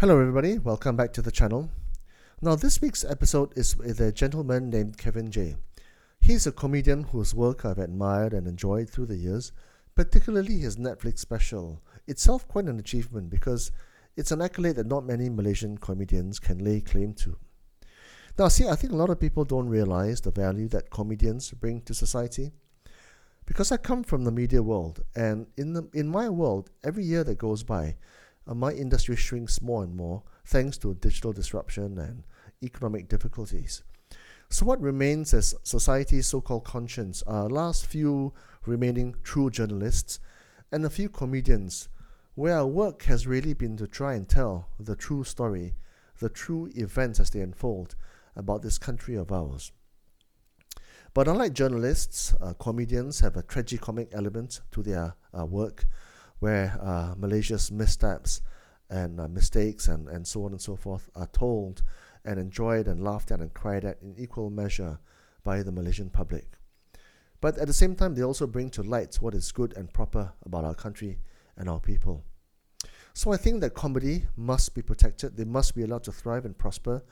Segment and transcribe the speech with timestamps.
[0.00, 0.60] Hello, everybody.
[0.60, 1.72] Welcome back to the channel.
[2.40, 5.56] Now, this week's episode is with a gentleman named Kavin Jay.
[6.20, 9.50] He's a comedian whose work I've admired and enjoyed through the years,
[9.96, 11.82] particularly his Netflix special.
[12.06, 13.72] Itself quite an achievement because
[14.16, 17.36] it's an accolade that not many Malaysian comedians can lay claim to.
[18.38, 21.80] Now, see, I think a lot of people don't realize the value that comedians bring
[21.80, 22.52] to society.
[23.46, 27.24] Because I come from the media world, and in, the, in my world, every year
[27.24, 27.96] that goes by,
[28.56, 32.24] my industry shrinks more and more thanks to digital disruption and
[32.62, 33.82] economic difficulties.
[34.50, 38.32] So, what remains as society's so called conscience are last few
[38.64, 40.20] remaining true journalists
[40.72, 41.88] and a few comedians,
[42.34, 45.74] where our work has really been to try and tell the true story,
[46.18, 47.94] the true events as they unfold
[48.34, 49.72] about this country of ours.
[51.12, 55.84] But unlike journalists, uh, comedians have a tragicomic element to their uh, work
[56.40, 58.40] where uh, Malaysia's missteps
[58.90, 61.82] and uh, mistakes and, and so on and so forth are told
[62.24, 64.98] and enjoyed and laughed at and cried at in equal measure
[65.44, 66.46] by the Malaysian public.
[67.40, 70.32] But at the same time, they also bring to light what is good and proper
[70.44, 71.18] about our country
[71.56, 72.24] and our people.
[73.14, 75.36] So I think that comedy must be protected.
[75.36, 77.02] They must be allowed to thrive and prosper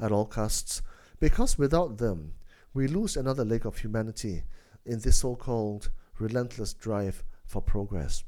[0.00, 0.82] at all costs,
[1.20, 2.34] because without them,
[2.72, 4.42] we lose another leg of humanity
[4.84, 8.24] in this so called relentless drive for progress.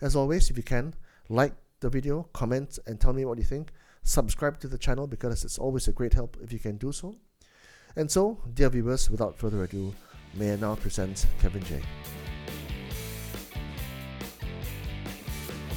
[0.00, 0.94] As always, if you can,
[1.28, 3.72] like the video, comment, and tell me what you think.
[4.04, 7.16] Subscribe to the channel because it's always a great help if you can do so.
[7.96, 9.92] And so, dear viewers, without further ado,
[10.34, 11.82] may I now present Kavin Jay.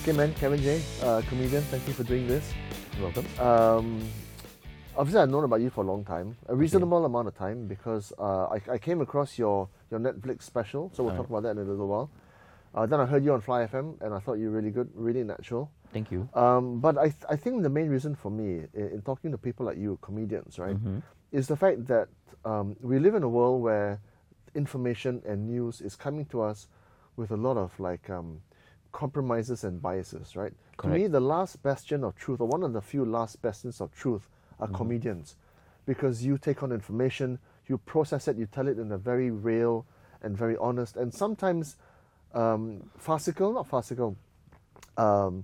[0.03, 2.53] Okay, man, Kavin Jay, uh, comedian, thank you for doing this.
[2.93, 3.25] You're welcome.
[3.39, 4.07] Um,
[4.95, 8.13] obviously, I've known about you for a long time, a reasonable amount of time, because
[8.19, 11.57] uh, I, I came across your, your Netflix special, so we'll talk about that in
[11.57, 12.11] a little while.
[12.73, 14.89] Uh, then I heard you on Fly FM, and I thought you were really good,
[14.95, 15.69] really natural.
[15.91, 16.29] Thank you.
[16.33, 19.37] Um, but I, th- I think the main reason for me in, in, talking to
[19.37, 20.99] people like you, comedians, right, Mm-hmm.
[21.33, 22.07] is the fact that
[22.45, 23.99] um, we live in a world where
[24.55, 26.67] information and news is coming to us
[27.17, 28.39] with a lot of like um,
[28.93, 30.53] compromises and biases, right?
[30.81, 33.93] To me, the last bastion of truth, or one of the few last bastions of
[33.93, 34.29] truth,
[34.59, 34.75] are Mm-hmm.
[34.75, 35.35] comedians,
[35.85, 39.85] because you take on information, you process it, you tell it in a very real
[40.21, 41.75] and very honest, and sometimes
[42.33, 44.15] um, farcical, not farcical,
[44.97, 45.43] um,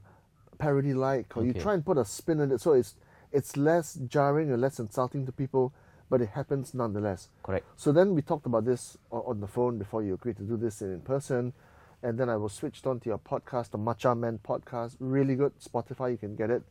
[0.57, 2.95] parody like, or you try and put a spin in it so it's
[3.31, 5.73] it's less jarring and less insulting to people,
[6.09, 7.29] but it happens nonetheless.
[7.43, 7.65] Correct.
[7.75, 10.81] So then we talked about this on the phone before you agreed to do this
[10.81, 11.53] in person,
[12.01, 15.51] and then I was switched on to your podcast, the Matcha Man podcast, really good.
[15.59, 16.63] Spotify, you can get it.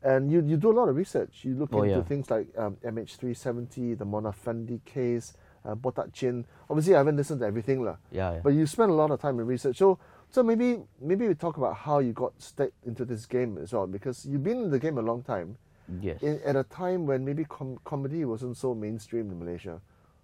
[0.00, 1.40] And you, you do a lot of research.
[1.42, 2.02] You look Oh, into yeah.
[2.04, 5.32] things like um, MH370, the Mona Fandey case,
[5.64, 6.44] uh, Botak Chin.
[6.68, 7.96] Obviously, I haven't listened to everything, lah.
[8.10, 8.40] Yeah, yeah.
[8.42, 9.78] But you spend a lot of time in research.
[9.78, 9.98] So,
[10.30, 13.86] so maybe maybe we talk about how you got stuck into this game as well,
[13.86, 15.56] because you've been in the game a long time,
[16.00, 16.22] yes.
[16.22, 19.80] in, at a time when maybe com- comedy wasn't so mainstream in Malaysia.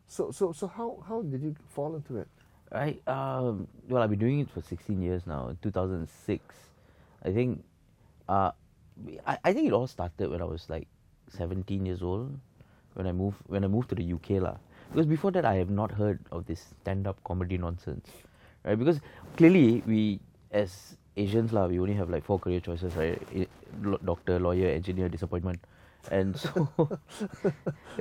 [0.06, 2.28] So, so, so how, how did you fall into it?
[2.72, 5.48] I um well I've been doing it for 16 years now.
[5.48, 6.54] In 2006,
[7.24, 7.64] I think.
[8.28, 8.50] Uh,
[9.26, 10.88] I, I think it all started when I was like
[11.36, 12.38] 17 years old,
[12.94, 14.56] when I moved when I moved to the UK lah.
[14.92, 18.08] Because before that I have not heard of this stand-up comedy nonsense,
[18.64, 18.78] right?
[18.78, 19.00] Because
[19.36, 20.20] clearly we
[20.52, 23.20] as Asians lah, we only have like four career choices, right?
[24.04, 25.60] Doctor, lawyer, engineer, disappointment,
[26.10, 26.68] and so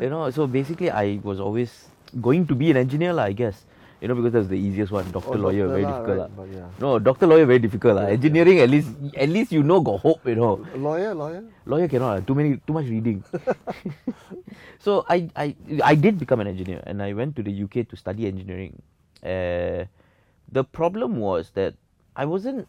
[0.01, 0.29] you know.
[0.29, 1.89] So basically, I was always
[2.21, 3.65] going to be an engineer lah, I guess.
[4.03, 5.07] You know, because that's the easiest one.
[5.15, 6.35] Doctor, Or lawyer, doctor very lah, difficult right?
[6.35, 6.67] But yeah.
[6.83, 8.05] No, doctor, lawyer, very difficult lah.
[8.11, 10.27] Engineering, at least, at least you know got hope.
[10.27, 11.39] You know, Lawyer, lawyer.
[11.63, 12.11] lawyer cannot.
[12.11, 13.23] lah, Too many, too much reading.
[14.83, 17.95] so I, I, I did become an engineer, and I went to the UK to
[17.95, 18.81] study engineering.
[19.23, 19.87] Uh,
[20.51, 21.75] the problem was that
[22.19, 22.67] I wasn't.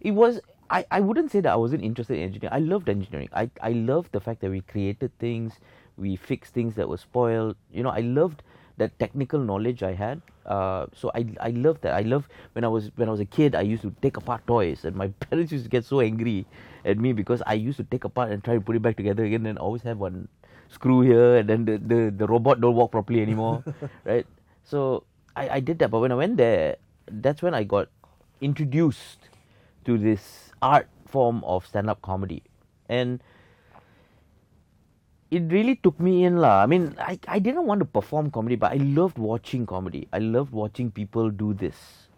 [0.00, 0.38] It was.
[0.70, 2.54] I, I wouldn't say that I wasn't interested in engineering.
[2.54, 3.28] I loved engineering.
[3.34, 5.58] I, I loved the fact that we created things,
[5.98, 7.56] we fixed things that were spoiled.
[7.74, 8.46] You know, I loved
[8.80, 10.24] that technical knowledge I had.
[10.48, 11.94] Uh, so I I loved that.
[11.94, 12.26] I love
[12.56, 13.54] when I was when I was a kid.
[13.54, 16.48] I used to take apart toys, and my parents used to get so angry
[16.84, 19.28] at me because I used to take apart and try to put it back together
[19.28, 20.26] again, and always have one
[20.72, 23.62] screw here, and then the the, the robot don't walk properly anymore,
[24.04, 24.26] right?
[24.64, 25.04] So
[25.36, 27.88] I, I did that, but when I went there, that's when I got
[28.40, 29.28] introduced
[29.84, 32.42] to this art form of stand-up comedy,
[32.88, 33.20] and
[35.30, 36.62] it really took me in lah.
[36.62, 40.08] I mean, I, I didn't want to perform comedy, but I loved watching comedy.
[40.12, 41.76] I loved watching people do this,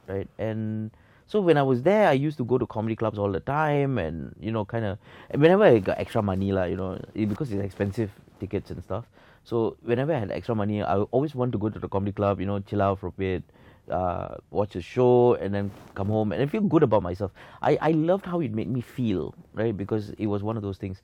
[0.09, 0.29] right?
[0.39, 0.91] And
[1.27, 3.99] so when I was there, I used to go to comedy clubs all the time,
[3.99, 4.99] and you know, kind of
[5.35, 8.11] whenever I got extra money, lah, you know, it, because it's expensive
[8.41, 9.05] tickets and stuff.
[9.45, 12.41] So whenever I had extra money, I always want to go to the comedy club,
[12.41, 13.43] you know, chill out for a bit,
[13.91, 17.33] uh, watch a show, and then come home and I feel good about myself.
[17.61, 19.77] I I loved how it made me feel, right?
[19.77, 21.03] Because it was one of those things.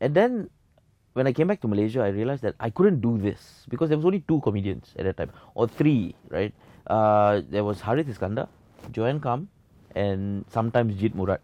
[0.00, 0.50] And then
[1.18, 3.98] when I came back to Malaysia, I realized that I couldn't do this because there
[3.98, 6.54] was only two comedians at that time, or three, right?
[6.86, 8.46] Uh, there was Harith Iskandar,
[8.92, 9.48] Joanne Kam,
[9.98, 11.40] and sometimes Jit Murad.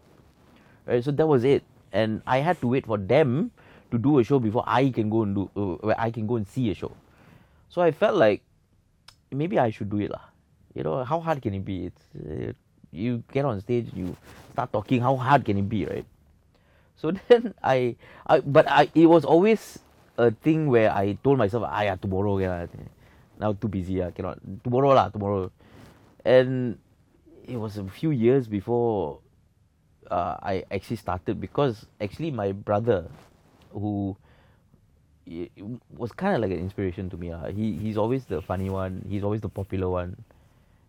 [0.87, 3.51] Right, so that was it, and I had to wait for them
[3.91, 6.47] to do a show before I can go and do, uh, I can go and
[6.47, 6.95] see a show.
[7.67, 8.43] So I felt like
[9.31, 10.23] maybe I should do it lah.
[10.73, 11.91] You know, how hard can it be?
[11.91, 12.53] It's uh,
[12.91, 14.15] you get on stage, you
[14.53, 15.01] start talking.
[15.01, 16.05] How hard can it be, right?
[16.95, 17.95] So then I,
[18.27, 19.79] I but I it was always
[20.17, 22.67] a thing where I told myself, yeah, tomorrow, yeah,
[23.39, 25.51] now too busy, yeah, cannot tomorrow lah, tomorrow,
[26.23, 26.77] and
[27.45, 29.19] it was a few years before
[30.09, 33.09] uh, I actually started because actually my brother,
[33.71, 34.15] who
[35.89, 37.31] was kind of like an inspiration to me.
[37.31, 37.51] Uh.
[37.51, 39.05] He he's always the funny one.
[39.09, 40.15] He's always the popular one,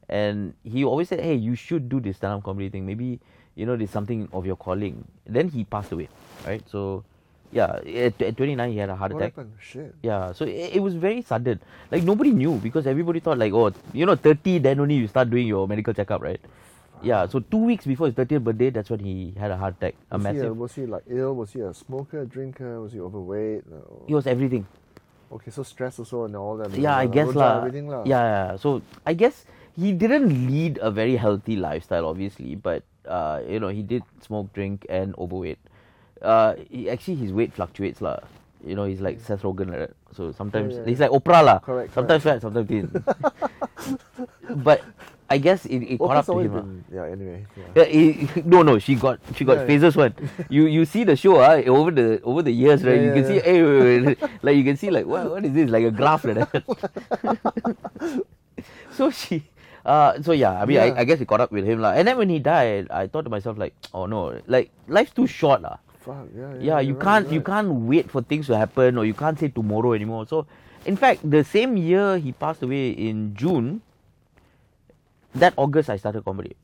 [0.09, 2.87] and he always said, "Hey, you should do this stand-up comedy thing.
[2.87, 3.21] Maybe
[3.57, 6.09] you know there's something of your calling." Then he passed away,
[6.47, 6.63] right?
[6.71, 7.03] So,
[7.51, 9.35] yeah, at, at 29 he had a heart What attack.
[9.35, 9.53] happened?
[9.59, 9.95] Shit.
[10.03, 11.59] Yeah, so it, it was very sudden.
[11.91, 15.31] Like nobody knew because everybody thought like, oh, you know, 30 then only you start
[15.31, 16.41] doing your medical checkup, right?
[17.03, 19.95] Yeah, so two weeks before his 30th birthday, that's when he had a heart attack,
[20.11, 20.57] a Was he, a, massive.
[20.57, 21.35] was he like ill?
[21.35, 22.81] Was he a smoker, drinker?
[22.81, 23.69] Was he overweight?
[23.69, 24.05] No.
[24.07, 24.67] He was everything.
[25.31, 26.71] Okay, so stress also and all that.
[26.73, 27.59] Yeah, I guess lah.
[27.59, 28.05] Everything lah.
[28.07, 28.57] Yeah, yeah.
[28.57, 29.45] So I guess
[29.77, 34.53] he didn't lead a very healthy lifestyle, obviously, but uh, you know, he did smoke,
[34.53, 35.59] drink, and overweight.
[36.23, 38.21] Uh, he, actually, his weight fluctuates lah.
[38.65, 39.95] You know, he's like Seth Rogen like that.
[40.17, 41.59] So sometimes yeah, he's like Oprah lah.
[41.61, 42.91] Correct, Sometimes fat, sometimes thin.
[44.65, 44.83] but
[45.29, 46.53] I guess it, it caught up to him.
[46.53, 47.05] been, yeah.
[47.05, 47.47] Anyway.
[47.57, 47.65] Yeah.
[47.77, 49.67] Yeah, he, no, no, she got she got Yeah, yeah.
[49.67, 50.15] phases one.
[50.49, 52.95] You you see the show ah over the over the years, right?
[52.95, 55.31] Yeah, you yeah, can see, hey, wait, wait, wait, like you can see, like what
[55.31, 55.69] what is this?
[55.69, 56.63] Like a graph, like that.
[58.93, 59.43] so she,
[59.87, 60.91] uh, so yeah, I mean, Yeah.
[60.99, 61.93] I, I guess it caught up with him lah.
[61.95, 65.27] And then when he died, I thought to myself like, oh no, like life's too
[65.31, 65.79] short lah.
[66.03, 66.27] Fuck.
[66.35, 66.55] Yeah.
[66.55, 66.61] Yeah.
[66.61, 69.39] Yeah, you right, can't you're you can't wait for things to happen, or you can't
[69.39, 70.27] say tomorrow anymore.
[70.27, 70.47] So,
[70.85, 73.83] in fact, the same year he passed away in June.
[75.35, 76.57] That August, I started comedy,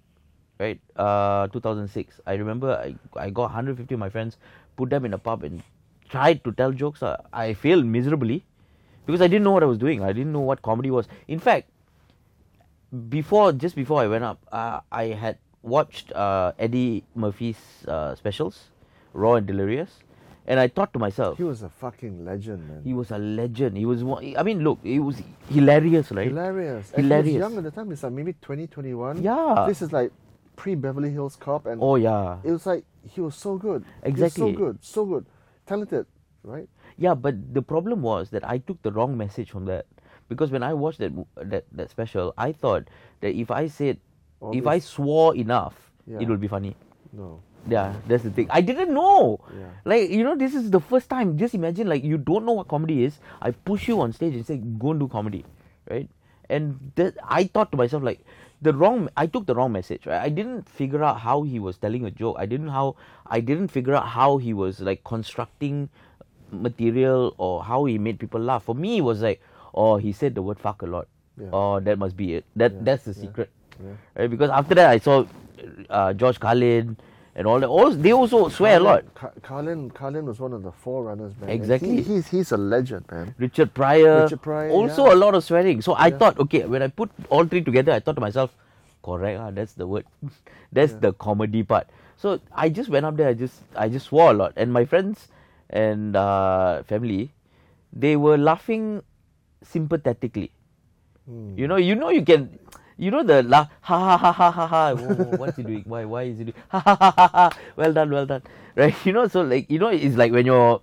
[0.59, 0.81] right?
[0.97, 2.21] Uh, 2006.
[2.27, 2.95] I remember I
[3.27, 4.39] I got 150 of my friends,
[4.77, 5.63] put them in a pub and
[6.09, 7.03] tried to tell jokes.
[7.03, 8.45] Uh, I failed miserably
[9.07, 10.03] because I didn't know what I was doing.
[10.03, 11.07] I didn't know what comedy was.
[11.29, 11.69] In fact,
[13.09, 17.57] before just before I went up, uh, I had watched uh, Eddie Murphy's
[17.89, 18.71] uh, specials,
[19.13, 19.91] Raw and Delirious,
[20.47, 22.83] and I thought to myself, He was a fucking legend, man.
[22.85, 23.77] he was a legend.
[23.77, 24.35] He was one.
[24.37, 26.29] I mean, look, he was hilarious, right?
[26.29, 26.93] hilarious.
[26.93, 27.27] And Hilarious.
[27.27, 27.93] He was young at the time.
[27.93, 29.23] It's like maybe 20, 21.
[29.23, 29.65] Yeah.
[29.69, 30.11] This is like
[30.57, 33.85] pre Beverly Hills Cop, and Oh yeah, it was like he was so good.
[34.03, 34.53] Exactly.
[34.53, 35.27] so good, so good,
[35.67, 36.07] talented,
[36.43, 36.69] right?
[36.99, 37.15] yeah.
[37.15, 39.87] But the problem was that I took the wrong message from that
[40.33, 42.89] because when I watched that that that special, I thought
[43.21, 43.99] that if I said,
[44.41, 46.21] All if I swore enough, Yeah.
[46.21, 46.75] it would be funny.
[47.13, 47.41] No.
[47.71, 48.49] Yeah, that's the thing.
[48.51, 49.39] I didn't know.
[49.57, 49.71] Yeah.
[49.85, 51.39] Like, you know, this is the first time.
[51.39, 53.21] Just imagine, like, you don't know what comedy is.
[53.41, 55.45] I push you on stage and say, go and do comedy,
[55.89, 56.11] right?
[56.51, 58.27] And that, I thought to myself, like,
[58.61, 59.09] the wrong.
[59.17, 60.07] I took the wrong message.
[60.07, 60.21] Right?
[60.21, 62.37] I didn't figure out how he was telling a joke.
[62.39, 62.97] I didn't how.
[63.27, 65.89] I didn't figure out how he was like constructing
[66.51, 68.65] material or how he made people laugh.
[68.65, 69.41] For me, it was like,
[69.75, 71.09] oh, he said the word fuck a lot.
[71.41, 71.49] Yeah.
[71.53, 72.45] Oh, that must be it.
[72.57, 73.51] That Yeah, that's the secret
[73.83, 73.93] yeah.
[74.17, 74.31] right?
[74.31, 75.25] Because after that, I saw
[75.91, 76.97] uh, George Carlin
[77.35, 77.69] and all that.
[77.69, 79.15] All they also swear a lot.
[79.15, 81.51] Car- Carlin, Carlin was one of the forerunners, man.
[81.51, 81.97] Exactly.
[81.97, 83.35] He, he's he's a legend, man.
[83.39, 85.81] Richard Pryor, Richard Pryor, also a lot of swearing.
[85.83, 88.55] So I thought, okay, when I put all three together, I thought to myself,
[89.03, 90.05] correct, ah, that's the word,
[90.73, 91.89] that's the comedy part.
[92.17, 94.85] So I just went up there, I just I just swore a lot, and my
[94.85, 95.29] friends
[95.71, 97.33] and uh, family,
[97.93, 99.03] they were laughing
[99.63, 100.51] sympathetically.
[101.27, 101.57] Hmm.
[101.57, 102.59] You know, you know, you can,
[102.99, 104.95] you know, the la ha ha ha ha ha ha.
[104.95, 105.85] Whoa, what's he doing?
[105.87, 106.59] Why, why is he doing?
[106.69, 107.51] Ha ha ha ha ha.
[107.77, 108.43] Well done, well done.
[108.75, 108.95] Right?
[109.05, 110.81] You know, so like, you know, it's like when you're,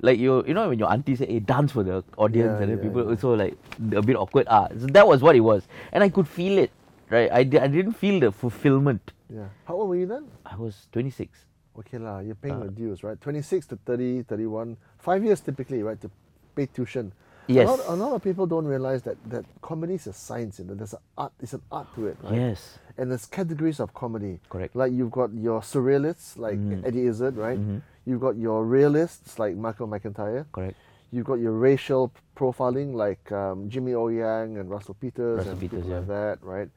[0.00, 2.70] like you, you know, when your auntie say, "Hey, dance for the audience," Yeah, and
[2.70, 3.10] then yeah, people yeah.
[3.10, 3.56] also like
[3.92, 4.46] a bit awkward.
[4.50, 6.70] Ah, so that was what it was, and I could feel it.
[7.10, 7.30] Right?
[7.32, 9.12] I, di- I didn't feel the fulfillment.
[9.32, 9.48] Yeah.
[9.64, 10.26] How old were you then?
[10.44, 11.30] I was 26.
[11.78, 12.64] Okay lah, you're paying Uh.
[12.64, 13.20] the dues, right?
[13.20, 16.10] 26 to 30, 31, five years typically, right, to
[16.54, 17.12] pay tuition.
[17.46, 17.68] Yes.
[17.68, 20.64] A lot, a lot of people don't realize that, that comedy is a science, you
[20.64, 22.34] know, there's an art, it's an art to it, right?
[22.34, 22.78] Yes.
[22.96, 24.40] And there's categories of comedy.
[24.48, 24.74] Correct.
[24.74, 26.86] Like you've got your surrealists, like Mm.
[26.86, 27.58] Eddie Izzard, right?
[27.58, 27.82] Mhm.
[28.06, 30.46] You've got your realists, like Michael McIntyre.
[30.52, 30.76] Correct.
[31.10, 35.60] You've got your racial profiling, like um, Jimmy O Yang and Russell Peters Russell and
[35.60, 36.68] Peters, people like that, right?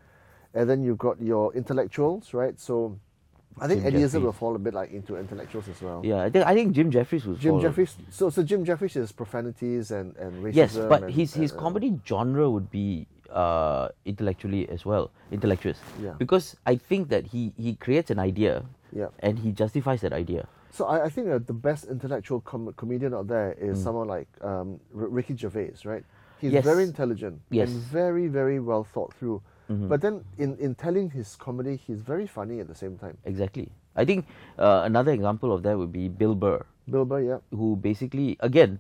[0.53, 2.59] And then you've got your intellectuals, right?
[2.59, 2.97] So
[3.59, 4.23] I think Jim Eddie Izzard Jeffries.
[4.25, 6.01] will fall a bit like into intellectuals as well.
[6.05, 7.95] Yeah, I think I think Jim Jeffries was Jim Jeffries.
[8.09, 10.55] So, so Jim Jeffries is profanities and and racism.
[10.55, 15.11] Yes, but and- his his and, uh, comedy genre would be uh, intellectually as well,
[15.31, 15.79] intellectuous.
[16.01, 16.13] Yeah.
[16.17, 19.09] Because I think that he he creates an idea Yeah.
[19.19, 20.47] and he justifies that idea.
[20.71, 24.27] So I, I think uh, the best intellectual com- comedian out there is someone like
[24.41, 26.03] um, R- Ricky Gervais, right?
[26.39, 26.61] He's Mm.
[26.61, 26.63] Yes.
[26.65, 27.69] very intelligent Yes.
[27.69, 29.41] and very, very well thought through.
[29.69, 29.89] Mhm.
[29.89, 33.17] But then in, in telling his comedy, he's very funny at the same time.
[33.25, 33.69] Exactly.
[33.95, 34.25] I think
[34.57, 37.39] uh, another example of that would be Bill Burr, Bill Burr, yeah.
[37.51, 38.79] who basically again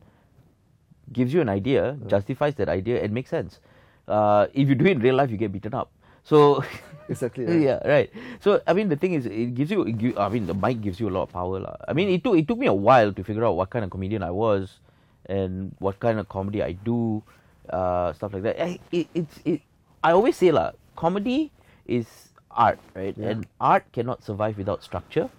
[1.11, 3.59] gives you an idea, justifies that idea, and makes sense.
[4.07, 5.91] Uh, if you do it in real life, you get beaten up.
[6.23, 6.63] So
[7.09, 7.45] Exactly.
[7.45, 7.59] right.
[7.59, 8.11] yeah, right.
[8.39, 9.83] So I mean, the thing is, it gives you.
[9.83, 11.75] It give, I mean, the mic gives you a lot of power, lah.
[11.87, 13.91] I mean, it took it took me a while to figure out what kind of
[13.91, 14.79] comedian I was,
[15.27, 17.23] and what kind of comedy I do,
[17.71, 18.59] uh, stuff like that.
[18.61, 19.61] I, it, it's it.
[20.03, 21.51] I always say, lah, comedy
[21.85, 22.07] is
[22.51, 23.15] art, right?
[23.17, 23.29] Yeah.
[23.29, 25.29] And art cannot survive without structure.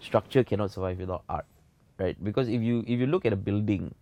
[0.00, 1.46] Structure cannot survive without art,
[1.98, 2.16] right?
[2.22, 3.94] Because if you if you look at a building,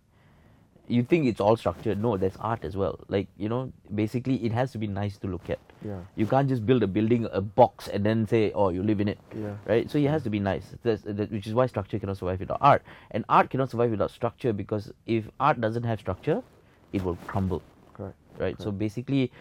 [0.87, 2.01] you think it's all structured.
[2.01, 2.99] No, there's art as well.
[3.07, 5.59] Like you know, basically, it has to be nice to look at.
[5.83, 5.99] Yeah.
[6.15, 9.07] You can't just build a building, a box, and then say, "Oh, you live in
[9.07, 9.55] it." Yeah.
[9.65, 9.89] Right.
[9.89, 10.75] So it has to be nice.
[10.83, 14.11] That's, that, which is why structure cannot survive without art, and art cannot survive without
[14.11, 16.43] structure because if art doesn't have structure,
[16.93, 17.63] it will crumble.
[17.93, 18.15] Correct.
[18.37, 18.61] Right.
[18.61, 19.31] So basically,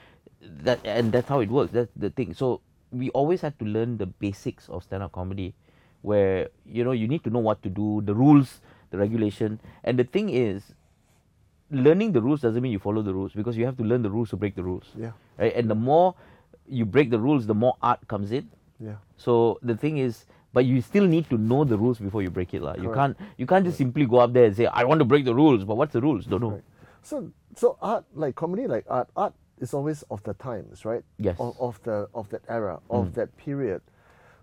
[0.40, 1.72] that and that's how it works.
[1.72, 2.34] That's the thing.
[2.34, 2.60] So
[2.92, 5.54] we always had to learn the basics of stand-up comedy,
[6.02, 9.98] where you know you need to know what to do, the rules, the regulation, and
[9.98, 10.74] the thing is,
[11.70, 14.10] learning the rules doesn't mean you follow the rules because you have to learn the
[14.10, 15.12] rules to break the rules Yeah.
[15.36, 15.52] right?
[15.56, 16.14] And the more
[16.68, 18.48] you break the rules, the more art comes in.
[18.78, 18.96] Yeah.
[19.16, 22.54] So the thing is, but you still need to know the rules before you break
[22.54, 22.74] it, lah.
[22.74, 25.24] You can't you can't just simply go up there and say I want to break
[25.24, 26.24] the rules, but what's the rules?
[26.26, 26.50] Don't know.
[26.50, 26.64] Right.
[27.02, 31.02] So so art like comedy like art art is always of the times, right?
[31.18, 31.36] Yes.
[31.40, 33.14] Of, of the of that era, of Mm.
[33.14, 33.80] that period.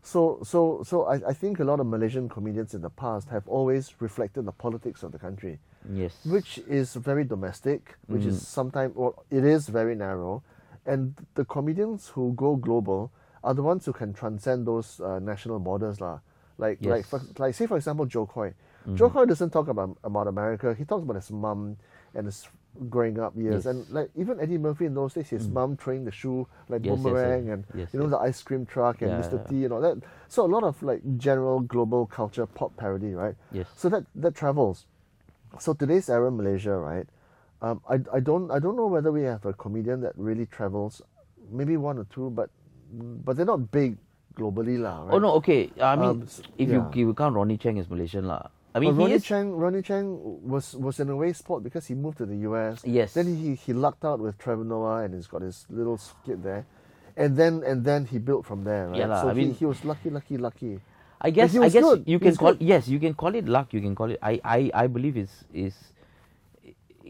[0.01, 3.48] So so so I, I think a lot of Malaysian comedians in the past have
[3.48, 6.25] always reflected the politics of the country, Yes.
[6.25, 8.46] which is very domestic, which is Mm.
[8.46, 10.43] sometimes well, it is very narrow,
[10.86, 13.12] and the comedians who go global
[13.43, 16.20] are the ones who can transcend those uh, national borders, lah.
[16.58, 18.50] Like like for, like say for example Jo Koy.
[18.84, 18.96] Mm-hmm.
[18.96, 20.74] Jo Koy doesn't talk about about America.
[20.77, 21.77] He talks about his mum
[22.13, 22.48] and his
[22.89, 23.65] growing up years, Yes.
[23.65, 26.98] and like even Eddie Murphy in those days, his mum throwing the shoe like Yes,
[26.98, 27.03] yes, yes.
[27.03, 27.62] boomerang, and
[27.94, 29.38] you know the ice cream truck and Yeah, Mr.
[29.38, 29.48] yeah.
[29.50, 29.98] T and all that.
[30.27, 33.36] So a lot of like general global culture pop parody, right?
[33.51, 33.68] Yes.
[33.77, 34.86] So that that travels.
[35.60, 37.06] So today's era Malaysia, right?
[37.62, 41.01] Um, I, I don't I don't know whether we have a comedian that really travels,
[41.51, 42.50] maybe one or two, but
[43.24, 43.98] but they're not big
[44.36, 45.03] globally, lah.
[45.06, 45.13] Right?
[45.13, 45.70] Oh no, okay.
[45.80, 46.27] I mean, Um,
[46.58, 46.89] if yeah.
[46.94, 48.50] you you count Ronnie Chieng as Malaysian, lah.
[48.75, 49.24] I mean, Ronnie is.
[49.24, 52.82] Chieng, Ronnie Chieng was was in a way sport because he moved to the US.
[52.84, 53.13] Yes.
[53.13, 56.65] Then he he lucked out with Trevor Noah and he's got his little skit there,
[57.15, 58.89] and then and then he built from there.
[58.89, 59.06] Right?
[59.06, 60.82] Yeah lah, so I he, mean- he was lucky, lucky, lucky.
[61.24, 62.03] I guess I guess good.
[62.03, 62.65] you can call good.
[62.65, 63.72] yes, you can call it luck.
[63.72, 64.20] You can call it.
[64.20, 65.77] I I I believe is is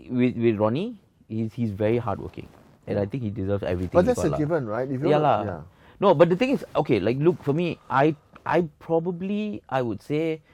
[0.09, 2.47] with with Ronnie, he's he's very hardworking,
[2.85, 3.97] and I think he deserves everything.
[3.97, 4.37] But that's a lah.
[4.37, 4.85] given, right?
[4.85, 5.39] If yeah, lah.
[5.43, 5.61] yeah.
[5.99, 8.15] No, but the thing is, okay, like look for me, I
[8.45, 10.45] I probably I would say,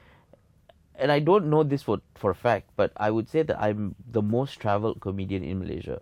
[0.99, 3.95] and I don't know this for for a fact, but I would say that I'm
[4.11, 6.01] the most traveled comedian in Malaysia.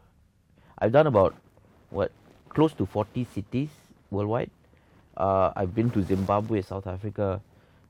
[0.79, 1.35] I've done about
[1.89, 2.11] what
[2.49, 3.69] close to forty cities
[4.11, 4.51] worldwide.
[5.17, 7.41] Uh, I've been to Zimbabwe, South Africa,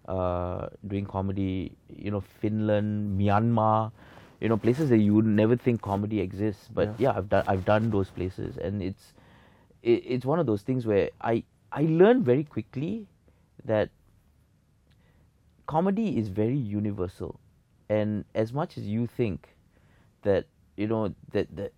[0.08, 1.72] uh, doing comedy.
[1.90, 3.92] You know, Finland, Myanmar.
[4.40, 6.70] You know, places that you would never think comedy exists.
[6.74, 7.12] But Yeah.
[7.12, 9.14] yeah, I've done I've done those places, and it's
[9.84, 13.08] it, it's one of those things where I I learned very quickly
[13.66, 13.90] that
[15.68, 17.40] comedy is very universal,
[17.90, 19.50] and as much as you think
[20.24, 20.46] that
[20.76, 21.74] you know that that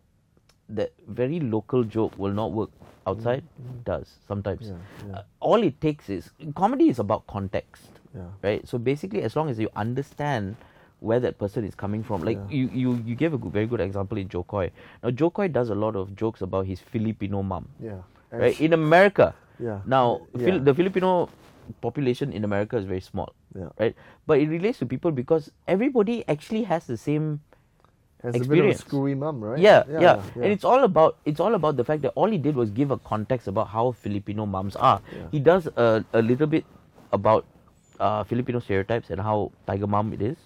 [0.69, 2.69] that very local joke will not work
[3.08, 3.43] outside,
[3.86, 4.67] does sometimes.
[4.69, 5.15] Yeah, yeah.
[5.17, 8.27] Uh, all it takes is comedy is about context Yeah.
[8.43, 8.67] right?
[8.67, 10.55] So basically, as long as you understand
[11.00, 13.79] where that person is coming from, like you, you, you gave a good, very good
[13.81, 14.69] example in Jo Koy.
[15.01, 18.01] Now, Jo Koy does a lot of jokes about his Filipino mom, Yeah.
[18.31, 18.60] Right?
[18.62, 19.79] In America, Yeah.
[19.86, 20.22] now.
[20.38, 21.29] Fil- the Filipino
[21.82, 23.70] population in America is very small, Yeah.
[23.80, 23.96] right?
[24.28, 27.42] But it relates to people because everybody actually has the same
[28.24, 28.80] Has a bit of a experience.
[28.84, 29.60] screwy mum, right?
[29.60, 32.56] yeah, yeah, And it's all about it's all about the fact that all he did
[32.56, 35.00] was give a context about how Filipino moms are.
[35.16, 35.28] Yeah.
[35.32, 36.66] He does a, a little bit
[37.14, 37.46] about
[38.00, 40.38] uh, Filipino stereotypes and how tiger mom it is.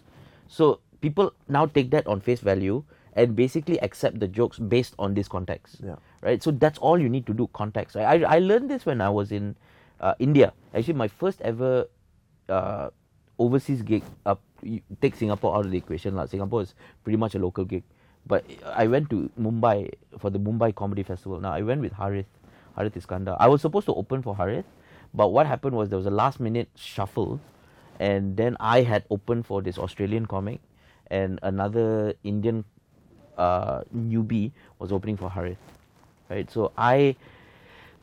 [0.48, 2.84] So people now take that on face value
[3.16, 5.82] and basically accept the jokes based on this context.
[5.84, 5.98] Yeah.
[6.22, 6.42] Right.
[6.42, 7.50] So that's all you need to do.
[7.54, 7.98] Context.
[7.98, 9.56] I I, I learned this when I was in
[10.00, 10.54] uh, India.
[10.74, 11.88] Actually, my first ever
[12.50, 12.90] uh,
[13.40, 14.42] overseas gig up
[15.02, 16.26] take Singapore out of the equation lah.
[16.26, 17.84] Singapore is pretty much a local gig,
[18.26, 21.40] but I went to Mumbai for the Mumbai Comedy Festival.
[21.40, 22.30] Now I went with Harith,
[22.76, 23.38] Harith Iskandar.
[23.40, 24.66] I was supposed to open for Harith,
[25.14, 27.40] but what happened was there was a last minute shuffle,
[28.00, 30.62] and then I had opened for this Australian comic,
[31.08, 32.64] and another Indian
[33.38, 35.60] uh, newbie was opening for Harith.
[36.30, 36.50] right?
[36.50, 37.16] So I,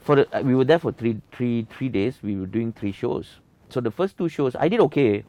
[0.01, 2.19] for the, uh, we were there for three, three, three days.
[2.23, 3.37] We were doing three shows.
[3.69, 5.25] So the first two shows, I did okay,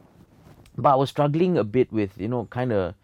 [0.76, 2.94] but I was struggling a bit with you know kind of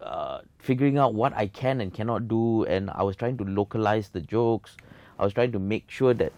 [0.00, 4.08] uh, figuring out what I can and cannot do, and I was trying to localize
[4.08, 4.76] the jokes.
[5.18, 6.32] I was trying to make sure that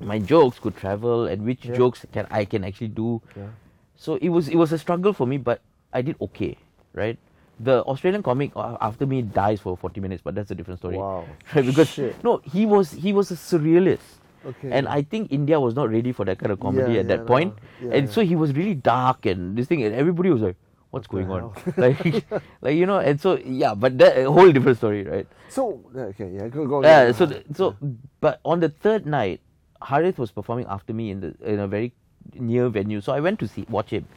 [0.00, 1.76] my jokes could travel and which Yeah.
[1.76, 3.20] jokes can I can actually do.
[3.36, 3.48] Yeah.
[3.96, 5.60] So it was it was a struggle for me, but
[5.92, 6.56] I did okay,
[6.94, 7.18] right?
[7.62, 10.96] The Australian comic uh, after me dies for 40 minutes, but that's a different story.
[10.96, 11.26] Wow.
[11.54, 12.24] Right, because Shit.
[12.24, 14.16] no, he was he was a surrealist.
[14.46, 14.72] Okay.
[14.72, 17.16] And I think India was not ready for that kind of comedy Yeah, at yeah,
[17.16, 17.52] that point.
[17.82, 20.56] Yeah, and so he was really dark and this thing and everybody was like,
[20.90, 21.52] What's What going on?
[21.76, 22.24] like
[22.62, 25.26] like you know, and so yeah, but that a whole different story, right?
[25.48, 26.82] So okay, yeah, go go.
[26.82, 27.12] Yeah, go.
[27.12, 27.76] so th- so
[28.20, 29.40] but on the third night,
[29.82, 31.92] Harith was performing after me in the in a very
[32.34, 33.00] near venue.
[33.00, 34.08] So I went to see watch him.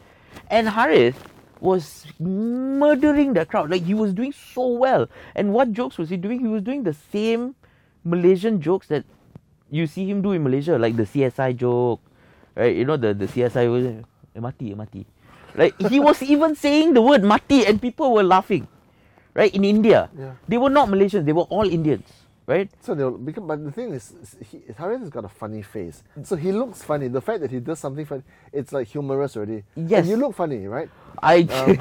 [0.50, 1.22] And Harith
[1.64, 3.72] was murdering the crowd.
[3.72, 5.08] Like he was doing so well.
[5.34, 6.40] And what jokes was he doing?
[6.40, 7.56] He was doing the same
[8.04, 9.06] Malaysian jokes that
[9.72, 12.02] you see him do in Malaysia, like the CSI joke.
[12.56, 12.76] Right?
[12.76, 15.06] You know the, the CSI was eh, mati, eh, mati.
[15.56, 18.68] Like he was even saying the word mati and people were laughing.
[19.34, 19.54] Right?
[19.56, 20.10] In India.
[20.18, 20.34] Yeah.
[20.48, 22.06] They were not Malaysians, they were all Indians.
[22.46, 22.70] Right?
[22.82, 26.04] So they'll become, but the thing is, he, Harith has got a funny face.
[26.24, 27.08] So he looks funny.
[27.08, 29.64] The fact that he does something funny, it's like humorous already.
[29.78, 30.02] Yes.
[30.02, 30.90] And you look funny, right?
[31.22, 31.80] I Um,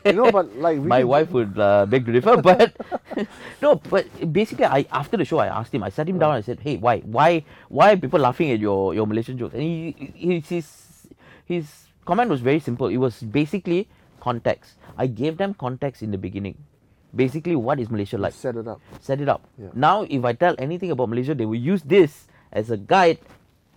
[0.06, 2.72] you know, but like my can- wife would uh, beg to differ, but
[3.62, 5.82] no, but basically, I after the show, I asked him.
[5.82, 6.32] I sat him down.
[6.32, 9.62] I said, "Hey, why, why, why are people laughing at your your Malaysian jokes?" And
[9.62, 10.66] he, he his
[11.44, 11.68] his
[12.06, 12.86] comment was very simple.
[12.88, 13.88] It was basically
[14.20, 14.76] context.
[14.96, 16.56] I gave them context in the beginning.
[17.14, 18.32] Basically, what is Malaysia like?
[18.34, 18.80] set it up.
[19.00, 19.42] Set it up.
[19.56, 19.68] Yeah.
[19.74, 23.18] Now, if I tell anything about Malaysia, they will use this as a guide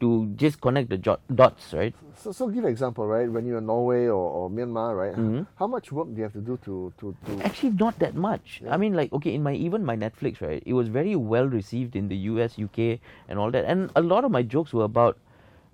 [0.01, 1.93] to just connect the dots, right?
[2.17, 3.29] So, so give an example, right?
[3.31, 5.15] When you're in Norway or, or Myanmar, right?
[5.15, 5.45] Mhm.
[5.55, 8.61] How much work do you have to do to to, to Actually, not that much.
[8.67, 10.61] I mean, like, okay, in my even my Netflix, right?
[10.65, 12.97] It was very well received in the US, UK,
[13.29, 13.63] and all that.
[13.65, 15.17] And a lot of my jokes were about,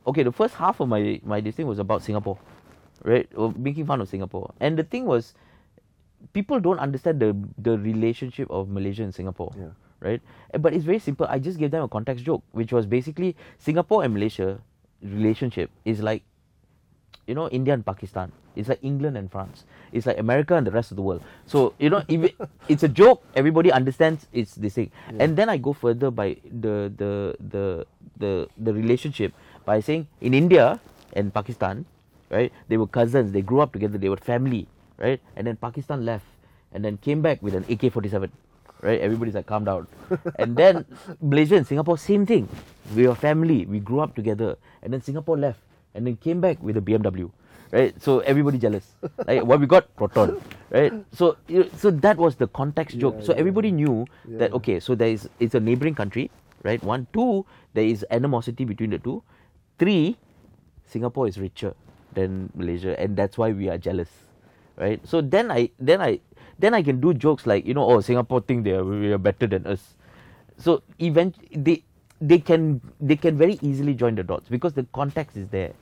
[0.05, 2.37] okay, the first half of my my this thing was about Singapore,
[3.07, 3.31] right?
[3.35, 4.51] Or making fun of Singapore.
[4.59, 5.33] And the thing was,
[6.33, 9.73] people don't understand the the relationship of Malaysia and Singapore, Yeah.
[9.99, 10.21] right?
[10.53, 11.25] Uh, But it's very simple.
[11.29, 14.59] I just gave them a context joke, which was basically Singapore and Malaysia
[15.01, 16.23] relationship is like
[17.27, 18.31] you know, India and Pakistan.
[18.55, 19.67] It's like England and France.
[19.91, 21.21] It's like America and the rest of the world.
[21.45, 22.35] So, you know, if it,
[22.71, 24.91] it's a joke, everybody understands it's this thing.
[25.19, 27.85] And then I go further by the, the, the,
[28.17, 29.33] the, the relationship
[29.65, 30.79] by saying in India
[31.13, 31.83] and Pakistan,
[32.31, 34.65] right, they were cousins, they grew up together, they were family,
[34.97, 35.21] right?
[35.35, 36.25] And then Pakistan left
[36.71, 38.31] and then came back with an AK 47.
[38.79, 39.87] Right, everybody's like, calm down.
[40.39, 40.85] and then
[41.19, 42.47] Malaysia and Singapore, same thing.
[42.95, 44.55] We were family, we grew up together.
[44.83, 45.59] And then Singapore left
[45.97, 47.31] and then came back with a BMW,
[47.71, 47.99] right?
[47.99, 48.93] So everybody jealous.
[49.27, 50.93] like what we got, Proton, right?
[51.11, 51.35] So
[51.75, 53.15] so that was the context joke.
[53.17, 53.39] Yeah, so yeah.
[53.39, 54.05] everybody knew
[54.37, 56.29] that okay, so there is it's a neighboring country,
[56.61, 56.81] right?
[56.83, 59.23] One, two, there is animosity between the two.
[59.81, 60.17] Three,
[60.85, 61.73] Singapore is richer
[62.13, 64.09] than Malaysia, and that's why we are jealous,
[64.77, 65.05] right?
[65.05, 66.19] So then I then I
[66.59, 69.17] then I can do jokes like you know, oh Singapore think they are we are
[69.17, 69.95] better than us.
[70.57, 71.83] So event they
[72.21, 75.73] they can they can very easily join the dots because the context is there.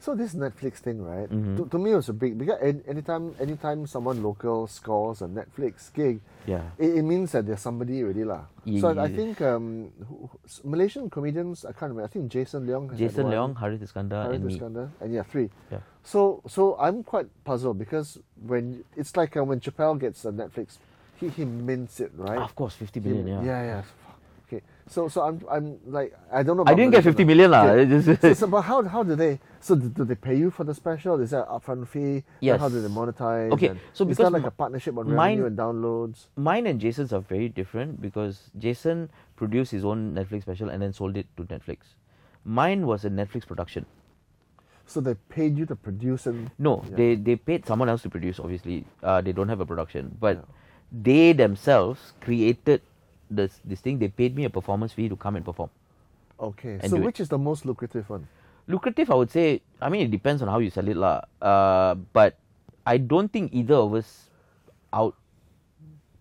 [0.00, 1.26] So this Netflix thing, right?
[1.28, 1.56] Mhm.
[1.58, 5.26] To, to me, it was a big because an- anytime anytime someone local scores a
[5.26, 6.62] Netflix gig, Yeah.
[6.78, 8.46] it, it means that there's somebody already lah.
[8.78, 10.30] So I, I think um, who-
[10.62, 12.04] Malaysian comedians, I can't remember.
[12.04, 12.94] I think Jason Leong.
[12.96, 14.50] Jason Leong, Harith Iskandar, Harith and.
[14.54, 15.50] Iskandar, and yeah, three.
[15.72, 15.82] Yeah.
[16.06, 20.78] So so I'm quite puzzled because when it's like uh, when Chappelle gets a Netflix,
[21.18, 22.38] he he mints it right.
[22.38, 23.42] Of course, 50 He- Yeah.
[23.42, 23.82] yeah, yeah.
[24.88, 26.64] So so I'm I'm like I don't know.
[26.66, 27.74] I didn't get fifty million 50 now.
[27.74, 27.84] lah.
[27.84, 29.38] Just- so, so, but how how do they?
[29.60, 31.20] So do, do they pay you for the special?
[31.20, 32.24] Is that upfront fee?
[32.42, 33.52] And How do they monetize?
[33.52, 36.26] Okay, so is there because like a partnership on mine- revenue and downloads?
[36.36, 40.92] Mine and Jason's are very different because Jason produced his own Netflix special and then
[40.92, 41.94] sold it to Netflix.
[42.44, 43.84] Mine was a Netflix production.
[44.86, 46.96] So they paid you to produce and No, Yeah.
[46.96, 48.40] they they paid someone else to produce.
[48.40, 50.48] Obviously, uh, they don't have a production, but Yeah.
[51.08, 52.80] they themselves created
[53.30, 53.98] this this thing.
[53.98, 55.70] They paid me a performance fee to come and perform.
[56.38, 56.78] okay.
[56.82, 58.28] And So which is the most lucrative one?
[58.68, 59.62] Lucrative, I would say.
[59.80, 61.24] I mean, it depends on how you sell it, lah.
[61.40, 62.36] Uh, but
[62.84, 64.28] I don't think either of us
[64.92, 65.16] out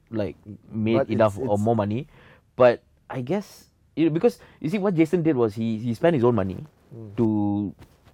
[0.09, 0.35] like
[0.71, 2.07] made But enough it's- or more money.
[2.55, 6.15] But I guess you know, because you see what Jason did was he he spent
[6.15, 7.11] his own money Hmm.
[7.19, 7.25] to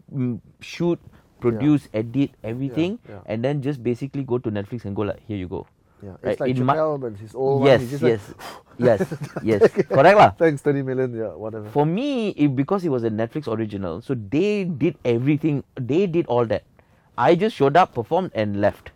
[0.10, 0.98] mm, shoot,
[1.40, 3.22] produce, edit everything, yeah.
[3.30, 5.70] and then just basically go to Netflix and go like, here you go.
[6.04, 7.88] Yeah, Right, it's like in Chappelle, but his old yes, one.
[7.88, 8.38] He's yes, like,
[8.78, 9.00] yes,
[9.44, 10.32] yes, correct lah.
[10.36, 11.16] Thanks, thirty million.
[11.16, 11.70] Yeah, whatever.
[11.72, 15.64] For me, it, because it was a Netflix original, so they did everything.
[15.80, 16.68] They did all that.
[17.16, 18.92] I just showed up, performed, and left.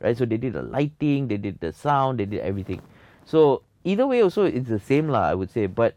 [0.00, 0.12] Right.
[0.16, 2.84] So they did the lighting, they did the sound, they did everything.
[3.24, 5.24] So either way also it's the same lah.
[5.24, 5.96] I would say, but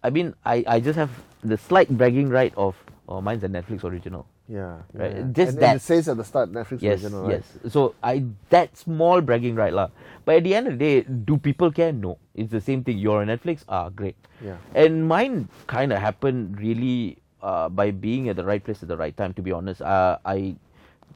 [0.00, 1.12] I mean, I I just have
[1.44, 2.72] the slight bragging right of
[3.08, 4.24] oh mine's a Netflix original.
[4.48, 5.22] Yeah, Right, yeah.
[5.32, 5.70] just and, that.
[5.70, 7.44] and it says at the start Netflix Yes, original, right?
[7.44, 7.72] yes.
[7.72, 9.90] So I that small bragging right lah.
[10.24, 11.92] But at the end of the day, do people care?
[11.92, 12.16] No.
[12.34, 12.96] It's the same thing.
[12.96, 13.64] You're on Netflix.
[13.68, 14.16] Ah, great.
[14.40, 14.56] Yeah.
[14.74, 18.96] And mine kind of happened really uh, by being at the right place at the
[18.96, 19.34] right time.
[19.34, 20.56] To be honest, uh, I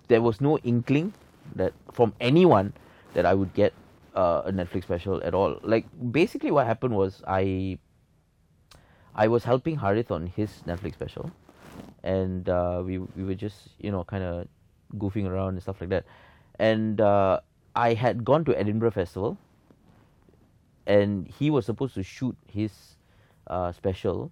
[0.08, 1.14] there was no inkling
[1.56, 2.74] that from anyone
[3.14, 3.72] that I would get
[4.14, 5.56] uh, a Netflix special at all.
[5.64, 7.78] Like basically, what happened was I
[9.14, 11.30] I was helping Harith on his Netflix special,
[12.02, 14.48] and uh, we we were just you know kind of
[14.98, 16.04] goofing around and stuff like that,
[16.58, 17.40] and uh,
[17.74, 19.38] I had gone to Edinburgh Festival,
[20.86, 22.96] and he was supposed to shoot his
[23.46, 24.30] uh, special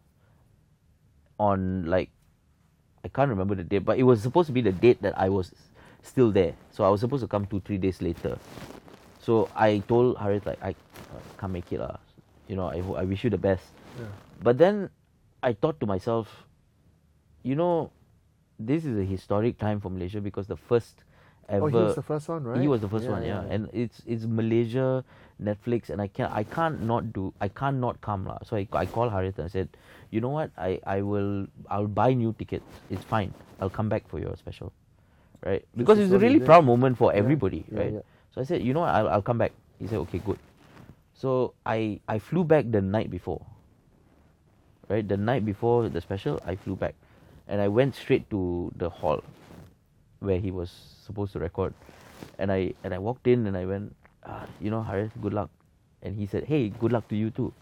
[1.39, 2.11] on like
[3.05, 5.29] I can't remember the date, but it was supposed to be the date that I
[5.29, 5.55] was
[6.03, 6.55] still there.
[6.71, 8.39] So I was supposed to come two three days later.
[9.21, 11.97] So I told Harith like I uh, can't make it lah.
[12.49, 13.65] You know I I wish you the best.
[13.99, 14.07] Yeah.
[14.43, 14.91] But then
[15.43, 16.29] I thought to myself,
[17.43, 17.91] you know,
[18.59, 21.05] this is a historic time for Malaysia because the first
[21.49, 22.61] ever Oh, he was the first one, right?
[22.61, 23.43] he was the first one, yeah.
[23.49, 25.05] And it's it's Malaysia,
[25.43, 28.39] Netflix, and I can't I can't not do I can't not come lah.
[28.45, 29.69] So I I called Harith and I said,
[30.11, 32.67] you know what, I I will I'll buy new tickets.
[32.91, 33.33] It's fine.
[33.61, 34.73] I'll come back for your special,
[35.45, 35.65] right?
[35.77, 37.93] Because it's a really proud moment for Yeah, everybody, yeah, right?
[38.01, 38.07] yeah.
[38.35, 39.53] So I said, you know what, I'll I'll come back.
[39.81, 40.39] He said, okay, good.
[41.17, 43.41] So I I flew back the night before.
[44.91, 46.97] Right, the night before the special, I flew back,
[47.51, 49.21] and I went straight to the hall
[50.23, 50.71] where he was
[51.05, 51.75] supposed to record,
[52.39, 53.91] and I and I walked in and I went,
[54.25, 55.51] ah, you know, Harith, good luck,
[56.03, 57.53] and he said, hey, good luck to you too.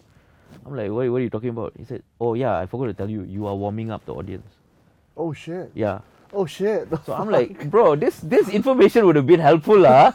[0.64, 1.72] I'm like, what, what are you talking about?
[1.76, 4.46] He said, oh yeah, I forgot to tell you, you are warming up the audience.
[5.16, 5.72] Oh shit.
[5.74, 6.00] Yeah.
[6.32, 6.88] Oh shit.
[7.08, 10.12] So I'm like, bro, this this information would have been helpful, lah.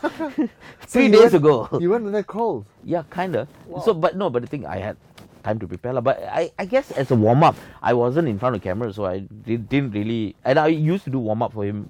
[0.86, 1.56] Three you days went- ago.
[1.82, 2.66] You went in there cold.
[2.86, 3.48] Yeah, kinda.
[3.66, 3.82] Wow.
[3.82, 4.98] So, but no, but the thing I had
[5.44, 6.00] time to prepare.
[6.02, 9.06] But I, I guess as a warm up, I wasn't in front of camera, so
[9.06, 10.36] I did, didn't really.
[10.44, 11.90] And I used to do warm up for him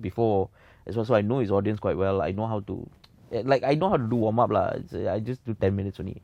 [0.00, 0.48] before
[0.86, 2.20] as well, so I know his audience quite well.
[2.22, 2.88] I know how to,
[3.32, 4.74] eh, like, I know how to do warm up, lah.
[4.92, 6.22] Uh, I just do ten minutes only.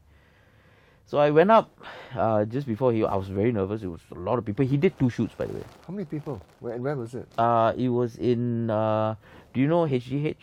[1.06, 1.68] So I went up
[2.16, 3.04] uh, just before he.
[3.04, 3.82] I was very nervous.
[3.82, 4.64] It was a lot of people.
[4.64, 5.64] He did two shoots, by the way.
[5.86, 6.40] How many people?
[6.60, 7.28] Where and where was it?
[7.36, 8.70] Uh, it was in.
[8.70, 9.14] Uh,
[9.52, 10.36] do you know HGH?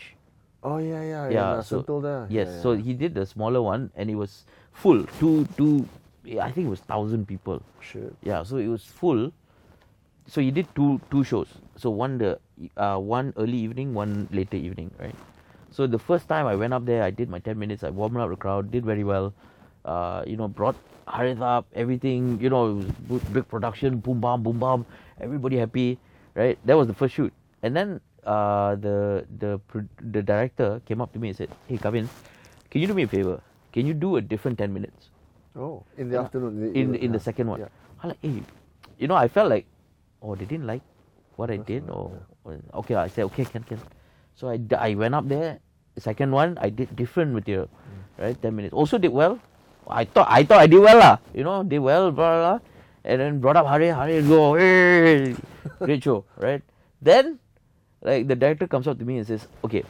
[0.63, 1.61] Oh yeah, yeah, Yeah, yeah.
[1.61, 2.27] so- there.
[2.29, 5.03] Yes, Yeah, so he did the smaller one and it was full.
[5.17, 7.61] Two, two, yeah, I think it was thousand people.
[7.81, 8.13] shit.
[8.23, 9.31] Yeah, so it was full.
[10.27, 11.49] So he did two two shows.
[11.77, 12.39] So one the
[12.77, 15.15] uh, one early evening, one later evening, right?
[15.71, 17.83] So the first time I went up there, I did my ten minutes.
[17.83, 19.33] I warmed up the crowd, did very well.
[19.85, 20.75] Uh, you know, brought
[21.07, 22.39] Harith up, everything.
[22.41, 24.85] You know, it was big production, boom bam, boom bam.
[25.19, 25.97] Everybody happy,
[26.35, 26.57] right?
[26.65, 29.59] That was the first shoot, and then uh, the the
[30.01, 32.07] the director came up to me and said, "Hey, Kavin,
[32.69, 33.41] can you do me a favor?
[33.73, 35.10] Can you do a different ten minutes?"
[35.55, 36.23] Oh, in the Yeah.
[36.23, 36.71] afternoon.
[36.75, 37.27] in in the yeah.
[37.27, 37.59] second one.
[37.59, 37.71] Yeah.
[38.03, 38.39] I like, hey,
[38.97, 39.65] you know, I felt like,
[40.23, 40.81] oh, they didn't like
[41.35, 42.15] what I did, or,
[42.47, 43.79] or okay, I said okay, can can.
[44.35, 45.59] So I, I went up there.
[45.95, 48.23] The second one, I did different material, Mm.
[48.23, 48.35] right?
[48.39, 48.71] Ten minutes.
[48.73, 49.39] Also did well.
[49.91, 51.19] I thought I thought I did well lah.
[51.35, 52.59] You know, did well, blah, blah, blah.
[53.03, 55.35] and then brought up Hari, Hari go, hey,
[55.83, 56.61] great show, right?
[57.01, 57.41] Then,
[57.99, 59.83] like the director comes up to me and says, okay,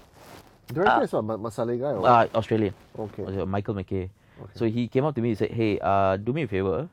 [0.71, 1.06] Director Ah.
[1.06, 1.28] is what?
[1.28, 2.08] Ma- Masale guy or?
[2.08, 2.74] uh, Australian.
[2.97, 3.43] okay.
[3.45, 4.08] Michael McKay.
[4.41, 4.54] Okay.
[4.56, 6.89] So he came up to me and said, "Hey, uh, do me a favor."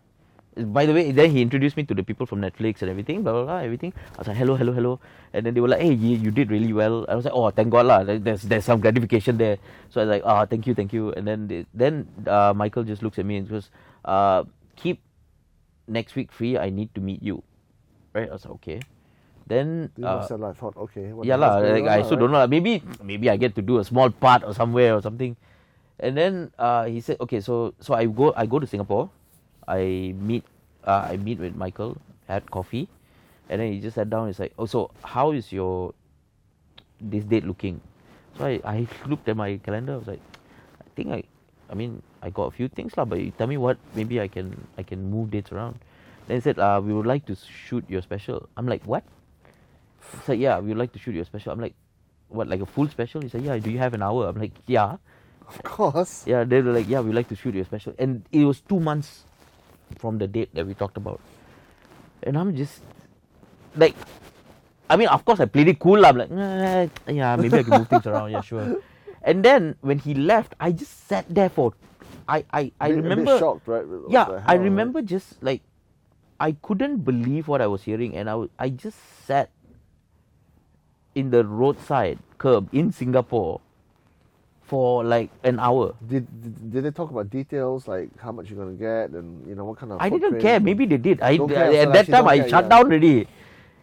[0.59, 3.31] By the way, then he introduced me to the people from Netflix and everything, blah
[3.33, 3.95] blah blah, everything.
[4.17, 4.93] I was like, "Hello, hello, hello,"
[5.33, 7.47] and then they were like, "Hey, you, you did really well." I was like, "Oh,
[7.55, 8.03] thank God lah.
[8.03, 11.23] There's there's some gratification there." So I was like, "Ah, thank you, thank you." And
[11.31, 13.71] then they, then uh, Michael just looks at me and goes,
[14.03, 14.43] uh,
[14.75, 14.99] "Keep
[15.87, 16.59] next week free.
[16.59, 17.47] I need to meet you."
[18.11, 18.27] Right?
[18.27, 18.83] I was like, "Okay."
[19.49, 21.09] Then uh, have thought, okay.
[21.25, 21.65] Yeah lah.
[21.65, 22.45] Like I still also don't know.
[22.47, 25.41] Maybe maybe I get to do a small part or somewhere or something.
[26.01, 29.11] And then uh, he said, okay, so so I go I go to Singapore,
[29.67, 30.45] I meet
[30.87, 32.89] uh, I meet with Michael, had coffee,
[33.49, 34.29] and then he just sat down.
[34.29, 35.95] He's like, oh, so how is your
[37.01, 37.81] this date looking?
[38.39, 39.95] So I, I looked at my calendar.
[39.95, 40.23] I was like,
[40.81, 41.25] I think I,
[41.69, 43.05] I mean, I got a few things lah.
[43.05, 45.83] But you tell me what maybe I can I can move dates around.
[46.29, 48.49] Then he said, uh, we would like to shoot your special.
[48.57, 49.03] I'm like, what?
[50.13, 51.53] He said, yeah, we would like to shoot your special.
[51.53, 51.75] I'm like,
[52.29, 53.23] what, like a full special?
[53.23, 53.57] He said, yeah.
[53.59, 54.29] Do you have an hour?
[54.29, 54.97] I'm like, yeah.
[55.49, 56.25] Of course.
[56.27, 57.95] Yeah, they were like, yeah, we'd like to shoot your special.
[57.99, 59.25] And it was two months
[59.99, 61.21] from the date that we talked about.
[62.23, 62.83] And I'm just
[63.77, 63.95] like,
[64.91, 66.05] I mean, of course, I played it cool.
[66.05, 68.31] I'm like, "Eh, yeah, maybe I can move things around.
[68.31, 68.77] Yeah, sure.
[69.23, 71.75] And then when he left, I just sat there for,
[72.29, 73.85] I, I, I Bit- remember, shocked, right?
[74.09, 75.61] Yeah, I remember just like,
[76.41, 79.51] I couldn't believe what I was hearing, and I I just sat
[81.19, 83.61] in the roadside curb in Singapore
[84.69, 85.95] for like an hour.
[86.07, 89.55] Did, did did they talk about details like how much you're gonna get and you
[89.57, 90.01] know what kind of?
[90.01, 90.61] I didn't care.
[90.61, 91.21] Maybe they did.
[91.21, 92.69] I Don't care, at that time I care, shut yeah.
[92.69, 93.27] down already.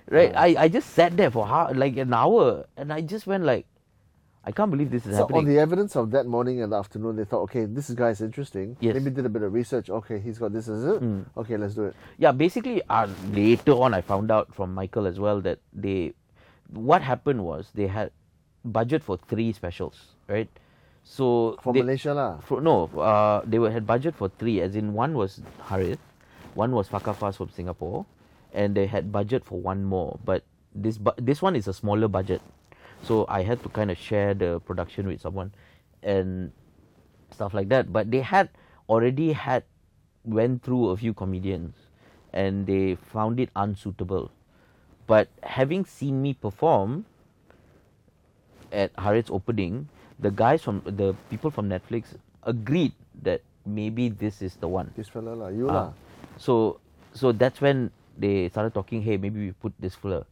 [0.08, 0.32] Right?
[0.32, 0.41] Yeah.
[0.41, 3.65] I, I just sat there for how, like an hour and I just went like
[4.45, 5.39] I can't believe this is So happening.
[5.39, 8.78] on the evidence of that morning and afternoon, they thought, okay, this guy is interesting.
[8.80, 8.93] Yes.
[8.93, 9.89] Maybe did a bit of research.
[9.89, 11.02] Okay, he's got this, is it?
[11.02, 11.26] Mm.
[11.36, 11.95] Okay, let's do it.
[12.19, 16.13] yeah, basically uh, later on I found out from Michael as well that they
[16.69, 18.12] what happened was they had
[18.63, 20.50] budget for three specials, right?
[21.06, 22.41] So For they, Malaysia lah.
[22.41, 24.60] For, no, uh, they were had budget for three.
[24.60, 25.39] As in, one was
[25.70, 26.02] Harith,
[26.58, 28.10] one was Fakkah Fuzz from Singapore,
[28.52, 30.18] and they had budget for one more.
[30.26, 32.41] But this bu- this one is a smaller budget,
[33.06, 35.54] so I had to kind of share the production with someone,
[36.02, 36.52] and
[37.30, 37.94] stuff like that.
[37.94, 38.50] But they had
[38.89, 39.62] already had
[40.26, 41.78] went through a few comedians,
[42.34, 44.34] and they found it unsuitable.
[45.06, 47.06] But having seen me perform
[48.74, 49.88] at Harith's opening,
[50.19, 54.91] the guys from the people from Netflix agreed that maybe this is the one.
[54.95, 55.73] This fella lah, you Ah.
[55.73, 55.88] lah.
[56.38, 56.80] So
[57.15, 59.01] so that's when they started talking.
[59.01, 60.23] Hey, maybe we put this filler.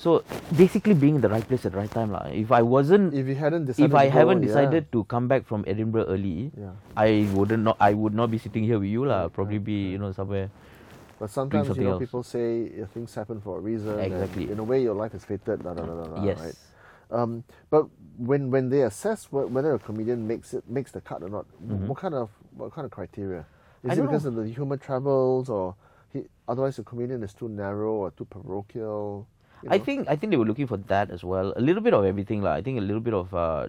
[0.00, 0.24] So
[0.56, 2.24] basically, being in the right place at the right time, lah.
[2.32, 4.48] If I wasn't, If you hadn't decided, if I to haven't yeah.
[4.48, 6.72] decided to come back from Edinburgh early, yeah.
[6.96, 7.76] I wouldn't not.
[7.76, 9.28] I would not be sitting here with you, lah.
[9.28, 10.48] Probably be you know somewhere.
[11.20, 12.00] But sometimes you know else.
[12.00, 14.00] people say things happen for a reason.
[14.00, 14.48] and Exactly.
[14.48, 15.60] In a way, your life is fated.
[15.60, 16.40] Da, da, da, da, da, yes.
[16.40, 16.56] Right.
[17.12, 17.84] Um, but
[18.20, 21.46] when when they assess wh- whether a comedian makes it makes the cut or not,
[21.64, 21.86] Mhm.
[21.88, 23.46] what kind of what kind of criteria?
[23.82, 24.30] Is I it because know.
[24.30, 25.74] of the human travels, or
[26.12, 29.26] he, otherwise the comedian is too narrow or too parochial?
[29.62, 31.52] you I think I think they were looking for that as well.
[31.56, 32.52] A little bit of everything, lah.
[32.60, 33.68] I think a little bit of uh,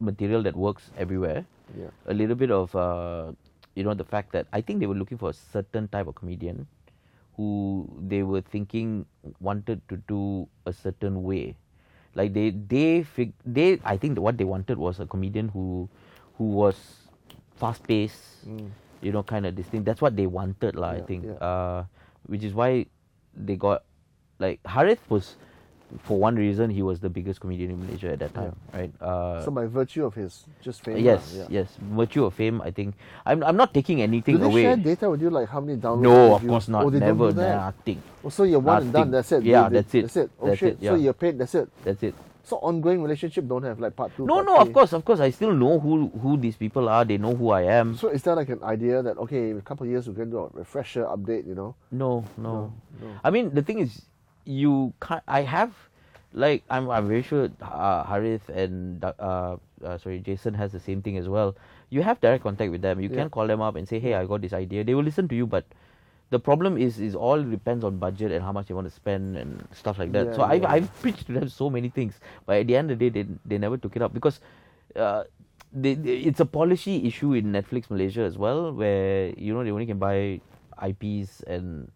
[0.00, 1.44] material that works everywhere.
[1.76, 1.90] Yeah.
[2.08, 3.32] a little bit of uh,
[3.76, 6.14] you know the fact that I think they were looking for a certain type of
[6.20, 6.66] comedian
[7.36, 7.48] who
[8.12, 9.04] they were thinking
[9.38, 11.56] wanted to do a certain way
[12.18, 15.88] like they they fig- they I think what they wanted was a comedian who
[16.38, 16.76] who was
[17.62, 18.70] fast paced Mm.
[19.02, 21.38] you know kind of this thing that's what they wanted lah I think yeah.
[21.42, 21.80] uh,
[22.26, 22.86] which is why
[23.34, 23.84] they got
[24.38, 25.36] like Harith was
[26.04, 29.40] for one reason he was the biggest comedian in Malaysia at that time right uh,
[29.42, 30.98] so by virtue of his just fame.
[30.98, 31.46] yes, yeah.
[31.48, 31.68] yes.
[31.96, 32.94] Virtue of fame, I think.
[33.24, 34.62] I'm, I'm not taking anything Do they away.
[34.62, 36.02] share data with you, like how many downloads?
[36.02, 36.50] no, of views?
[36.50, 36.84] course not.
[36.84, 37.56] Oh, they Never, don't do that.
[37.72, 38.02] nothing.
[38.22, 39.10] Oh, so you're one and done.
[39.10, 39.42] That's it.
[39.44, 40.02] Yeah, They- that's it.
[40.02, 40.30] That's it.
[40.40, 40.76] Oh That's shit.
[40.82, 41.38] it, So you're paid.
[41.38, 41.68] That's it.
[41.84, 42.14] That's it.
[42.44, 44.24] So ongoing relationship don't have like part two.
[44.24, 45.20] No, part no, of course, of course.
[45.20, 47.04] I still know who who these people are.
[47.04, 47.96] They know who I am.
[47.96, 50.28] So is there like an idea that okay, in a couple of years we're going
[50.32, 51.46] to do a refresher update?
[51.46, 51.76] You know?
[51.92, 52.72] No, no.
[53.00, 53.08] no.
[53.24, 54.00] I mean, the thing is,
[54.48, 55.22] you can't.
[55.28, 55.76] I have,
[56.32, 61.02] like, I'm I'm very sure uh, Harith and uh, uh, sorry Jason has the same
[61.04, 61.54] thing as well.
[61.90, 63.00] You have direct contact with them.
[63.00, 63.28] You Yeah.
[63.28, 64.84] can call them up and say, hey, I got this idea.
[64.84, 65.64] They will listen to you, but.
[66.30, 69.38] The problem is, is all depends on budget and how much they want to spend
[69.40, 70.26] and stuff like that.
[70.26, 70.72] Yeah, so I've, yeah.
[70.72, 73.28] I've preached to them so many things, but at the end of the day, they
[73.48, 74.36] they never took it up because
[74.94, 75.24] uh,
[75.72, 79.72] they, they, it's a policy issue in Netflix Malaysia as well, where you know they
[79.72, 80.36] only can buy
[80.76, 81.88] IPs and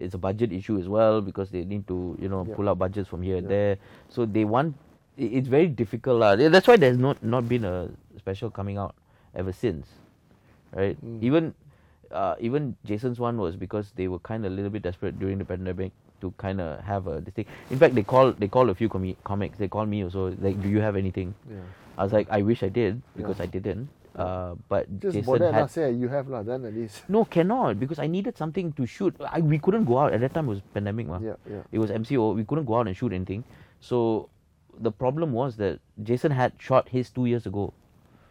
[0.00, 2.54] it's a budget issue as well because they need to you know Yeah.
[2.54, 3.56] pull out budgets from here and Yeah.
[3.56, 3.74] there.
[4.08, 4.74] So they want
[5.16, 6.34] it's very difficult lah.
[6.36, 8.94] That's why there's not not been a special coming out
[9.34, 9.86] ever since,
[10.74, 10.98] right?
[11.04, 11.22] Mm.
[11.22, 11.44] Even
[12.10, 15.38] uh, even Jason's one was because they were kind of a little bit desperate during
[15.38, 17.46] the pandemic to kind of have a this thing.
[17.70, 19.58] In fact, they called they called a few comi- comics.
[19.58, 21.34] They called me also like, do you have anything?
[21.50, 21.62] Yeah.
[21.98, 23.38] I was like, I wish I did because.
[23.38, 23.88] I didn't.
[24.14, 26.42] Uh, but Just Jason bother had say you have lah.
[26.42, 27.02] Then at least.
[27.08, 29.14] no cannot because I needed something to shoot.
[29.20, 30.46] I, we couldn't go out at that time.
[30.46, 31.18] It was pandemic, ma.
[31.18, 31.62] Yeah, yeah.
[31.72, 32.34] It was MCO.
[32.34, 33.42] We couldn't go out and shoot anything.
[33.80, 34.28] So
[34.78, 37.72] the problem was that Jason had shot his two years ago.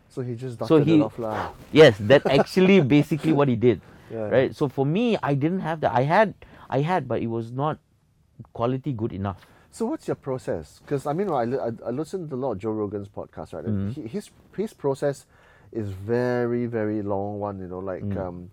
[0.09, 1.51] So he just So he- it off lah.
[1.73, 3.81] Yes, that actually basically what he did.
[4.11, 4.29] Yeah.
[4.29, 4.55] Right.
[4.55, 5.91] So for me, I didn't have that.
[5.91, 6.33] I had,
[6.69, 7.79] I had, but it was not
[8.53, 9.45] quality good enough.
[9.71, 10.79] So what's your process?
[10.85, 13.65] Because I mean, I, I, I listen to a lot of Joe Rogan's podcast, right?
[13.65, 13.93] Mhm.
[13.93, 15.25] he, his his process
[15.73, 17.59] is very very long one.
[17.59, 18.17] You know, like Mm.
[18.27, 18.51] um,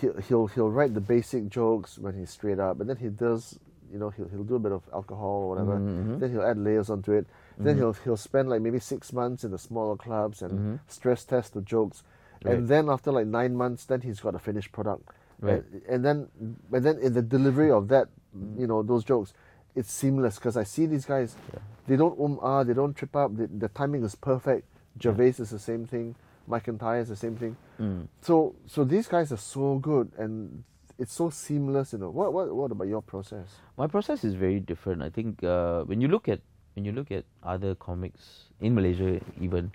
[0.00, 3.58] he'll he'll he'll write the basic jokes when he's straight up, and then he does.
[3.92, 5.78] You know, he'll, he'll do a bit of alcohol or whatever.
[5.78, 6.18] Mhm.
[6.18, 7.26] Then he'll add layers onto it.
[7.58, 7.78] Then Mhm.
[7.78, 10.80] he'll he'll spend like maybe six months in the smaller clubs and Mhm.
[10.86, 12.02] stress test the jokes.
[12.42, 12.56] Right.
[12.56, 15.10] And then after like nine months, then he's got a finished product.
[15.42, 15.62] Right.
[15.72, 16.28] And, and then
[16.72, 18.08] and then in the delivery of that,
[18.56, 19.34] you know, those jokes,
[19.74, 21.36] it's seamless because I see these guys.
[21.52, 21.58] Yeah.
[21.88, 23.36] They don't um ah, they don't trip up.
[23.36, 24.66] The, the timing is perfect.
[25.00, 26.14] Gervais is the same thing.
[26.48, 27.56] McIntyre is the same thing.
[27.80, 28.06] Mm.
[28.20, 30.64] So so these guys are so good and
[30.98, 31.92] it's so seamless.
[31.92, 33.46] You know what what what about your process?
[33.76, 35.02] My process is very different.
[35.02, 36.40] I think uh, when you look at
[36.74, 39.70] when you look at other comics in Malaysia, even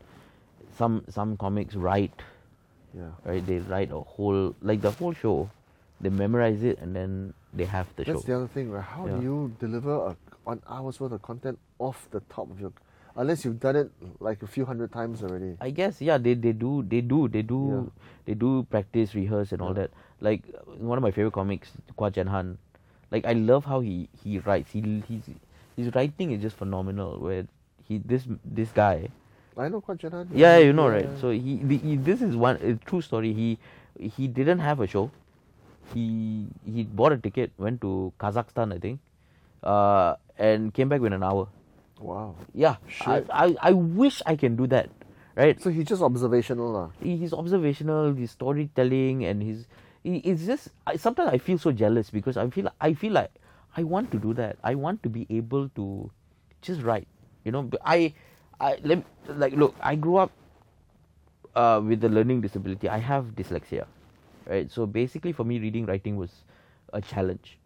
[0.78, 2.22] some some comics write
[2.94, 3.12] Yeah.
[3.26, 3.46] right.
[3.46, 5.50] They write a whole like the whole show.
[6.02, 8.14] They memorize it and then they have the That's show.
[8.14, 8.84] That's the other thing, right?
[8.84, 9.18] How Yeah.
[9.18, 10.16] do you deliver a,
[10.52, 12.72] an hour's worth of content off the top of your?
[13.18, 15.58] Unless you've done it like a few hundred times already.
[15.60, 17.92] I guess yeah, they, they do they do they do
[18.26, 19.90] they do practice, rehearse, and all Yeah.
[19.90, 19.92] that.
[20.22, 20.44] Like
[20.78, 22.58] one of my favorite comics, Kuah Jenhan.
[23.10, 24.70] Like I love how he he writes.
[24.72, 25.24] He he's
[25.76, 27.18] his writing is just phenomenal.
[27.20, 27.48] Where
[27.88, 29.10] he this this guy.
[29.58, 30.28] I know quite Jenhan.
[30.32, 31.10] Yeah, you know right.
[31.20, 33.34] So he, the, he this is one a true story.
[33.34, 33.58] He
[33.98, 35.10] he didn't have a show.
[35.94, 39.00] He he bought a ticket, went to Kazakhstan, I think,
[39.64, 41.48] uh, and came back within an hour.
[42.00, 42.36] Wow.
[42.54, 43.24] Yeah, I.
[43.32, 44.90] I I wish I can do that.
[45.36, 45.60] Right.
[45.62, 46.72] So he's just observational.
[46.74, 46.90] lah.
[47.02, 49.68] he- he's observational, his storytelling, and he's
[50.04, 53.30] he, it's just I, sometimes I feel so jealous because I feel I feel like
[53.76, 54.58] I want to do that.
[54.64, 56.10] I want to be able to
[56.62, 57.08] just write.
[57.46, 58.14] You know, but I
[58.60, 59.76] I let like look.
[59.82, 60.32] I grew up
[61.56, 62.90] uh, with a learning disability.
[62.90, 63.86] I have dyslexia,
[64.46, 64.70] right?
[64.72, 66.44] So basically, for me, reading writing was
[66.94, 67.57] a challenge.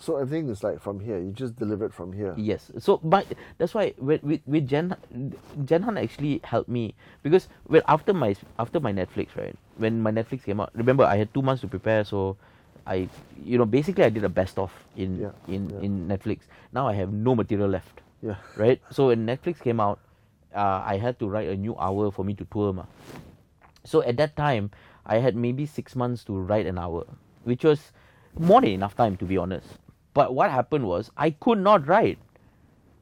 [0.00, 1.18] So everything is like from here.
[1.20, 2.32] You just deliver it from here.
[2.36, 2.72] Yes.
[2.78, 3.26] So, but
[3.58, 4.96] that's why with with, with Jen,
[5.68, 10.42] Jenhan actually helped me because well after my after my Netflix right when my Netflix
[10.44, 12.36] came out remember I had two months to prepare so
[12.86, 13.08] I
[13.44, 15.84] you know basically I did a best of in Yeah, in yeah.
[15.84, 18.36] in Netflix now I have no material left Yeah.
[18.56, 20.00] right so when Netflix came out
[20.56, 22.84] uh, I had to write a new hour for me to tour ma.
[23.84, 24.70] so at that time
[25.04, 27.04] I had maybe six months to write an hour
[27.44, 27.92] which was
[28.38, 29.76] more than enough time to be honest
[30.14, 32.18] but what happened was I could not write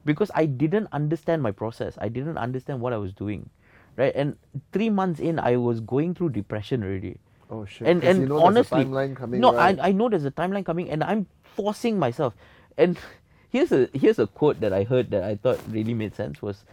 [0.04, 1.98] because I didn't understand my process.
[2.00, 3.48] I didn't understand what I was doing,
[3.96, 4.12] right?
[4.14, 4.36] And
[4.72, 7.18] three months in, I was going through depression already.
[7.50, 7.88] Oh shit.
[7.88, 9.40] And and you know honestly, there's a timeline coming.
[9.40, 9.78] no, right?
[9.78, 12.34] I I know there's a timeline coming, and I'm forcing myself.
[12.76, 12.98] And
[13.48, 16.64] here's a here's a quote that I heard that I thought really made sense was,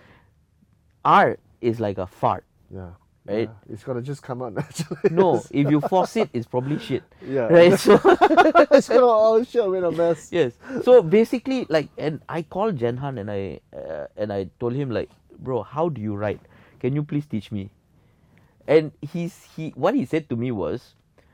[1.03, 2.43] art is like a fart.
[2.69, 2.91] Yeah.
[3.25, 3.49] Right?
[3.49, 3.73] Yeah.
[3.73, 5.09] It's gonna just come out naturally.
[5.09, 7.03] No, if you force it, it's probably shit.
[7.25, 7.47] Yeah.
[7.49, 7.73] Right.
[7.79, 7.99] So
[8.71, 10.29] it's gonna shit, made a mess.
[10.31, 10.53] yes.
[10.83, 15.09] So basically, like, and I called Jenhan and I uh, and I told him like,
[15.39, 16.39] bro, how do you write?
[16.79, 17.71] Can you please teach me?
[18.67, 20.93] And he's he what he said to me was,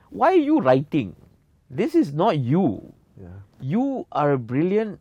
[0.09, 1.15] why are you writing?
[1.69, 2.93] This is not you.
[3.19, 3.27] Yeah.
[3.59, 4.99] You are a brilliant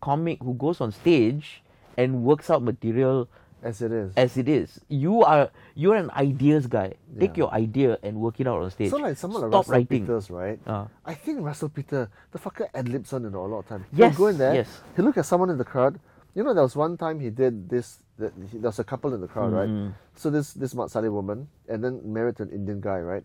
[0.00, 1.62] comic who goes on stage
[1.96, 3.28] and works out material
[3.62, 4.12] As it is.
[4.16, 4.80] as it is.
[4.88, 6.94] You are you're an ideas guy.
[7.18, 7.44] Take Yeah.
[7.44, 8.90] your idea and work it out on stage.
[8.90, 10.02] so like someone like Russell writing.
[10.06, 10.58] Peters, right?
[10.66, 10.86] Uh.
[11.04, 13.84] I think Russell Peter, the fucker ad libs on it a lot of time.
[13.92, 14.54] Yes, He'll go in there.
[14.54, 14.80] yes.
[14.96, 16.00] He look at someone in the crowd.
[16.34, 17.98] You know, there was one time he did this.
[18.16, 19.68] That there was a couple in the crowd, right?
[19.68, 19.92] Mm.
[20.14, 23.24] So this this Mat Salleh woman, and then married to an Indian guy, right?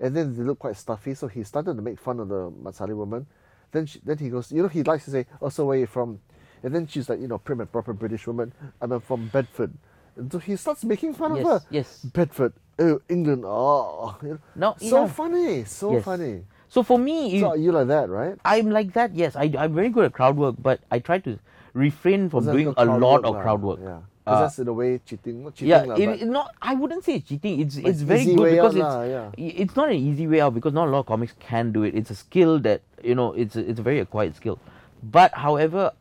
[0.00, 2.74] And then they look quite stuffy, so he started to make fun of the Mat
[2.74, 3.26] Salleh woman.
[3.72, 5.86] Then she, then he goes, you know, he likes to say, "Oh, so where you
[5.86, 6.20] from?"
[6.64, 8.52] And then she's like, you know, prim and proper British woman.
[8.80, 9.72] I'm from Bedford.
[10.16, 11.60] And so he starts making fun Yes, of her.
[11.70, 12.00] yes.
[12.04, 14.38] Bedford, oh, England, oh, you know.
[14.56, 15.08] No, so yeah.
[15.12, 16.04] funny, so Yes.
[16.04, 16.44] funny.
[16.68, 18.36] So for me, So you like that, right?
[18.44, 19.14] I'm like that.
[19.14, 21.38] Yes, I, I'm very good at crowd work, but I try to
[21.74, 23.78] refrain from doing a lot work of crowd work.
[23.82, 25.44] Yeah, Uh, because that's in a way cheating.
[25.44, 26.54] Not cheating, yeah, lah, it, not.
[26.62, 27.60] I wouldn't say it's cheating.
[27.60, 29.30] It's it's very good because it's lah, yeah.
[29.36, 31.94] it's not an easy way out because not a lot of comics can do it.
[31.94, 33.34] It's a skill that you know.
[33.34, 34.58] It's a, it's a very acquired skill.
[35.02, 35.92] But however,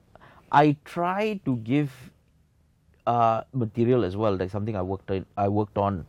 [0.53, 1.91] I try to give
[3.07, 4.35] uh, material as well.
[4.37, 5.25] Like something I worked on.
[5.35, 6.05] I worked on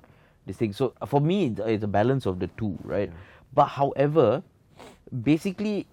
[0.46, 0.72] this thing.
[0.72, 3.10] So for me, it's, a balance of the two, right?
[3.54, 4.42] But however,
[5.22, 5.86] basically,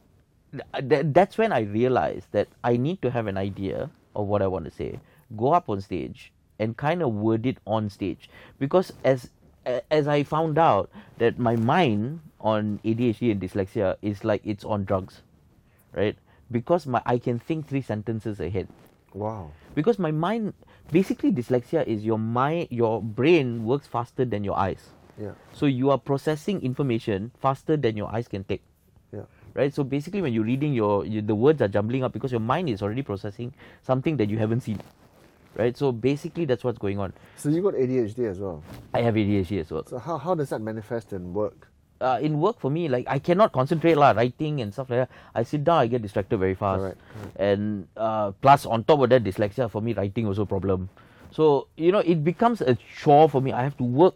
[0.78, 4.48] th- that's when I realized that I need to have an idea of what I
[4.48, 5.00] want to say,
[5.38, 8.30] go up on stage, and kind of word it on stage.
[8.60, 9.30] Because as
[9.92, 14.86] as I found out that my mind on ADHD and dyslexia is like it's on
[14.86, 15.22] drugs,
[15.94, 16.18] right?
[16.52, 18.68] Because my I can think three sentences ahead.
[19.14, 19.52] Wow.
[19.76, 20.54] because my mind
[20.92, 24.90] basically dyslexia is your mind your brain works faster than your eyes.
[25.20, 28.64] Yeah, so you are processing information faster than your eyes can take.
[29.12, 29.28] Yeah.
[29.54, 29.74] right?
[29.74, 32.70] So basically when you're reading your you, the words are jumbling up because your mind
[32.70, 34.80] is already processing something that you haven't seen.
[35.56, 35.76] Right?
[35.76, 37.14] So basically that's what's going on.
[37.36, 38.64] So you got ADHD as well.
[38.94, 39.86] i have adhd as well.
[39.86, 41.68] So how how does that manifest in work?
[42.02, 45.10] Uh, in work for me like i cannot concentrate lah writing and stuff like that.
[45.36, 46.82] I sit down i get distracted very fast.
[46.82, 47.40] Correct, correct.
[47.40, 50.90] and uh, plus on top of that dyslexia for me writing also a problem.
[51.32, 53.54] So you know it becomes a chore for me.
[53.54, 54.16] I have to work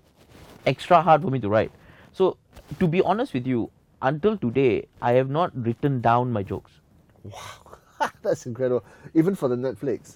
[0.66, 1.72] extra hard for me to write.
[2.12, 2.38] So
[2.80, 3.70] to be honest with you
[4.02, 6.72] until today i have not written down my jokes
[8.22, 8.84] That's incredible.
[9.14, 10.16] Even for the Netflix.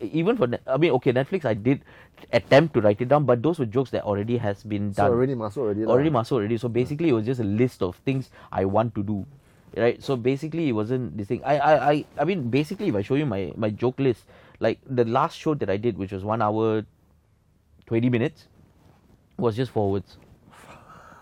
[0.00, 1.80] Even for i mean okay netflix i did
[2.32, 5.12] attempt to write it down but those were jokes that already has been So done
[5.12, 5.84] already muscle already.
[5.84, 6.56] already muscle already.
[6.56, 9.26] So basically, it was just a list of things I want to do,
[9.76, 10.02] right?
[10.02, 11.42] So basically, it wasn't this thing.
[11.44, 14.24] I I I, I mean, basically, if I show you my my joke list,
[14.60, 16.84] like the last show that I did, which was one hour,
[17.86, 18.48] twenty minutes,
[19.38, 20.16] was just forwards.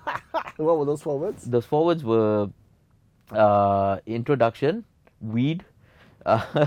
[0.57, 1.45] what were those forwards?
[1.45, 2.49] Those forwards were
[3.31, 4.85] uh, introduction,
[5.21, 5.65] weed,
[6.25, 6.67] Uh,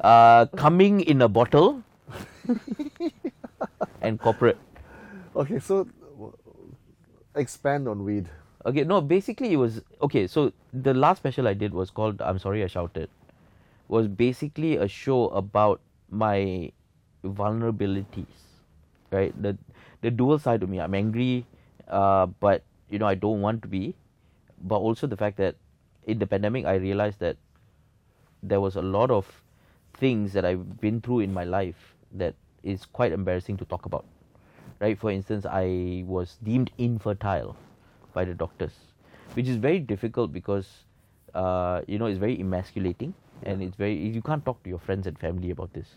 [0.00, 1.82] uh, coming in a bottle
[4.02, 4.58] and corporate.
[5.34, 5.88] Okay, so
[7.34, 8.28] expand on weed.
[8.66, 10.26] Okay, no, basically it was okay.
[10.26, 13.08] So the last special I did was called "I'm Sorry I Shouted."
[13.88, 16.72] Was basically a show about my
[17.24, 18.40] vulnerabilities,
[19.10, 19.34] right?
[19.40, 19.56] The
[20.00, 20.80] the dual side of me.
[20.80, 21.44] I'm angry,
[21.88, 23.94] uh, but you know I don't want to be,
[24.62, 25.56] but also the fact that
[26.06, 27.36] in the pandemic I realized that
[28.42, 29.26] there was a lot of
[29.94, 34.04] things that I've been through in my life that is quite embarrassing to talk about.
[34.80, 34.98] Right?
[34.98, 37.56] For instance, I was deemed infertile
[38.12, 38.72] by the doctors,
[39.34, 40.68] which is very difficult because
[41.34, 45.06] uh, you know it's very emasculating and it's very you can't talk to your friends
[45.06, 45.88] and family about this.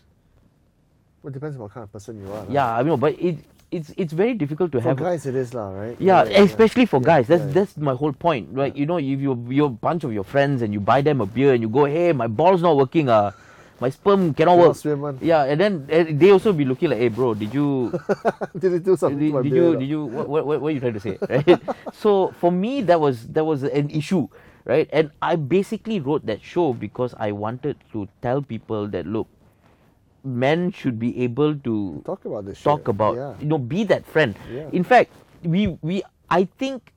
[1.22, 2.44] Well, it depends on what kind of person you are.
[2.44, 2.52] lah.
[2.52, 3.38] Yeah, I mean, but it
[3.70, 5.12] it's it's very difficult to have For have.
[5.12, 5.96] guys, it is lah, right?
[6.00, 7.28] Yeah, especially for guys.
[7.28, 7.52] That's yeah.
[7.52, 8.48] that's my whole point.
[8.52, 8.74] Right?
[8.74, 11.26] You know, if you you're a bunch of your friends and you buy them a
[11.26, 13.08] beer and you go, hey, my ball's not working.
[13.08, 13.32] Uh,
[13.80, 14.76] my sperm cannot work.
[15.20, 17.92] Yeah, and then uh, they also be looking like, hey, bro, did you
[18.58, 20.80] did it do something did, did you did you what, what what what are you
[20.80, 21.60] trying to say right
[21.92, 24.26] so for me that was that was an issue
[24.64, 29.28] right and i basically wrote that show because i wanted to tell people that look
[30.24, 32.88] men should be able to Talk about this talk shit.
[32.94, 33.32] about Yeah.
[33.40, 34.68] you know be that friend Yeah.
[34.72, 35.10] in fact
[35.46, 36.92] we we i think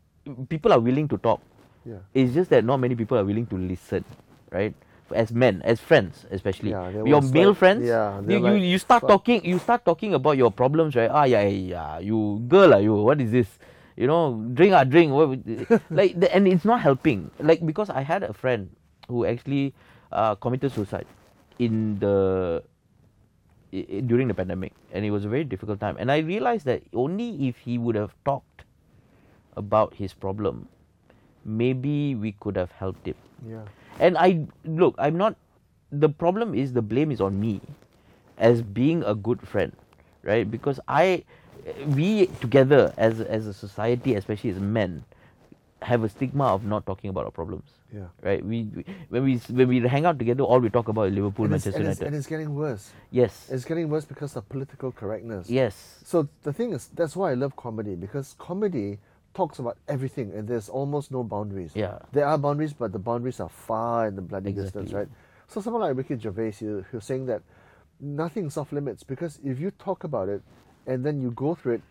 [0.50, 1.40] people are willing to talk
[1.86, 2.02] Yeah.
[2.14, 4.04] it's just that not many people are willing to listen
[4.52, 4.74] right
[5.14, 8.80] as men as friends especially Yeah, your male like- friends yeah, you, they're you, you
[8.80, 12.74] start "Fuck." talking you start talking about your problems right ah yeah yeah you girl
[12.74, 13.50] are you what is this
[14.00, 15.12] you know drink ah drink
[15.92, 18.72] like the, and it's not helping like because i had a friend
[19.12, 19.76] who actually
[20.16, 21.06] uh, committed suicide
[21.60, 22.64] in the
[23.72, 25.96] during the pandemic and it was a very difficult time.
[26.00, 28.64] And i realized that only if he would have talked
[29.56, 30.68] about his problem
[31.46, 33.16] maybe we could have helped him.
[33.48, 33.66] Yeah.
[34.00, 35.36] and i look i'm not
[35.92, 37.60] the problem is the blame is on me
[38.38, 39.74] as being a good friend
[40.24, 40.50] right?
[40.50, 41.24] Because i
[41.88, 45.04] we together as as a society especially as men
[45.82, 48.08] have a stigma of not talking about our problems Yeah.
[48.22, 51.14] right we, we when we when we hang out together all we talk about is
[51.16, 52.92] liverpool And manchester and, it's, united and it's getting worse.
[53.12, 55.50] yes It's getting worse because of political correctness.
[55.50, 59.00] yes So the thing is, that's why I love comedy because comedy
[59.34, 61.72] talks about everything and there's almost no boundaries.
[61.74, 62.00] Yeah.
[62.12, 65.08] There are boundaries, but the boundaries are far in the bloody distance, right?
[65.48, 67.42] So someone like Ricky Gervais, he, he was saying that
[68.00, 70.42] nothing's off limits because if you talk about it
[70.86, 71.82] and then you go through it,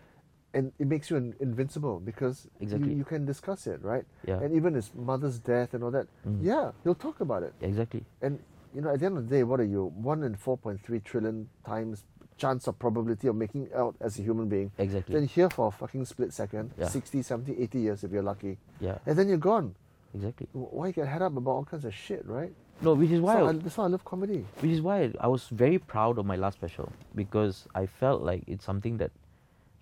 [0.53, 2.91] and it makes you in, invincible because Exactly.
[2.91, 4.05] you, you can discuss it, right?
[4.27, 4.41] Yeah.
[4.41, 6.39] And even his mother's death and all that, Mm.
[6.43, 7.55] yeah, he'll talk about it.
[7.61, 8.39] exactly And
[8.75, 9.93] you know, at the end of the day, what are you?
[9.97, 12.05] One in four point three trillion times
[12.37, 14.71] chance of probability of making out as a human being.
[14.79, 16.87] exactly Then here for a fucking split second, Yeah.
[16.89, 18.59] 60, 70, 80 years if you're lucky.
[18.81, 19.75] yeah And then you're gone.
[20.15, 22.53] exactly Why get head up about all kinds of shit, right?
[22.83, 24.47] no which is why So I, that's why I love comedy.
[24.61, 28.43] which is why I was very proud of my last special because I felt like
[28.47, 29.11] it's something that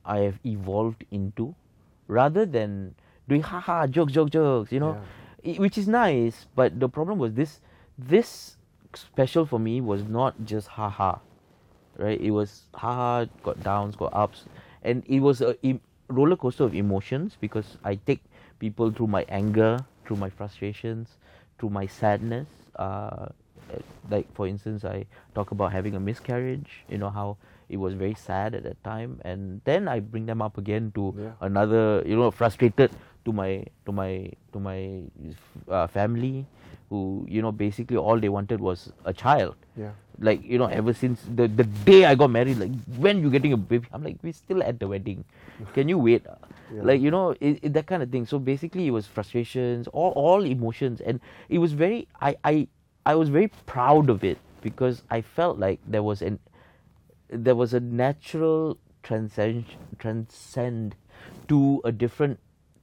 [0.08, 1.54] I have evolved into
[2.08, 2.94] rather than
[3.28, 4.96] doing haha jokes jokes jokes you know?
[5.46, 7.60] I- which is nice but the problem was this
[7.98, 8.56] this
[8.94, 11.18] special for me was not just haha
[11.98, 12.20] right?
[12.20, 14.44] It was haha got downs got ups
[14.82, 18.22] and it was a em- roller coaster of emotions because I take
[18.58, 21.16] people through my anger through my frustrations
[21.58, 22.46] through my sadness.
[22.76, 23.26] Uh,
[24.10, 25.04] like for instance I
[25.34, 27.36] talk about having a miscarriage you know how
[27.68, 29.20] it was very sad at that time.
[29.24, 31.32] And then I bring them up again to Yeah.
[31.40, 32.90] another you know frustrated
[33.24, 35.04] to my to my to my
[35.68, 36.46] uh, family
[36.88, 39.54] who you know basically all they wanted was a child.
[39.76, 39.92] Yeah.
[40.18, 43.52] like you know ever since the the day I got married like when you getting
[43.52, 43.86] a baby?
[43.92, 45.22] I'm like we're still at the wedding.
[45.78, 46.24] Can you wait?
[46.74, 46.82] Yeah.
[46.82, 48.26] like you know it, it, that kind of thing.
[48.26, 51.00] So basically it was frustrations all all emotions.
[51.04, 52.54] And it was very I I
[53.06, 56.40] I was very proud of it because I felt like there was an
[57.30, 59.64] there was a natural transcend
[59.98, 60.94] transcend
[61.48, 62.38] to a different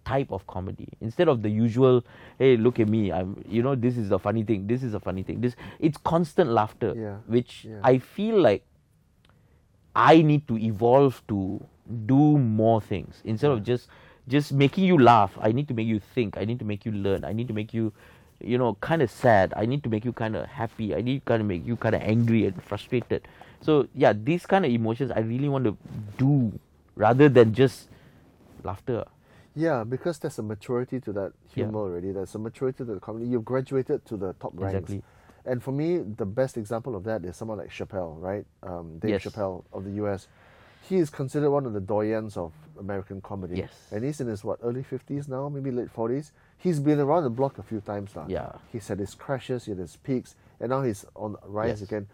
[0.05, 0.87] type of comedy.
[1.01, 2.03] Instead of the usual
[2.37, 4.99] hey look at me i'm you know this is a funny thing this is a
[4.99, 7.79] funny thing this it's constant laughter Yeah, which yeah.
[7.83, 8.63] i feel like
[9.95, 11.63] i need to evolve to
[12.05, 13.21] do more things.
[13.23, 13.87] Instead of just
[14.27, 16.91] just making you laugh i need to make you think i need to make you
[16.91, 17.93] learn i need to make you
[18.39, 21.19] you know kind of sad i need to make you kind of happy i need
[21.19, 23.27] to kind of make you kind of angry and frustrated
[23.66, 25.76] so yeah these kind of emotions i really want to
[26.18, 26.51] do
[26.95, 27.89] rather than just
[28.63, 29.03] laughter
[29.57, 31.63] Yeah, because there's a maturity to that Yeah.
[31.63, 32.11] humor already.
[32.11, 33.26] There's a maturity to the comedy.
[33.32, 34.76] You've graduated to the top ranks.
[34.76, 35.01] Exactly.
[35.49, 35.88] And for me,
[36.22, 38.45] the best example of that is someone like Chappelle, right?
[38.72, 39.24] Um, Dave Yes.
[39.24, 40.28] Chappelle of the US.
[40.89, 43.55] He is considered one of the doyens of American comedy.
[43.63, 43.72] Yes.
[43.93, 46.34] And he's in his what early fifties now, maybe late forties.
[46.66, 48.26] he's been around the block a few times now.
[48.28, 48.51] Yeah.
[48.74, 51.88] He's had his crashes, he had his peaks, and now he's on the rise Yes.
[51.88, 52.05] again.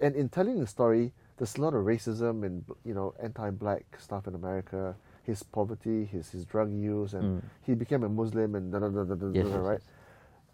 [0.00, 4.26] And in telling the story, there's a lot of racism and you know anti-black stuff
[4.26, 4.94] in America.
[5.24, 9.04] His poverty, his his drug use, and he became a Muslim and da da da
[9.04, 9.34] da da, Mm.
[9.34, 9.82] Yes, da, yes, right.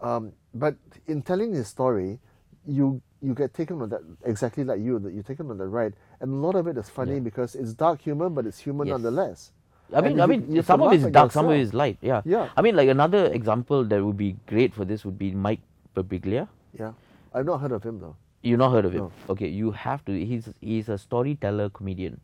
[0.00, 0.74] Um, but
[1.06, 2.18] in telling his story,
[2.66, 5.94] you you get taken on that exactly like you that you're taken on the ride,
[6.20, 7.20] and a lot of it is funny Yeah.
[7.30, 8.74] because it's dark humor, but it's Yes.
[8.74, 9.52] nonetheless.
[9.94, 11.72] I mean, And I mean, you some of it is dark, some of it is
[11.72, 11.98] light.
[12.00, 12.22] Yeah.
[12.24, 12.48] Yeah.
[12.56, 15.60] I mean, like another example that would be great for this would be Mike
[15.94, 16.48] Birbiglia.
[16.72, 16.92] Yeah,
[17.32, 18.16] I've not heard of him though.
[18.44, 19.04] You not heard of him?
[19.04, 19.12] No.
[19.30, 20.12] Okay, you have to.
[20.12, 22.20] He's he's a storyteller comedian,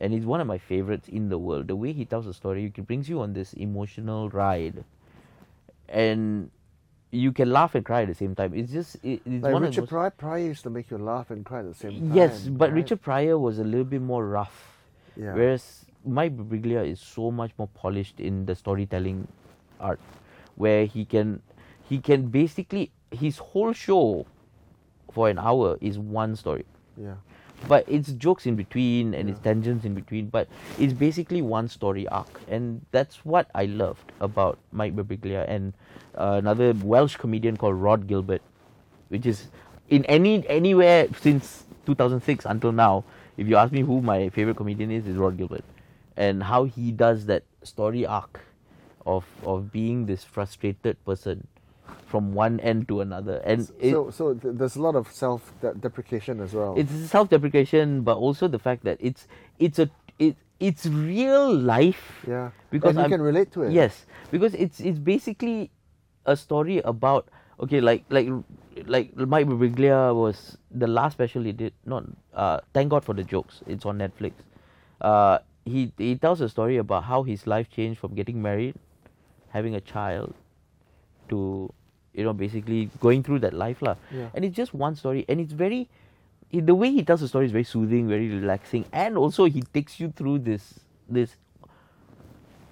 [0.00, 1.68] and he's one of my favorites in the world.
[1.68, 4.82] The way he tells a story, it brings you on this emotional ride,
[5.88, 6.50] and
[7.12, 8.54] you can laugh and cry at the same time.
[8.54, 11.30] It's just it, it's Like one Richard of Pryor, Pryor used to make you laugh
[11.30, 12.16] and cry at the same time.
[12.16, 12.76] Yes, but right?
[12.82, 14.82] Richard Pryor was a little bit more rough,
[15.16, 15.32] Yeah.
[15.34, 19.28] whereas Mike Birbiglia is so much more polished in the storytelling
[19.78, 20.00] art,
[20.56, 21.40] where he can
[21.88, 24.26] he can basically his whole show
[25.12, 26.64] for an hour is one story.
[26.96, 27.14] Yeah.
[27.68, 30.48] but it's jokes in between and it's tangents in between but
[30.78, 32.40] it's basically one story arc.
[32.48, 35.72] And that's what i loved about mike birbiglia and
[36.18, 38.42] uh, another welsh comedian called rhod gilbert
[39.08, 39.46] which is
[39.88, 43.04] in any anywhere since 2006 until now
[43.36, 45.64] if you ask me who my favorite comedian is is rhod gilbert.
[46.16, 48.40] And how he does that story arc
[49.06, 51.46] of of being this frustrated person
[52.06, 55.52] from one end to another and it, so so th- there's a lot of self
[55.60, 56.74] de- deprecation as well.
[56.76, 59.26] it's self-deprecation but also the fact that it's
[59.58, 59.88] it's a
[60.18, 62.50] it, it's real life yeah.
[62.70, 63.72] because and you I'm- can relate to it.
[63.72, 65.70] yes because it's it's basically
[66.26, 67.28] a story about
[67.60, 68.28] okay like like
[68.86, 73.24] like Mike Birbiglia was the last special he did not uh thank God for the
[73.24, 74.32] jokes it's on Netflix
[75.00, 78.74] uh he he tells a story about how his life changed from getting married
[79.50, 80.34] having a child
[81.28, 81.72] to
[82.14, 84.28] you know basically going through that life lah Yeah.
[84.34, 85.88] and it's just one story and it's very
[86.52, 89.98] the way he tells the story is very soothing very relaxing and also he takes
[89.98, 91.36] you through this this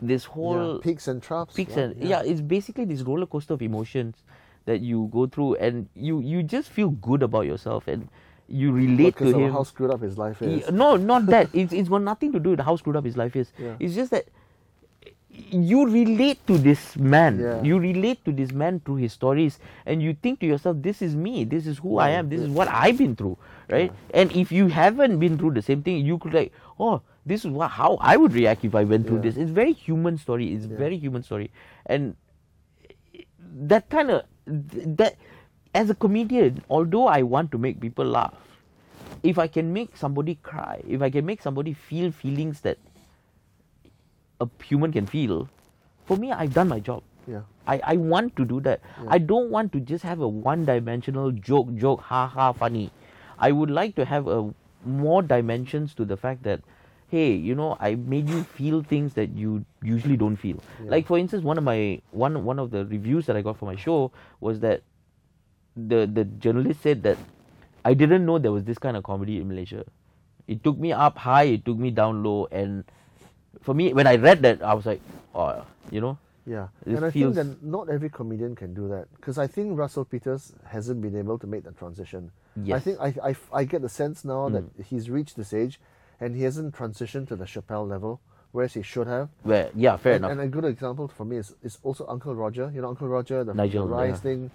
[0.03, 1.55] this Yeah, whole peaks and troughs.
[1.55, 1.97] peaks right?
[1.97, 2.23] and yeah.
[2.23, 4.17] it's basically this roller coaster of emotions
[4.67, 8.09] that you go through and you you just feel good about yourself and
[8.49, 10.67] you relate because to of him how screwed up his life is.
[10.67, 13.17] He- no not that it's, it's got nothing to do with how screwed up his
[13.17, 13.77] life is Yeah.
[13.79, 14.27] it's just that
[15.51, 17.39] you relate to this man.
[17.41, 17.63] Yeah.
[17.63, 21.17] you relate to this man through his stories and you think to yourself this is
[21.17, 21.45] me.
[21.45, 22.29] This is who i am.
[22.29, 23.37] This is what i've been through
[23.69, 23.93] right?
[24.15, 27.51] And if you haven't been through the same thing you could like oh this is
[27.51, 29.23] what, how i would react if i went through Yeah.
[29.31, 29.37] this.
[29.37, 30.53] It's very human story.
[30.55, 30.77] It's Yeah.
[30.77, 31.51] very human story.
[31.87, 32.17] And
[33.73, 35.17] that kind of that
[35.75, 38.35] as a comedian although i want to make people laugh
[39.23, 42.79] if i can make somebody cry if i can make somebody feel feelings that
[44.41, 45.49] a human can feel
[46.07, 47.43] for me i've done my job Yeah.
[47.73, 48.81] I, I want to do that.
[49.01, 49.11] Yeah.
[49.15, 52.87] I don't want to just have a one dimensional joke, joke, ha ha, funny.
[53.39, 54.39] I would like to have a
[54.95, 56.65] more dimensions to the fact that,
[57.15, 59.53] hey, you know, I made you feel things that you
[59.91, 60.59] usually don't feel.
[60.83, 60.91] Yeah.
[60.97, 63.71] Like for instance, one of my one one of the reviews that I got for
[63.71, 64.11] my show
[64.49, 64.83] was that
[65.77, 67.19] the the journalist said that
[67.85, 69.85] I didn't know there was this kind of comedy in Malaysia.
[70.49, 72.85] It took me up high, it took me down low, and
[73.63, 75.01] for me, when I read that, I was like,
[75.35, 78.89] oh, you know, Yeah, It and I feels- think that not every comedian can do
[78.89, 82.31] that because I think Russell Peters hasn't been able to make that transition.
[82.73, 84.85] I think I, I, I get the sense now that Mm.
[84.85, 85.81] he's reached this age
[86.21, 88.21] and he hasn't transitioned to the Chappelle level,
[88.53, 89.29] whereas he should have.
[89.43, 90.33] where yeah, fair and, enough.
[90.33, 92.71] and a good example for me is, is also Uncle Roger.
[92.75, 94.17] You know, Uncle Roger, the, Nigel, Rise yeah.
[94.17, 94.51] thing.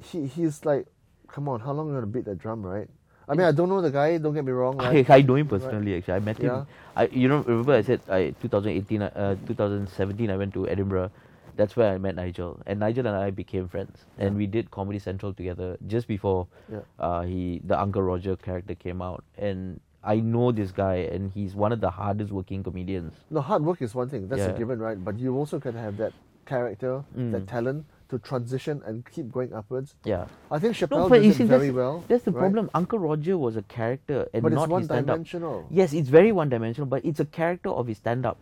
[0.00, 0.86] He he's like,
[1.28, 2.88] come on, how long are you gonna beat that drum, right?
[3.28, 4.18] I mean, I don't know the guy.
[4.18, 4.80] Don't get me wrong.
[4.80, 5.10] I, Right?
[5.10, 5.96] I know him personally.
[5.96, 6.46] Actually, I met him.
[6.46, 6.64] Yeah.
[6.96, 11.10] I you know remember I said I 2018, uh, 2017 I went to Edinburgh.
[11.56, 14.98] That's where I met Nigel, and Nigel and I became friends, and we did Comedy
[14.98, 16.80] Central together just before Yeah.
[16.98, 21.54] uh, he the Uncle Roger character came out, and I know this guy, and he's
[21.54, 23.12] one of the hardest working comedians.
[23.30, 24.26] No, hard work is one thing.
[24.28, 25.02] That's a given, right?
[25.02, 26.12] But you also can have that
[26.44, 27.48] character, that Mm.
[27.48, 29.94] talent to transition and keep going upwards.
[30.04, 30.26] Yeah.
[30.50, 32.04] I think No, Chappelle but does it very that's, well.
[32.08, 32.40] that's the right?
[32.40, 32.70] problem.
[32.74, 35.14] Uncle Roger was a character and But it's not one his stand-up.
[35.14, 35.66] dimensional.
[35.70, 38.36] Yes, it's very one-dimensional, but it's a character of his stand-up.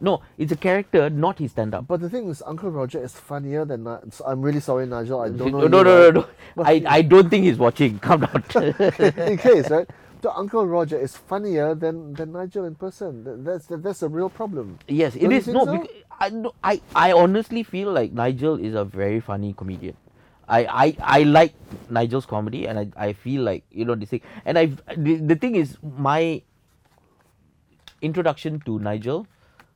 [0.00, 1.86] No, it's a character, not his stand-up.
[1.86, 3.84] But the thing is, Uncle Roger is funnier than.
[3.84, 5.20] Ni- I'm really sorry, Nigel.
[5.20, 5.60] I don't know.
[5.60, 6.62] no, no, no, no, no.
[6.64, 7.98] I, I don't think he's watching.
[8.06, 8.42] Calm down.
[8.98, 9.88] in case, right?
[10.22, 13.42] The Uncle Roger is funnier than, than Nigel in person.
[13.44, 14.78] That's that, that's a real problem.
[14.86, 15.48] yes, it Don't you is.
[15.48, 15.86] No, so?
[16.20, 19.96] I, no, I, I honestly feel like Nigel is a very funny comedian.
[20.48, 21.54] I, I, I like
[21.90, 24.20] Nigel's comedy, and I, I feel like you know this thing.
[24.44, 24.66] And I,
[24.96, 26.42] the, the thing is, my
[28.00, 29.26] introduction to Nigel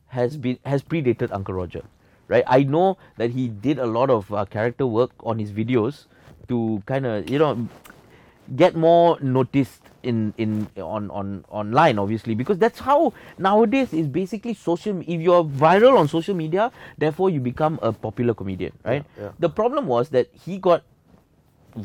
[0.09, 1.83] has been has predated Uncle Roger,
[2.29, 2.45] right?
[2.47, 6.07] I know that he did a lot of uh, character work on his videos
[6.49, 7.69] to kind of you know
[8.55, 10.51] get more noticed in in
[10.89, 11.31] on on
[11.61, 13.13] online obviously because that's how
[13.47, 16.71] nowadays is basically social if you're viral on social media
[17.05, 19.33] therefore you become a popular comedian right yeah.
[19.47, 20.83] the problem was that he got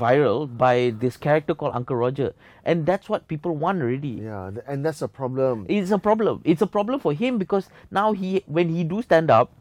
[0.02, 4.86] viral by this character called uncle roger and that's what people want already Yeah, and
[4.86, 5.66] that's a problem.
[5.68, 9.30] it's a problem it's a problem for him because now he when he do stand
[9.30, 9.52] up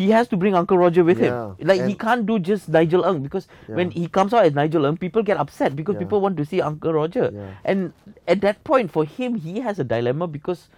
[0.00, 3.04] he has to bring uncle roger with Yeah, him like he can't do just nigel
[3.12, 3.48] Ng because
[3.78, 6.04] when he comes out as nigel Ng, people get upset because Yeah.
[6.04, 7.50] people want to see uncle roger Yeah.
[7.64, 7.92] and
[8.26, 10.68] at that point for him he has a dilemma because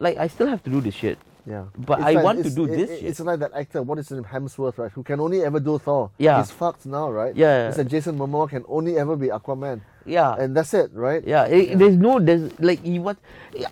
[0.00, 2.50] like i still have to do this shit Yeah, But It's I like- want to
[2.52, 3.08] do it- this it- shit.
[3.10, 3.80] It's like that actor.
[3.82, 4.28] What is his name?
[4.28, 4.92] Hemsworth, right?
[4.92, 6.10] Who can only ever do Thor.
[6.18, 6.36] Yeah.
[6.38, 7.34] he's fucked now, right?
[7.34, 7.68] Yeah.
[7.72, 11.22] It's like Jason Momoa can only ever be Aquaman, yeah and that's it, right?
[11.32, 13.16] Yeah, it, there's no there's like you what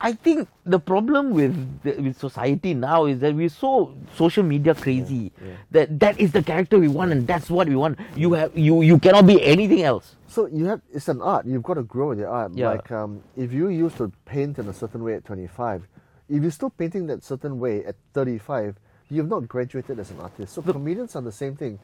[0.01, 1.53] I think the problem with
[1.85, 5.61] the, with society now is that we're so social media crazy yeah.
[5.77, 8.01] that that is the character we want and that's what we want.
[8.17, 10.17] You have you you cannot be anything else.
[10.27, 11.45] So you have it's an art.
[11.47, 12.53] You've got to grow in your art.
[12.57, 12.71] Yeah.
[12.75, 15.85] Like um, if you used to paint in a certain way at 25,
[16.29, 18.77] if you're still painting that certain way at 35,
[19.11, 20.55] you've not graduated as an artist.
[20.55, 21.79] So comedians are the same thing.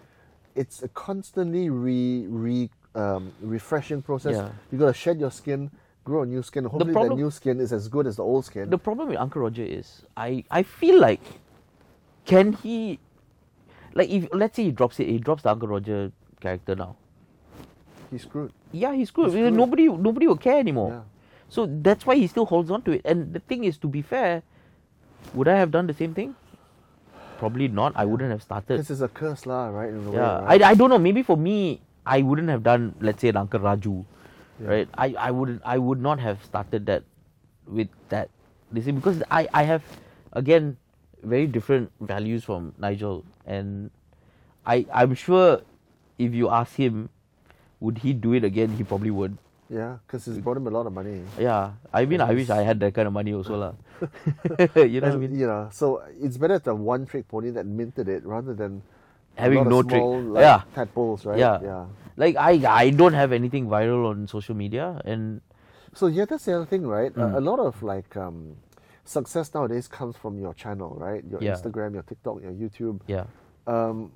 [0.55, 4.37] It's a constantly re re um, refreshing process.
[4.37, 4.51] Yeah.
[4.71, 5.71] You got to shed your skin,
[6.05, 6.65] grow a new skin.
[6.65, 8.71] Hopefully, that problem- new skin is as good as the old skin.
[8.71, 11.23] The problem with Uncle Roger is I I feel like
[12.25, 12.99] can he
[13.95, 16.97] like if let's say he drops it he drops the Uncle Roger character now.
[18.11, 18.53] He's screwed.
[18.71, 19.33] Yeah, he's screwed.
[19.33, 19.55] He's screwed.
[19.55, 20.91] Nobody nobody will care anymore.
[20.91, 21.01] Yeah.
[21.49, 23.03] So that's why he still holds on to it.
[23.05, 24.43] And the thing is, to be fair,
[25.35, 26.35] would I have done the same thing?
[27.39, 27.93] Probably not.
[27.97, 28.79] I wouldn't have started.
[28.79, 29.93] This is a curse, lah, right?
[29.93, 30.63] A way, Yeah, right?
[30.63, 30.99] I, I don't know.
[30.99, 34.05] Maybe for me, I wouldn't have done, let's say, an Uncle Raju,
[34.61, 34.69] Yeah.
[34.69, 34.89] right?
[34.95, 37.03] I, I would I would not have started that
[37.67, 38.31] with that.
[38.73, 39.83] You see, because I, I have
[40.33, 40.77] again
[41.23, 43.91] very different values from Nigel, and
[44.67, 45.63] I I'm sure
[46.19, 47.09] if you ask him,
[47.81, 48.71] would he do it again?
[48.77, 49.37] He probably would.
[49.71, 51.23] Yeah, because it's brought him a lot of money.
[51.39, 53.73] Yeah, I mean, And I wish I had that kind of money also, lah.
[54.77, 55.35] you know what I mean?
[55.39, 58.83] You know, so it's better to have one trick pony that minted it rather than
[59.37, 60.03] Having no trick.
[60.37, 60.63] like, Yeah.
[60.77, 61.39] tadpoles, right?
[61.39, 61.59] Yeah.
[61.65, 61.85] yeah.
[62.17, 65.41] Like I I don't have anything viral on social media, and
[65.95, 67.11] So yeah, that's the other thing, right?
[67.15, 67.35] Mm.
[67.35, 68.57] A, a lot of like um,
[69.05, 71.25] success nowadays comes from your channel, right?
[71.27, 71.55] Your Yeah.
[71.57, 73.01] Instagram, your TikTok, your YouTube.
[73.07, 73.25] yeah.
[73.67, 74.13] Um,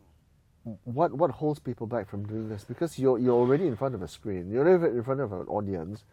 [0.85, 2.65] what what holds people back from doing this?
[2.65, 4.51] Because you're you're already in front of a screen.
[4.51, 6.05] You're already in front of an audience.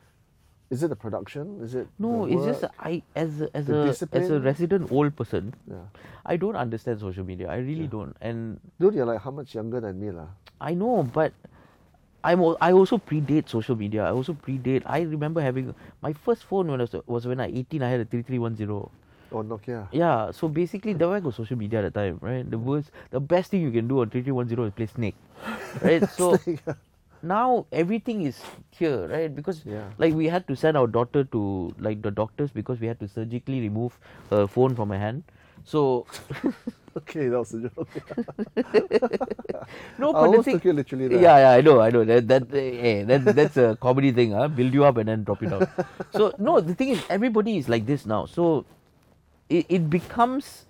[0.71, 1.59] Is it the production?
[1.61, 2.65] Is it No, it's just?
[2.79, 3.81] I as a, as The
[4.11, 5.85] a as a resident old person, yeah.
[6.25, 7.49] I don't understand social media.
[7.49, 7.95] I really Yeah.
[7.97, 10.27] don't, and Dude, you're like how much younger than me, lah?
[10.59, 11.33] I know, but
[12.23, 14.03] I'm I also predate social media.
[14.05, 14.81] I also predate.
[14.85, 17.83] I remember having my first phone when I was, was when I 18.
[17.83, 18.89] I had a 3310.
[19.43, 19.87] Nokia?
[19.91, 22.49] Yeah, so basically, there where got social media at the time, right?
[22.49, 25.15] The worst, the best thing you can do on 3310 is play Snake,
[25.81, 26.09] right?
[26.17, 26.39] So
[27.21, 29.33] now everything is here, right?
[29.35, 29.89] Because Yeah.
[29.97, 33.07] like we had to send our daughter to like the doctors because we had to
[33.07, 33.97] surgically remove
[34.29, 35.23] her phone from her hand.
[35.63, 36.05] So
[36.97, 37.87] okay, that was a joke.
[39.97, 41.21] no, I but the almost thing, took you literally there.
[41.21, 42.03] yeah, yeah, I know, I know.
[42.03, 44.47] That that eh, that that's a comedy thing, huh?
[44.47, 45.67] Build you up and then drop it down.
[46.11, 48.25] so no, the thing is, everybody is like this now.
[48.25, 48.65] So
[49.49, 50.65] it, it becomes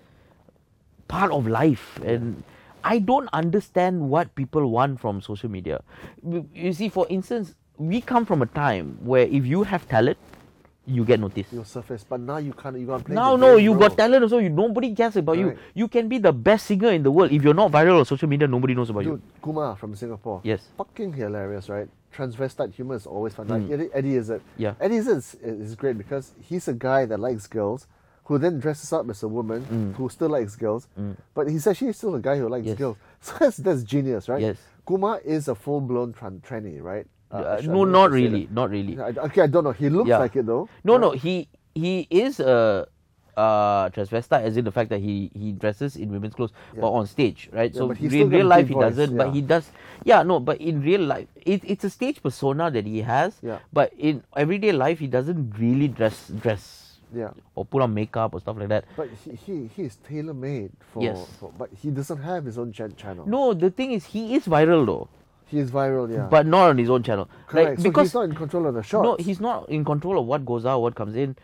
[1.08, 2.42] part of life, and
[2.84, 5.82] I don't understand what people want from social media.
[6.22, 10.18] You you see, for instance, we come from a time where if you have talent,
[10.86, 11.52] you get noticed.
[11.52, 12.78] You'll surface, but now you can't.
[12.78, 13.14] You can't play.
[13.14, 14.38] Now, no, game, you got talent also.
[14.38, 15.48] You nobody cares about you.
[15.48, 15.58] Right.
[15.74, 17.32] You can be the best singer in the world.
[17.32, 19.22] If you're not viral on social media, nobody knows about Dude, you.
[19.42, 20.40] Kumar from Singapore.
[20.44, 20.68] Yes.
[20.78, 21.88] Fucking hilarious, right?
[22.14, 23.46] Transvestite humor is always fun.
[23.48, 23.50] Mm.
[23.50, 24.42] Like Eddie, Eddie Izzard.
[24.56, 24.74] Yeah.
[24.80, 27.86] Eddie is, is great because he's a guy that likes girls
[28.26, 29.94] who then dresses up as a woman Mm.
[29.96, 30.88] who still likes girls.
[30.98, 31.16] Mm.
[31.34, 32.76] But he's actually still a guy who likes Yes.
[32.78, 32.96] girls.
[33.20, 34.40] So that's, that's genius, right?
[34.42, 34.58] Yes.
[34.84, 37.06] Kumar is a full blown tran- tranny, right?
[37.30, 38.98] Uh, Uh, no, not really, not really.
[39.00, 39.72] I- okay, I don't know.
[39.72, 40.18] He looks Yeah.
[40.18, 40.68] like it though.
[40.84, 41.00] No, right?
[41.00, 42.86] no, he he is a
[43.36, 46.80] uh, transvestite, as in the fact that he he dresses in women's clothes, Yeah.
[46.80, 47.68] but on stage, right?
[47.74, 49.68] Yeah, so in real life he voice, doesn't, but he does.
[50.04, 53.36] Yeah, no, but in real life, it, it's a stage persona that he has.
[53.42, 53.58] Yeah.
[53.74, 57.30] But in everyday life, he doesn't really dress dress Yeah.
[57.54, 58.84] or put on makeup or stuff like that.
[58.96, 61.26] But he, he, he is tailor made for, Yes.
[61.38, 61.52] for.
[61.56, 63.26] But he doesn't have his own ch- channel.
[63.26, 65.08] No, the thing is, he is viral though,
[65.46, 66.26] He is viral, yeah.
[66.30, 67.28] but not on his own channel.
[67.46, 67.70] Correct.
[67.70, 69.04] Like, so because he's not in control of the shots.
[69.04, 71.36] No, he's not in control of what goes out, what comes in.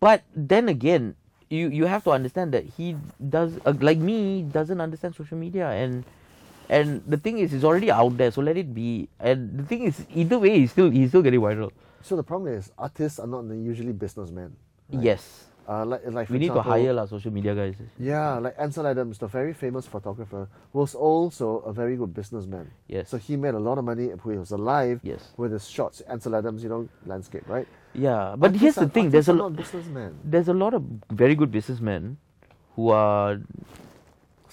[0.00, 1.14] But then again,
[1.50, 2.96] you you have to understand that he
[3.28, 6.02] does uh, like me doesn't understand social media and
[6.70, 9.82] and the thing is it's already out there so let it be and the thing
[9.84, 13.26] is either way he's still he's still getting viral So the problem is artists are
[13.26, 14.56] not usually businessmen.
[14.90, 17.72] Yes Uh, like, like for we need to hire lah social media guys.
[17.96, 20.44] Yeah, like Ansel Adams, the very famous photographer,
[20.76, 22.68] was also a very good businessman.
[22.84, 23.08] Yes.
[23.08, 25.32] So he made a lot of money when he was alive Yes.
[25.40, 26.04] with his shots.
[26.04, 27.64] Ansel Adams, you know, landscape, right?
[27.96, 30.20] Yeah, but Artists here's the thing: there's a lot, businessmen.
[30.20, 32.20] there's a lot of very good businessmen
[32.76, 33.40] who are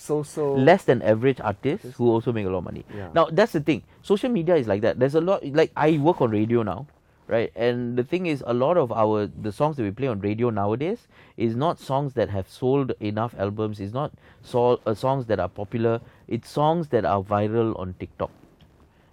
[0.01, 2.87] So so less than average artists who also make a lot of money.
[2.89, 3.11] Yeah.
[3.13, 3.83] Now that's the thing.
[4.01, 4.97] Social media is like that.
[4.97, 5.43] There's a lot.
[5.43, 6.87] Like I work on radio now,
[7.31, 7.51] right?
[7.55, 10.49] And the thing is, a lot of our the songs that we play on radio
[10.51, 11.07] nowadays
[11.37, 13.79] is not songs that have sold enough albums.
[13.79, 14.11] It's not
[14.43, 15.99] so, uh, songs that are popular.
[16.27, 18.29] It's songs that are viral on TikTok.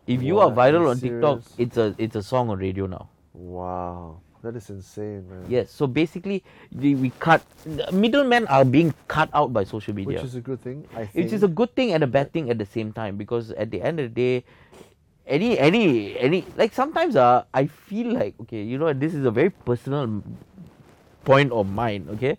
[0.06, 0.58] If you are What?
[0.58, 1.54] Are viral you on TikTok, serious?
[1.58, 3.08] it's a it's a song on radio now.
[3.34, 5.44] Wow, that is insane, man.
[5.48, 5.70] Yes.
[5.70, 6.42] So basically,
[6.74, 7.42] we, we cut
[7.92, 10.18] middlemen are being cut out by social media.
[10.18, 11.24] Which is a good thing, I think.
[11.24, 13.70] which is a good thing and a bad thing at the same time because at
[13.70, 14.44] the end of the day
[15.28, 19.30] any any any like sometimes uh, i feel like okay you know this is a
[19.30, 20.22] very personal
[21.24, 22.36] point of mine okay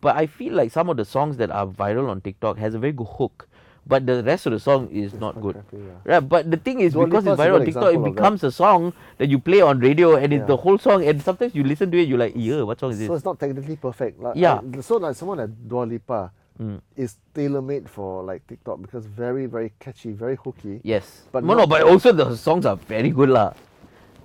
[0.00, 2.78] but i feel like some of the songs that are viral on tiktok has a
[2.78, 3.48] very good hook
[3.88, 5.94] but the rest of the song is not good crappy, yeah.
[6.04, 8.50] right but the thing is Dua because it's Lipa's viral on tiktok it becomes a
[8.52, 10.46] song that you play on radio and it's Yeah.
[10.46, 12.98] the whole song and sometimes you listen to it you're like yeah what song is
[12.98, 14.20] this So it's not technically perfect.
[14.20, 14.60] Like, Yeah.
[14.60, 16.80] I- so like someone like Dua Lipa Mm.
[16.96, 20.80] is tailor made for like TikTok because very very catchy, very hooky.
[20.82, 23.52] yes But no no but also the songs are very good lah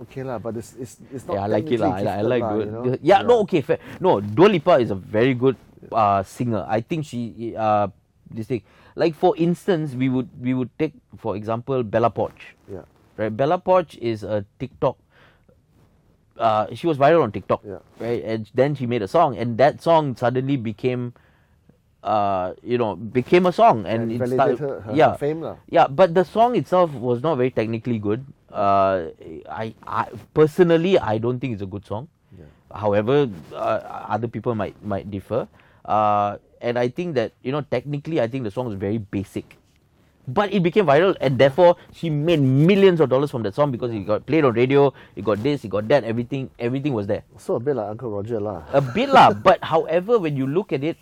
[0.01, 1.35] Okay lah, but it's it's, it's not.
[1.37, 1.93] yeah, I like it lah.
[1.93, 2.65] I, I like lah, good.
[2.65, 2.97] you know?
[3.05, 3.77] Yeah, no, okay, fair.
[4.01, 5.53] No, Dua Lipa is a very good
[5.93, 6.65] uh, singer.
[6.65, 7.85] I think she uh
[8.25, 8.63] this thing.
[8.97, 12.57] Like for instance, we would we would take for example Bella Poarch.
[12.65, 14.97] Yeah, Right, Bella Poarch is a TikTok.
[16.33, 17.85] Uh, she was viral on TikTok, Yeah.
[18.01, 18.23] right?
[18.25, 21.13] And then she made a song, and that song suddenly became,
[22.03, 25.57] uh, you know, became a song, and, and it started, her, her, yeah, fame lah.
[25.69, 28.25] yeah, but the song itself was not very technically good.
[28.51, 29.09] Uh,
[29.49, 32.09] I, I personally I don't think it's a good song.
[32.37, 32.45] Yeah.
[32.73, 33.79] However, uh,
[34.09, 35.47] other people might might differ.
[35.85, 39.57] Uh, and I think that you know technically I think the song is very basic,
[40.27, 43.91] but it became viral and therefore she made millions of dollars from that song because
[43.91, 47.23] it got played on radio, it got this, it got that, everything everything was there.
[47.37, 48.63] So a bit like Uncle Roger lah.
[48.73, 50.97] A bit lah, but however when you look at it,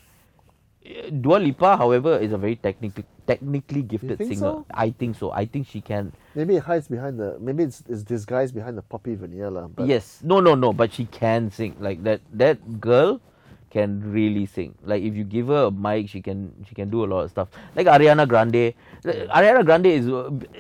[1.12, 4.64] Dua Lipa, however, is a very technically technically gifted singer.
[4.64, 4.66] so?
[4.74, 5.30] I think so.
[5.32, 6.12] I think she can.
[6.34, 7.38] Maybe it hides behind the.
[7.40, 9.68] Maybe it's, it's disguised behind the poppy veneer lah.
[9.68, 10.22] But yes.
[10.24, 10.72] No, no, no.
[10.74, 11.76] But she can sing.
[11.80, 12.22] Like that.
[12.34, 13.22] That girl
[13.70, 14.74] can really sing.
[14.82, 16.56] Like if you give her a mic, she can.
[16.66, 17.50] She can do a lot of stuff.
[17.76, 18.74] Like Ariana Grande.
[19.06, 20.08] Ariana Grande is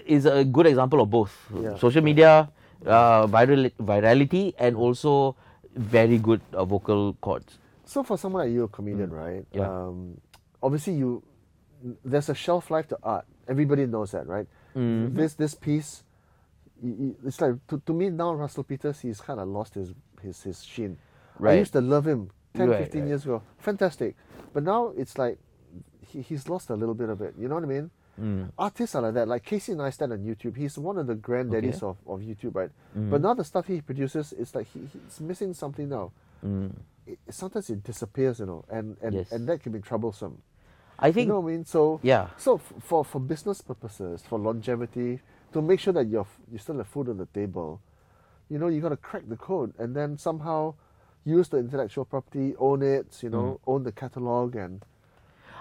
[0.06, 1.74] is a good example of both Yeah.
[1.80, 2.52] social media,
[2.86, 5.36] uh, viral virality, and also
[5.74, 7.58] very good uh, vocal cords.
[7.90, 9.42] So for someone like you, a comedian, right?
[9.52, 9.58] Mm.
[9.58, 9.68] Yeah.
[9.68, 10.22] Um,
[10.62, 11.24] obviously, you
[12.06, 13.26] there's a shelf life to art.
[13.48, 14.46] Everybody knows that, right?
[14.76, 15.16] Mhm.
[15.16, 16.04] This this piece,
[17.26, 20.64] it's like to, to me now, Russell Peters, he's kind of lost his his his
[20.64, 20.98] sheen.
[21.40, 21.54] Right.
[21.56, 23.08] I used to love him 10, Right, 15 right.
[23.08, 24.16] years ago, fantastic.
[24.54, 25.40] But now it's like
[26.06, 27.34] he, he's lost a little bit of it.
[27.40, 27.90] You know what I mean?
[28.22, 28.52] Mm.
[28.58, 29.28] Artists are like that.
[29.28, 31.88] Like Casey Neistat on YouTube, he's one of the granddaddies Okay.
[31.88, 32.70] of, of YouTube, right?
[32.96, 33.10] Mhm.
[33.10, 36.12] But now the stuff he produces, it's like he, he's missing something now
[36.46, 36.72] Mm.
[37.10, 39.32] It, sometimes it disappears, you know, and and, Yes.
[39.32, 40.42] and that can be troublesome.
[41.00, 41.66] I think You know what I mean?
[41.66, 42.30] So Yeah.
[42.38, 45.22] So f- for for business purposes, for longevity,
[45.54, 47.80] to make sure that you're f- you still have food on the table,
[48.50, 50.74] you know, you got to crack the code and then somehow
[51.26, 53.72] use the intellectual property, own it, you know, mm.
[53.72, 54.84] own the catalog, and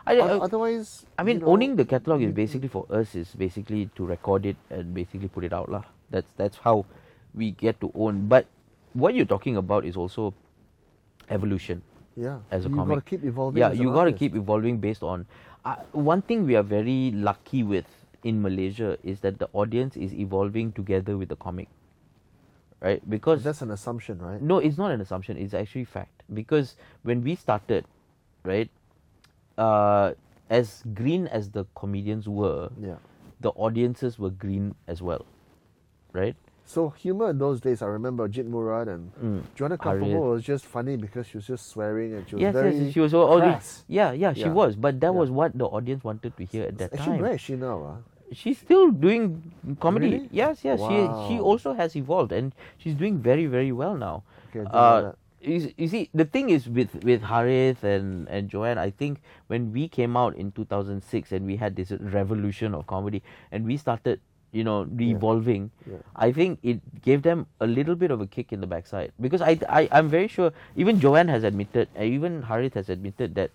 [0.07, 3.91] I, otherwise, I mean, you know, owning the catalog is basically for us is basically
[3.97, 5.85] to record it and basically put it out lah.
[6.11, 6.87] That's that's how
[7.35, 8.27] we get to own.
[8.29, 8.47] But
[8.95, 10.33] what you're talking about is also
[11.31, 11.83] evolution
[12.17, 12.89] yeah, as a you comic.
[12.99, 13.61] got to keep evolving.
[13.61, 15.27] yeah, you got to keep evolving based on.
[15.65, 17.87] Uh, one thing we are very lucky with
[18.25, 21.69] in Malaysia is that the audience is evolving together with the comic,
[22.81, 23.03] right?
[23.09, 24.41] Because That's an assumption, right?
[24.43, 25.37] no, it's not an assumption.
[25.37, 26.23] It's actually fact.
[26.33, 27.85] Because when we started,
[28.45, 28.69] right,
[29.57, 30.15] uh,
[30.51, 32.97] as green as the comedians were, Yeah.
[33.41, 35.27] the audiences were green as well,
[36.13, 36.35] right?
[36.69, 39.41] So humor in those days, I remember Jit Murad and Mm.
[39.57, 39.79] Joanna.
[39.79, 42.93] Kapoor was just funny because she was just swearing and she was Yes, very yes,
[42.93, 43.53] she was al- already.
[43.53, 43.85] crass.
[43.89, 44.53] Yeah, yeah, she Yeah.
[44.53, 44.77] was.
[44.77, 45.19] But that Yeah.
[45.21, 47.23] was what the audience wanted to hear at that Actually, time.
[47.25, 47.77] where is she now?
[47.89, 47.97] ah?
[48.37, 49.41] She's still doing
[49.81, 50.11] comedy.
[50.11, 50.29] Really?
[50.31, 50.79] Yes, yes.
[50.85, 54.23] She she also has evolved and she's doing very very well now.
[54.53, 58.29] Okay, I didn't know Uh, you, you see, the thing is with with Harith and
[58.29, 62.75] and Joanne, I think when we came out in 2006 and we had this revolution
[62.77, 64.21] of comedy and we started,
[64.53, 65.99] you know, evolving, Yeah.
[66.17, 69.43] I think it gave them a little bit of a kick in the backside because
[69.43, 73.51] I I I'm very sure even Joanne has admitted, even Harith has admitted that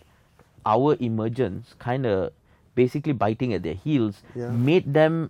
[0.65, 2.31] our emergence kind of
[2.75, 4.49] basically biting at their heels Yeah.
[4.51, 5.29] made them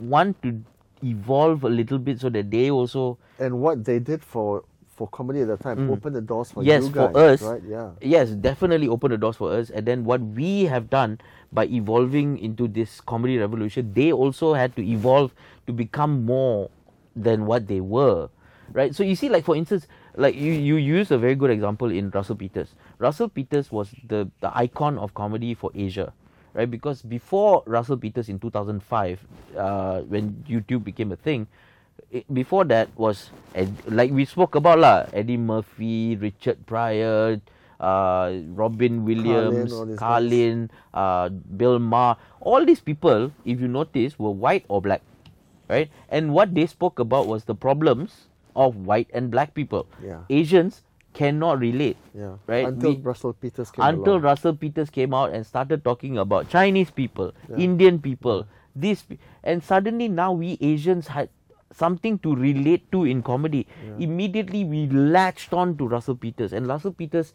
[0.00, 0.60] want to
[1.02, 5.40] evolve a little bit so that they also And what they did for for comedy
[5.42, 6.66] at that time open the doors for Mm.
[6.66, 7.62] yes you for us right?
[7.68, 7.90] Yeah.
[8.00, 11.18] yes definitely open the doors for us and then what we have done
[11.54, 15.32] by evolving into this comedy revolution they also had to evolve
[15.66, 16.68] to become more
[17.14, 18.28] than what they were
[18.72, 18.94] right?
[18.94, 19.86] So you see like for instance
[20.16, 22.74] like you you use a very good example in russell peters.
[22.98, 26.12] Russell peters was the the icon of comedy for asia
[26.54, 26.70] right?
[26.70, 29.20] Because before russell peters in 2005
[29.56, 31.46] uh, when youtube became a thing
[32.10, 33.30] it, before that was
[33.86, 37.40] like we spoke about lah Eddie Murphy, Richard Pryor,
[37.80, 39.72] uh, Robin Williams.
[39.98, 42.16] Carlin, uh, Bill Maher.
[42.40, 45.02] All these people, if you notice, were white or black,
[45.68, 45.90] right?
[46.08, 49.86] And what they spoke about was the problems of white and black people.
[50.02, 50.20] Yeah.
[50.30, 50.82] Asians
[51.14, 51.96] cannot relate.
[52.14, 52.34] Yeah.
[52.46, 54.22] Right, Until we- Russell Peters came until along.
[54.22, 57.56] Russell Peters came out and started talking about Chinese people, Yeah.
[57.56, 59.04] Indian people, this,
[59.42, 61.28] and suddenly now we Asians had
[61.70, 63.66] something to relate to in comedy.
[63.98, 67.32] Immediately we latched on to Russell Peters, and Russell Peters,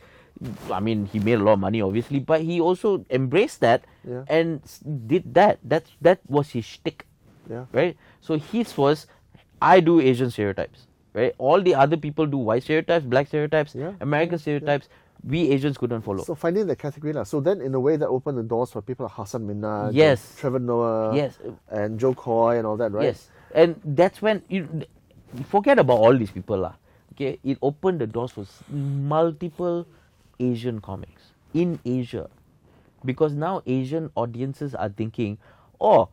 [0.71, 4.23] I mean, he made a lot of money, obviously, but he also embraced that Yeah.
[4.27, 4.61] and
[5.07, 5.59] did that.
[5.63, 7.05] That's that was his shtick
[7.49, 7.65] Yeah.
[7.73, 7.97] right?
[8.21, 9.07] So his was,
[9.61, 11.35] I do Asian stereotypes, right?
[11.37, 14.87] All the other people do white stereotypes, black stereotypes, Yeah, American stereotypes.
[15.27, 16.23] We Asians couldn't follow.
[16.23, 17.23] So finding the category, lah.
[17.27, 20.35] So then, in a way, that opened the doors for people like Hasan Minhaj, Yes.
[20.39, 21.35] Trevor Noah, yes,
[21.67, 23.03] and Jo Koy, and all that, right?
[23.11, 24.63] yes, and that's when you
[25.51, 26.75] forget about all these people, lah.
[27.11, 29.83] Okay, it opened the doors for multiple
[30.39, 32.29] Asian comics in Asia,
[33.05, 35.37] because now Asian audiences are thinking,
[35.79, 36.09] oh,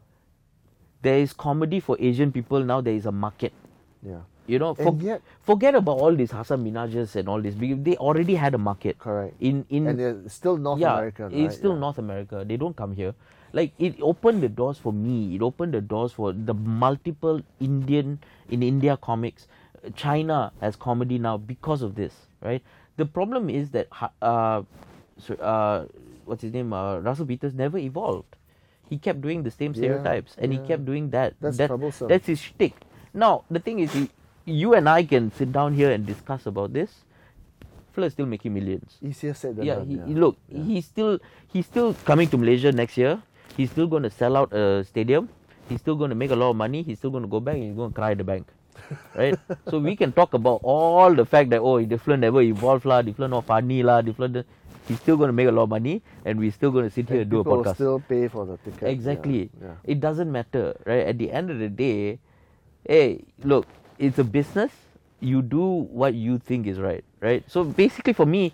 [1.02, 2.80] there is comedy for Asian people now.
[2.80, 3.52] There is a market.
[4.02, 4.20] Yeah.
[4.46, 7.54] You know, And yet- forget about all these Hasan Minhajes and all this.
[7.54, 8.98] because They already had a market.
[8.98, 9.34] Correct.
[9.40, 11.34] In in and they're still North yeah, American, right?
[11.46, 11.80] it's still Yeah.
[11.80, 12.44] North America.
[12.46, 13.14] They don't come here.
[13.52, 15.34] Like it opened the doors for me.
[15.34, 19.48] It opened the doors for the multiple Indian in India comics.
[19.94, 22.62] China has comedy now because of this, right?
[22.96, 23.88] The problem is that
[24.22, 24.62] uh,
[25.18, 25.86] so, uh,
[26.24, 26.72] what's his name?
[26.72, 28.36] Uh, Russell Peters never evolved.
[28.88, 31.34] He kept doing the same Yeah, stereotypes, and he kept doing that.
[31.40, 32.08] That's that, troublesome.
[32.08, 32.74] That's his shtick.
[33.12, 34.08] Now the thing is, he,
[34.44, 37.02] you and I can sit down here and discuss about this.
[37.92, 39.88] Fella is still making millions Easier said than yeah, done.
[39.88, 40.06] he, yeah.
[40.06, 40.62] he- look, Yeah.
[40.62, 41.18] he's still
[41.48, 43.22] he's still coming to Malaysia next year.
[43.56, 45.30] He's still going to sell out a stadium.
[45.68, 46.82] He's still going to make a lot of money.
[46.84, 48.46] He's still going to go back and he's going to cry at the bank,
[49.14, 49.38] right?
[49.70, 53.30] so we can talk about all the fact that oh, Difflin never evolved lah, Difflin
[53.30, 54.44] not funny lah, Difflin.
[54.88, 57.08] He's still going to make a lot of money, and we're still going to sit
[57.08, 57.74] here and do a podcast.
[57.74, 58.82] still pay for the ticket.
[58.82, 59.50] yeah, Exactly.
[59.60, 59.74] Yeah.
[59.82, 61.06] It doesn't matter, right?
[61.08, 62.20] At the end of the day,
[62.86, 63.66] hey, look,
[63.98, 64.70] it's a business.
[65.18, 65.60] You do
[65.90, 67.42] what you think is right, right?
[67.50, 68.52] So basically, for me,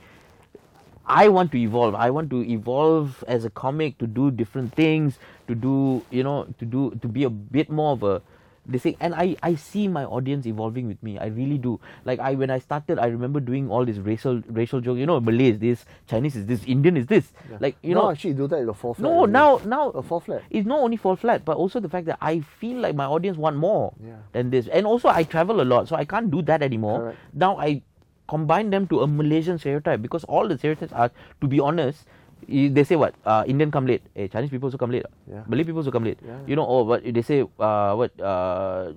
[1.05, 1.95] I want to evolve.
[1.95, 5.19] I want to evolve as a comic to do different things,
[5.49, 8.23] to do, you know, to do, to be a bit more of a
[8.67, 8.97] this thing.
[9.01, 11.19] And I, I see my audience evolving with me.
[11.19, 11.81] I really do.
[12.05, 14.99] Like I, when I started, I remember doing all this racial, racial jokes.
[14.99, 17.33] You know, Malay is this, Chinese is this, Indian is this.
[17.51, 17.57] Yeah.
[17.61, 19.03] Like you no, know, actually, do that in the fall flat.
[19.11, 20.43] no, now, now a fall flat.
[20.51, 23.37] it's not only fall flat, but also the fact that I feel like my audience
[23.37, 24.17] want more Yeah.
[24.33, 24.69] than this.
[24.69, 26.99] And also, I travel a lot, so I can't do that anymore.
[27.01, 27.19] Correct.
[27.35, 27.83] Now I
[28.29, 31.11] combine them to a Malaysian stereotype because all the stereotypes are,
[31.41, 32.05] to be honest,
[32.49, 35.43] they say what uh, Indian come late, eh, Chinese people also come late, Yeah.
[35.47, 36.19] Malay people also come late.
[36.25, 36.39] Yeah.
[36.47, 38.93] You know, or what they say, uh, what uh,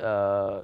[0.00, 0.62] uh,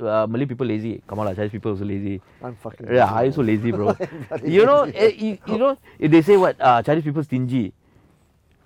[0.00, 1.02] uh, Malay people lazy.
[1.06, 2.20] Come on, lah, Chinese people also lazy.
[2.42, 2.88] I'm fucking.
[2.88, 3.96] Yeah, I also lazy, bro.
[4.44, 7.72] you know, eh, you, you know, if they say what uh, Chinese people stingy.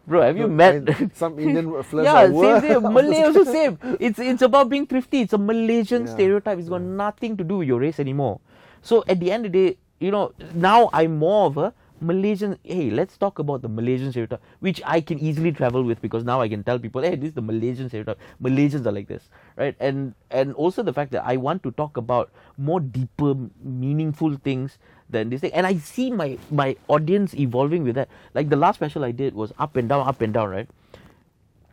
[0.07, 2.92] Bro, have you Look, met some Indian fellas yeah, same thing.
[2.92, 3.78] Malay also same.
[3.99, 5.22] It's it's about being thrifty.
[5.24, 6.59] It's a Malaysian Yeah, stereotype.
[6.61, 8.40] It's got nothing to do with your race anymore.
[8.82, 11.72] So at the end of the day, you know, now I'm more of a
[12.07, 12.59] Malaysian.
[12.62, 16.40] Hey, let's talk about the Malaysian stereotype, which I can easily travel with because now
[16.40, 18.18] I can tell people, hey, this is the Malaysian stereotype.
[18.42, 19.74] Malaysians are like this, right?
[19.80, 24.78] And and also the fact that I want to talk about more deeper, meaningful things
[25.11, 25.52] than this thing.
[25.52, 28.09] And I see my my audience evolving with that.
[28.34, 30.68] Like the last special I did was up and down, up and down, right?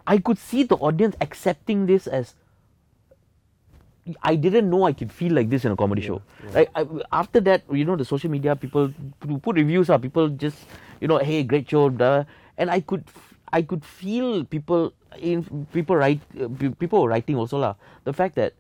[0.08, 2.36] I could see the audience accepting this as
[4.24, 6.22] I didn't know I could feel like this in a comedy show.
[6.54, 8.90] Like I, after that, you know, the social media people
[9.42, 10.02] put reviews up.
[10.02, 10.58] People just,
[11.00, 12.26] you know, hey, great show, blah.
[12.58, 13.04] and I could,
[13.54, 16.50] I could feel people in people write, uh,
[16.80, 17.76] people writing also lah.
[18.06, 18.54] The fact that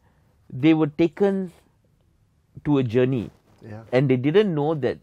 [0.51, 1.51] they were taken
[2.65, 3.31] to a journey
[3.61, 3.85] Yeah.
[3.93, 4.97] and they didn't know that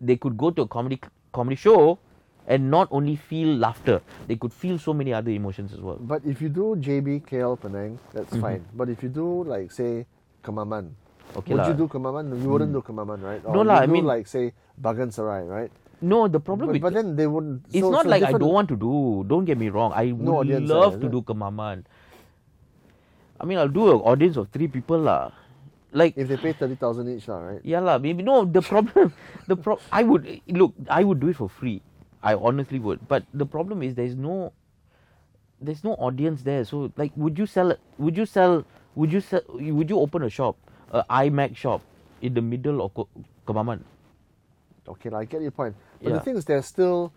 [0.00, 1.00] they could go to a comedy
[1.32, 1.98] comedy show
[2.46, 5.96] and not only feel laughter, they could feel so many other emotions as well.
[6.00, 8.16] But if you do JB KL Penang, Mm-hmm.
[8.16, 8.64] that's fine.
[8.74, 10.06] But if you do like say
[10.42, 10.90] Kemaman,
[11.36, 11.68] Okay would lah.
[11.68, 12.28] you do Kemaman?
[12.42, 13.40] You wouldn't do Kemaman, right?
[13.46, 15.70] No Or lah, you I do mean- like say Bagan Serai, right?
[16.02, 17.62] No, the problem But, with but then they wouldn't.
[17.70, 19.22] It's so- not so like I don't want to do.
[19.30, 19.92] Don't get me wrong.
[19.94, 21.26] I No would audience, love to do it?
[21.30, 21.84] Kemaman.
[23.40, 25.30] I mean, I'll do an audience of three people lah.
[25.92, 27.60] Like If they pay thirty thousand each, lah, right?
[27.62, 28.44] yeah lah, maybe no.
[28.48, 29.12] The problem,
[29.46, 29.78] the pro.
[29.92, 30.72] I would look.
[30.88, 31.82] I would do it for free.
[32.22, 33.06] I honestly would.
[33.08, 34.52] But the problem is there's no,
[35.60, 36.64] there's no audience there.
[36.64, 37.74] So like, would you sell?
[37.98, 38.64] Would you sell?
[38.94, 39.42] Would you sell?
[39.48, 40.56] Would you open a shop,
[40.90, 41.82] a iMac shop,
[42.20, 42.92] in the middle of
[43.46, 43.80] Kemaman?
[44.88, 45.74] Okay, I get your point.
[46.02, 47.12] But the thing is, there's still.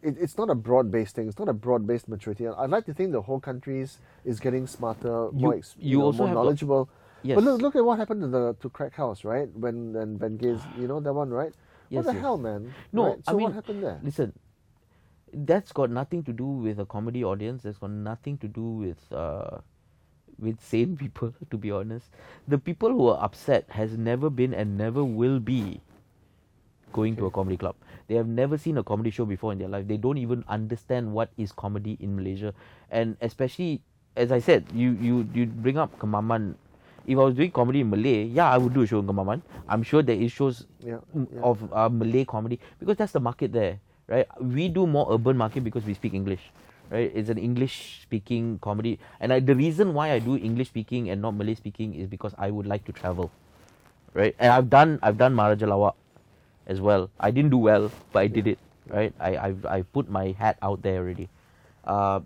[0.00, 1.26] It, it's not a broad-based thing.
[1.28, 2.46] It's not a broad-based maturity.
[2.46, 3.98] I'd like to think the whole country is,
[4.38, 6.88] getting smarter, more, You- you know, more got- knowledgeable.
[7.24, 7.34] Yes.
[7.34, 9.48] But look, look at what happened to the to Crack House, right?
[9.56, 11.52] When when Ben Gates, you know that one, right?
[11.90, 12.22] Yes, what the yes.
[12.22, 12.74] hell, man?
[12.92, 13.18] No, right?
[13.26, 14.02] I So mean, what happened there?
[14.02, 14.32] Listen,
[15.32, 17.62] that's got nothing to do with a comedy audience.
[17.62, 19.58] That's got nothing to do with uh,
[20.38, 21.34] with sane people.
[21.50, 22.10] To be honest,
[22.46, 25.80] the people who are upset has never been and never will be
[26.92, 27.76] going to a comedy club.
[28.08, 29.86] They have never seen a comedy show before in their life.
[29.86, 32.54] They don't even understand what is comedy in Malaysia,
[32.90, 33.82] and especially
[34.16, 36.54] as I said, you you you bring up Kemaman.
[37.08, 39.40] If I was doing comedy in Malay, yeah, I would do a show in Kemaman.
[39.66, 41.40] I'm sure there is shows Yeah, yeah.
[41.40, 44.28] of uh, Malay comedy because that's the market there, right?
[44.36, 46.52] We do more urban market because we speak English,
[46.92, 47.10] right?
[47.14, 51.24] It's an English speaking comedy, and I, the reason why I do English speaking and
[51.24, 53.32] not Malay speaking is because I would like to travel,
[54.12, 54.36] right?
[54.38, 55.96] And I've done I've done Maharaja
[56.68, 57.08] as well.
[57.18, 58.58] I didn't do well, but I did it,
[58.92, 59.16] right?
[59.18, 61.32] I I've I put my hat out there already.
[61.88, 62.20] Uh,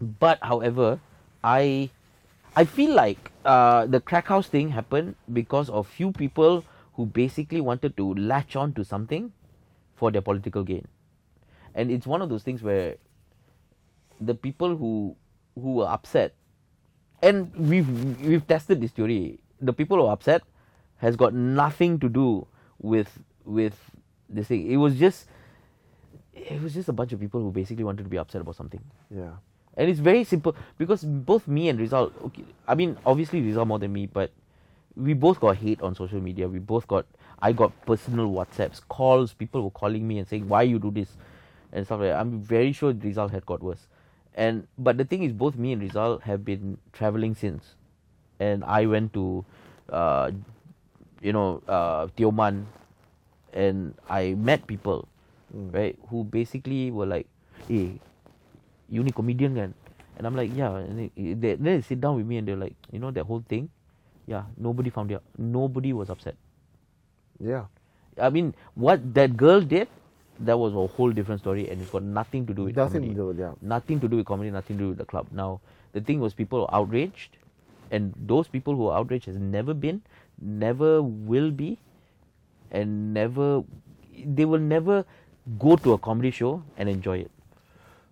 [0.00, 0.96] but however,
[1.44, 1.90] I
[2.56, 7.60] I feel like uh, the crack house thing happened because of few people who basically
[7.60, 9.32] wanted to latch on to something
[9.94, 10.86] for their political gain,
[11.74, 12.96] and it's one of those things where
[14.20, 15.16] the people who
[15.54, 16.34] who were upset,
[17.22, 19.40] and we've we've tested this theory.
[19.60, 20.42] The people who are upset
[20.96, 22.46] has got nothing to do
[22.78, 23.78] with with
[24.28, 24.70] this thing.
[24.70, 25.28] It was just
[26.34, 28.82] it was just a bunch of people who basically wanted to be upset about something.
[29.14, 29.36] Yeah.
[29.80, 33.78] And it's very simple because both me and Rizal, okay, I mean, obviously Rizal more
[33.78, 34.30] than me, but
[34.94, 36.46] we both got hate on social media.
[36.48, 37.06] We both got,
[37.40, 41.08] I got personal WhatsApps, calls, people were calling me and saying, why you do this
[41.72, 42.20] and stuff like that.
[42.20, 43.86] I'm very sure Rizal had got worse.
[44.34, 47.64] And, but the thing is, both me and Rizal have been traveling since.
[48.38, 49.46] And I went to,
[49.88, 50.30] uh,
[51.22, 52.66] you know, uh, Tioman
[53.54, 55.08] and I met people,
[55.56, 55.74] Mm.
[55.74, 57.26] right, who basically were like,
[57.66, 57.98] hey,
[58.90, 59.74] you ni comedian kan?
[60.18, 60.76] And I'm like, yeah.
[60.76, 63.24] And they, they, then they sit down with me and they're like, you know, that
[63.24, 63.70] whole thing,
[64.26, 65.22] yeah, nobody found out.
[65.38, 66.36] Nobody was upset.
[67.38, 67.64] Yeah.
[68.20, 69.88] I mean, what that girl did,
[70.40, 73.14] that was a whole different story and it's got nothing to do with Nothing comedy.
[73.14, 73.52] to do with yeah.
[73.62, 75.26] Nothing to do with comedy, nothing to do with the club.
[75.32, 75.60] Now,
[75.92, 77.36] the thing was people were outraged
[77.90, 80.02] and those people who are outraged has never been,
[80.40, 81.78] never will be,
[82.70, 83.62] and never,
[84.24, 85.04] they will never
[85.58, 87.30] go to a comedy show and enjoy it.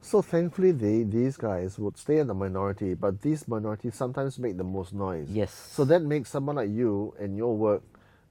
[0.01, 4.57] So thankfully, they these guys would stay in the minority, but these minorities sometimes make
[4.57, 5.29] the most noise.
[5.29, 5.51] Yes.
[5.53, 7.83] So that makes someone like you and your work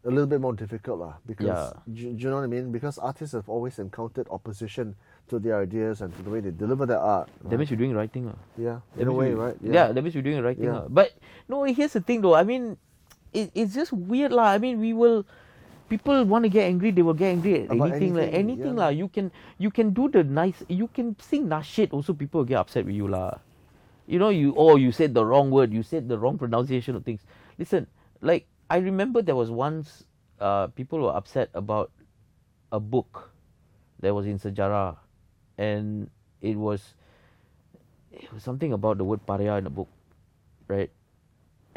[0.06, 1.14] a little bit more difficult, lah.
[1.28, 1.72] Because Yeah.
[1.92, 2.72] do, do you know what I mean?
[2.72, 4.96] Because artists have always encountered opposition
[5.28, 7.28] to their ideas and to the way they deliver their art.
[7.44, 8.32] That means you're doing the right thing.
[8.32, 8.40] ah.
[8.56, 9.58] yeah, That in a way, you- right?
[9.60, 9.92] Yeah.
[9.92, 10.72] that means you're doing the right thing.
[10.72, 10.88] Yeah.
[10.88, 10.90] ah.
[10.90, 11.20] But
[11.52, 12.34] no, here's the thing though.
[12.40, 12.80] I mean,
[13.36, 14.56] it, it's just weird lah.
[14.56, 15.28] I mean, we will.
[15.90, 18.74] People want to get angry, they will get angry at About anything, like anything, anything
[18.76, 18.84] yeah.
[18.84, 18.90] lah.
[18.90, 21.94] You can you can do the nice, you can sing nice shit.
[21.94, 23.40] Also, people will get upset with you lah.
[24.08, 27.04] You know, you oh you said the wrong word, you said the wrong pronunciation of
[27.04, 27.24] things.
[27.58, 27.88] Listen,
[28.20, 30.04] like I remember there was once
[30.40, 31.92] uh, people were upset about
[32.72, 33.32] a book
[34.00, 34.98] that was in Sejarah,
[35.58, 36.10] and
[36.42, 36.96] it was
[38.12, 39.88] it was something about the word paria in the book,
[40.68, 40.92] right?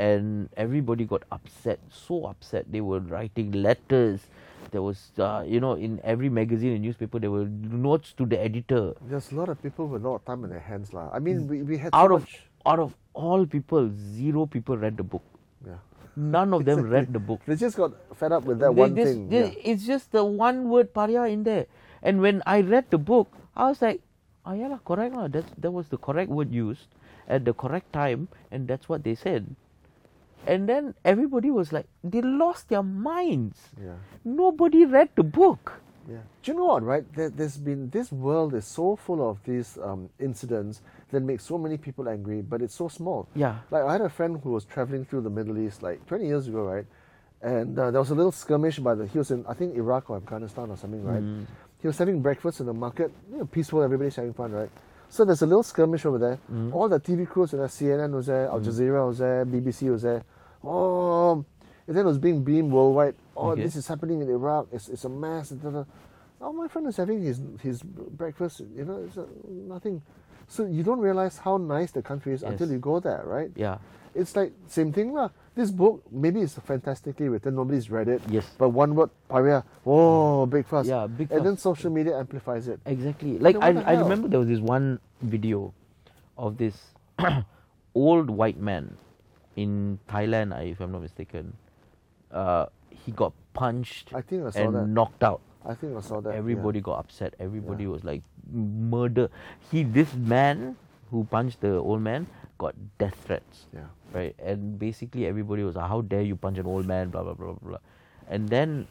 [0.01, 2.65] And everybody got upset, so upset.
[2.73, 4.25] They were writing letters.
[4.73, 7.45] There was, uh, you know, in every magazine and newspaper, there were
[7.87, 8.95] notes to the editor.
[9.13, 11.11] There's a lot of people with a lot of time in their hands, lah.
[11.13, 12.41] I mean, we, we had Out so of much.
[12.65, 15.23] out of all people, zero people read the book.
[15.67, 15.85] Yeah.
[16.17, 16.97] None of them Exactly.
[16.97, 17.41] read the book.
[17.45, 19.29] They just got fed up with that They one just- thing.
[19.29, 19.73] they- yeah.
[19.75, 21.67] It's just the one word paria in there.
[22.01, 24.01] And when I read the book, I was like,
[24.47, 25.29] oh yeah, lah, correct lah.
[25.29, 26.89] That's that was the correct word used
[27.29, 29.45] at the correct time, and that's what they said.
[30.47, 33.59] And then everybody was like, they lost their minds.
[33.81, 33.95] Yeah.
[34.25, 35.81] Nobody read the book.
[36.09, 36.19] Yeah.
[36.43, 37.05] Do you know what, right?
[37.15, 41.59] There, there's been, this world is so full of these um, incidents that make so
[41.59, 43.29] many people angry, but it's so small.
[43.35, 43.59] Yeah.
[43.71, 46.49] Like, I had a friend who was traveling through the Middle East like 20 years
[46.49, 46.87] ago, right?
[47.43, 50.11] And uh, there was a little skirmish by the, he was in, I think, Iraq
[50.11, 51.23] or Afghanistan or something, right?
[51.23, 51.47] Mm.
[51.81, 54.71] He was having breakfast in the market, you know, peaceful, everybody's having fun, right?
[55.11, 56.39] So there's a little skirmish over there.
[56.51, 56.73] Mm.
[56.73, 60.03] All the TV crews were there, CNN was there, Al Jazeera was there, BBC was
[60.03, 60.23] there.
[60.63, 61.45] Oh,
[61.87, 63.17] and then it was being beamed worldwide.
[63.37, 63.63] Oh, Okay.
[63.65, 64.69] this is happening in Iraq.
[64.73, 65.53] It's, it's a mess.
[66.41, 68.61] Oh, my friend is having his his breakfast.
[68.75, 70.01] You know, it's uh nothing.
[70.51, 73.51] So you don't realize how nice the country is until you go there, right?
[73.55, 73.79] Yeah.
[74.17, 75.31] It's like same thing lah.
[75.55, 77.55] This book maybe it's fantastically written.
[77.55, 78.21] Nobody's read it.
[78.29, 78.51] Yes.
[78.59, 80.89] But one word, pariah, whoa, big fuss.
[80.89, 81.37] Yeah, big Fuss.
[81.39, 82.81] And then social media amplifies it.
[82.85, 83.39] Exactly.
[83.39, 85.73] Like I, I remember there was this one video
[86.37, 86.75] of this
[87.95, 88.97] old white man
[89.55, 91.55] in Thailand, if I'm not mistaken.
[92.33, 94.87] Uh, he got punched I think I saw and that.
[94.89, 95.43] knocked out.
[95.65, 96.31] I think I saw that.
[96.33, 96.39] yeah.
[96.39, 97.35] Everybody got upset.
[97.39, 97.91] Everybody Yeah.
[97.91, 99.29] was like murder.
[99.71, 100.77] He, this man
[101.11, 102.27] who punched the old man,
[102.59, 103.67] got death threats.
[103.75, 103.87] Yeah.
[104.13, 104.35] right?
[104.43, 107.53] And basically everybody was like, "How dare you punch an old man?" Blah blah blah
[107.53, 107.71] blah.
[107.79, 107.79] blah.
[108.29, 108.89] And then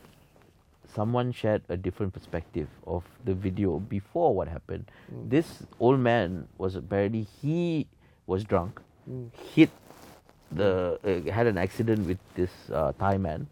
[0.94, 4.90] someone shared a different perspective of the video before what happened.
[5.14, 5.30] Mm.
[5.30, 7.88] This old man was apparently he
[8.28, 9.30] was drunk, Mm.
[9.54, 9.70] hit
[10.52, 13.48] the uh, had an accident with this uh, Thai man,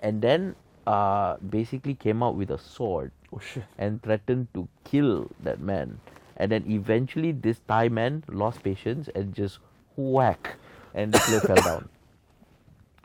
[0.00, 0.54] and then
[0.86, 3.40] uh, basically came out with a sword Oh
[3.78, 6.00] and threatened to kill that man.
[6.36, 9.58] And then eventually, this Thai man lost patience and just
[9.96, 10.56] whack,
[10.94, 11.88] and the killer fell down.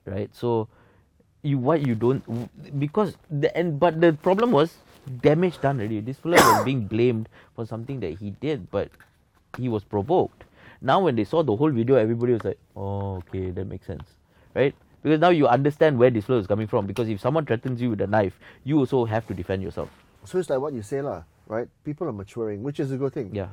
[0.08, 0.34] Right.
[0.34, 0.70] So,
[1.44, 2.24] you what you don't
[2.80, 4.80] because the and but the problem was
[5.20, 6.00] damage done already.
[6.00, 8.88] This fella was being blamed for something that he did, but
[9.58, 10.46] he was provoked.
[10.80, 14.08] Now, when they saw the whole video, everybody was like, "Oh, okay, that makes sense."
[14.56, 14.74] Right.
[15.04, 16.86] Because now you understand where this fella is coming from.
[16.88, 19.90] Because if someone threatens you with a knife, you also have to defend yourself.
[20.26, 21.68] So it's like what you say, lah, right?
[21.86, 23.34] People are maturing, which is a good thing.
[23.34, 23.48] Yeah.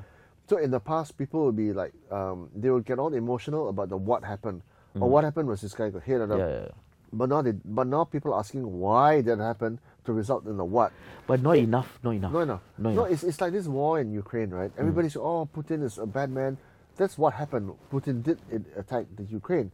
[0.48, 3.88] So in the past, people would be like, um, they would get all emotional about
[3.88, 4.62] the what happened,
[4.98, 6.20] or what happened was this guy got hit.
[6.20, 6.38] Mm.
[6.38, 6.68] Yeah, yeah, yeah.
[7.12, 10.64] But now they, but now people are asking why that happened to result in the
[10.64, 10.92] what.
[11.26, 12.32] But not enough, not enough.
[12.32, 12.90] No, no, No, no.
[12.90, 13.10] enough.
[13.12, 14.74] It's, it's like this war in Ukraine, right?
[14.74, 14.80] Mm.
[14.80, 16.58] Everybody says, "Oh, Putin is a bad man."
[16.96, 17.72] That's what happened.
[17.90, 18.38] Putin did
[18.76, 19.70] attack the Ukraine,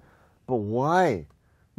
[0.47, 1.27] but why?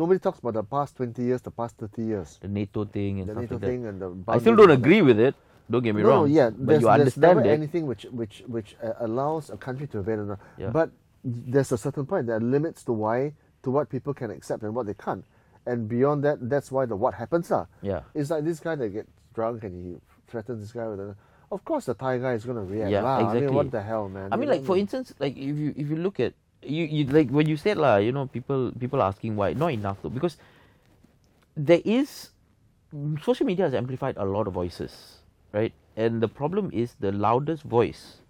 [0.01, 3.29] Nobody talks about the past twenty years, the past thirty years, the NATO thing and
[3.29, 3.67] the stuff NATO like that.
[3.67, 4.09] thing, and the.
[4.27, 5.35] I still don't agree with it.
[5.69, 6.23] Don't get me no, wrong.
[6.25, 7.53] No, yeah, but you understand never it.
[7.53, 10.39] anything which which which uh, allows a country to invade another.
[10.57, 10.73] Yeah.
[10.73, 10.89] But
[11.23, 12.25] there's a certain point.
[12.27, 13.33] There are limits to why
[13.63, 15.23] to what people can accept and what they can't.
[15.69, 17.67] And beyond that, that's why the what happens lah.
[17.85, 18.01] Yeah.
[18.15, 21.15] It's like this guy that gets drunk and he threatens this guy with a.
[21.51, 22.89] Of course, the Thai guy is gonna react.
[22.89, 23.17] Yeah, lah.
[23.17, 23.41] I exactly.
[23.41, 24.33] mean, what the hell, man?
[24.33, 26.33] I mean, like for I instance, like if you if you look at
[26.63, 29.97] you, you like when you said lah, you know, people people asking why not enough
[30.01, 30.37] though because
[31.55, 32.29] there is
[33.21, 35.73] social media has amplified a lot of voices, right?
[35.95, 38.21] And the problem is the loudest voice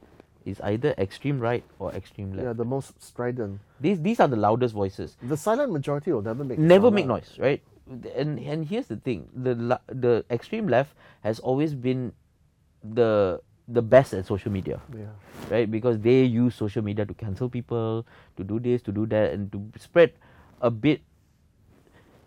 [0.45, 2.45] is either extreme right or extreme left.
[2.45, 3.59] yeah, the most strident.
[3.79, 5.17] These these are the loudest voices.
[5.21, 6.57] The silent majority will never make.
[6.57, 7.61] never make noise, right?
[8.15, 12.13] And and here's the thing: the the extreme left has always been
[12.83, 13.41] the
[13.71, 15.11] the best at social media, Yeah.
[15.49, 15.69] right?
[15.69, 18.05] Because they use social media to cancel people,
[18.37, 20.11] to do this, to do that, and to spread
[20.61, 21.01] a bit.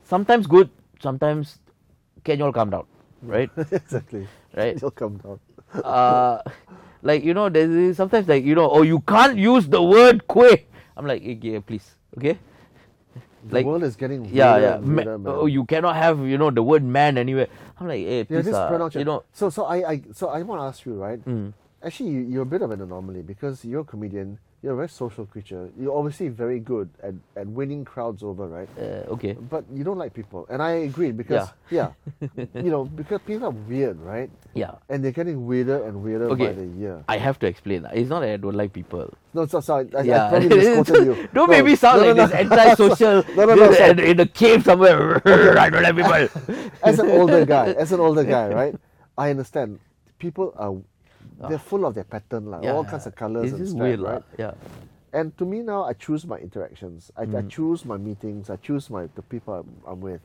[0.04, 0.70] Sometimes good,
[1.00, 1.58] sometimes
[2.24, 2.86] can you all calm down,
[3.22, 3.50] right?
[3.72, 4.26] exactly.
[4.56, 4.76] right?
[4.82, 5.40] You'll come down.
[5.84, 6.40] uh,
[7.02, 10.66] like you know, there's sometimes like you know, oh, you can't use the word "quay."
[10.96, 12.38] I'm like, okay, please, okay.
[13.44, 14.76] The Like, world is getting yeah, yeah.
[14.78, 15.34] weirder, man.
[15.34, 17.48] oh, you cannot have you know the word man anywhere.
[17.78, 20.60] I'm like, hey, Yeah, uh, pronounce you know, So, so I, I, so I want
[20.60, 21.22] to ask you, right?
[21.24, 24.38] mm, Actually, you, you're a bit of an anomaly because you're a comedian.
[24.64, 25.68] You're a very social creature.
[25.78, 28.68] You're obviously very good at, at winning crowds over, right?
[28.80, 31.90] uh, okay, But you don't like people, and I agree because yeah,
[32.54, 34.30] you know, because people are weird, right?
[34.54, 34.76] yeah.
[34.88, 36.46] And they're getting weirder and weirder Okay.
[36.46, 37.04] by the year.
[37.08, 37.82] I have to explain.
[37.82, 39.12] that It's not that I don't like people.
[39.34, 41.14] No, so sorry, I, I yeah, probably misquoted you.
[41.34, 43.16] don't No, make me sound no, like no, this anti-social.
[43.36, 45.20] No, no, no, in, in a cave somewhere.
[45.60, 46.64] I don't like people.
[46.82, 48.74] as an older guy, as an older guy, right?
[49.18, 49.78] I understand.
[50.18, 50.72] People are
[51.48, 54.22] they're full of their pattern, like all kinds of colors It's and stuff, weird, right?
[54.38, 54.54] Yeah.
[55.12, 57.10] And to me now, I choose my interactions.
[57.16, 57.48] I, I Mm.
[57.48, 58.50] choose my meetings.
[58.50, 60.20] I choose my the people I'm, I'm with,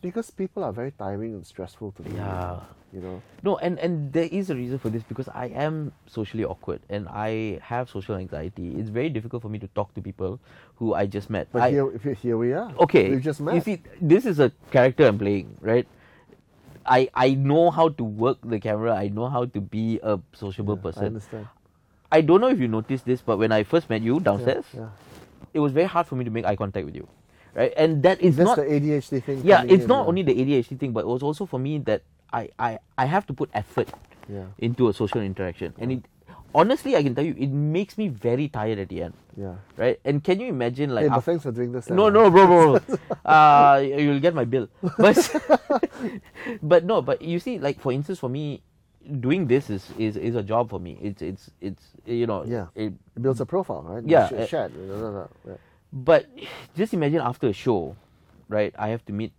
[0.00, 2.16] because people are very tiring and stressful to me.
[2.16, 2.60] Yeah.
[2.94, 3.22] You know.
[3.42, 7.08] No, and and there is a reason for this because I am socially awkward and
[7.10, 8.70] I have social anxiety.
[8.78, 10.38] It's very difficult for me to talk to people
[10.76, 11.48] who I just met.
[11.50, 11.90] But I, here,
[12.22, 12.70] here we are.
[12.86, 13.56] okay, We've just met.
[13.56, 15.88] You see, this is a character I'm playing, right?
[16.86, 18.94] I I know how to work the camera.
[18.94, 21.04] I know how to be a sociable I person.
[21.06, 21.48] understand.
[22.12, 24.88] I don't know if you noticed this, but when I first met you downstairs, yeah.
[25.52, 27.08] it was very hard for me to make eye contact with you,
[27.54, 27.72] right?
[27.76, 29.40] And that is That's not the ADHD thing.
[29.42, 32.02] yeah, it's in, not only the ADHD thing, but it was also for me that
[32.32, 33.88] I I, I have to put effort
[34.24, 34.46] Yeah.
[34.58, 36.02] into a social interaction, and it
[36.54, 39.54] honestly I can tell you it makes me very tired at the end, Yeah.
[39.76, 39.98] right?
[40.04, 41.90] And can you imagine like hey, but thanks for doing this.
[41.90, 42.78] no, no, bro, bro.
[42.78, 42.96] bro.
[43.30, 44.68] uh, you'll get my bill.
[44.98, 45.18] But,
[46.62, 48.62] but no, but you see, like for instance, for me,
[49.20, 50.98] doing this is is, is a job for me.
[51.02, 52.44] It's it's it's you know.
[52.46, 52.66] Yeah.
[52.74, 54.04] It, It builds a profile, right?
[54.06, 54.72] Yeah, Sh- Shared.
[54.76, 55.28] No, no, no.
[55.46, 55.54] Yeah.
[55.92, 56.26] but
[56.76, 57.96] just imagine after a show,
[58.48, 58.72] right?
[58.78, 59.32] I have to meet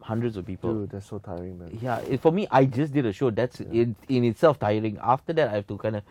[0.00, 0.72] hundreds of people.
[0.72, 1.78] Dude, that's so tiring, man.
[1.82, 3.30] Yeah, it, for me, I just did a show.
[3.30, 4.98] That's in, in itself tiring.
[5.02, 6.02] After that, I have to kind of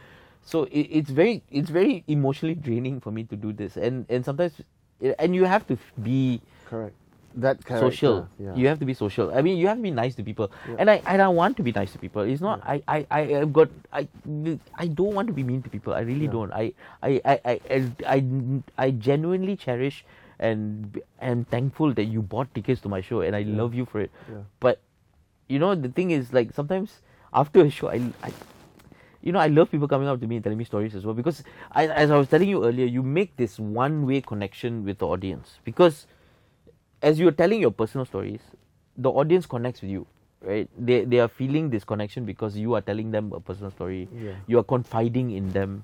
[0.45, 4.25] So it, it's very it's very emotionally draining for me to do this, and and
[4.25, 4.61] sometimes,
[5.19, 6.95] and you have to be Correct.
[7.35, 7.91] That character.
[7.91, 8.27] social.
[8.39, 8.55] Yeah.
[8.55, 9.29] You have to be social.
[9.31, 10.77] I mean, you have to be nice to people, Yeah.
[10.79, 12.23] and I and I want to be nice to people.
[12.25, 14.07] It's not I I I have got I
[14.73, 15.93] I don't want to be mean to people.
[15.93, 16.31] I really Yeah.
[16.33, 16.51] don't.
[16.51, 16.73] I
[17.05, 17.77] I I I
[18.15, 18.17] I,
[18.77, 20.03] I, genuinely cherish
[20.39, 23.61] and and thankful that you bought tickets to my show, and I Yeah.
[23.61, 24.09] love you for it.
[24.27, 24.41] Yeah.
[24.59, 24.81] But
[25.47, 26.97] you know the thing is like sometimes
[27.31, 28.33] after a show I, I
[29.21, 31.13] you know I love people coming up to me and telling me stories as well
[31.13, 34.99] because I, as I was telling you earlier you make this one way connection with
[34.99, 36.07] the audience because
[37.01, 38.39] as you're telling your personal stories
[38.97, 40.05] the audience connects with you
[40.41, 44.07] right they they are feeling this connection because you are telling them a personal story
[44.21, 44.31] Yeah.
[44.47, 45.83] you are confiding in them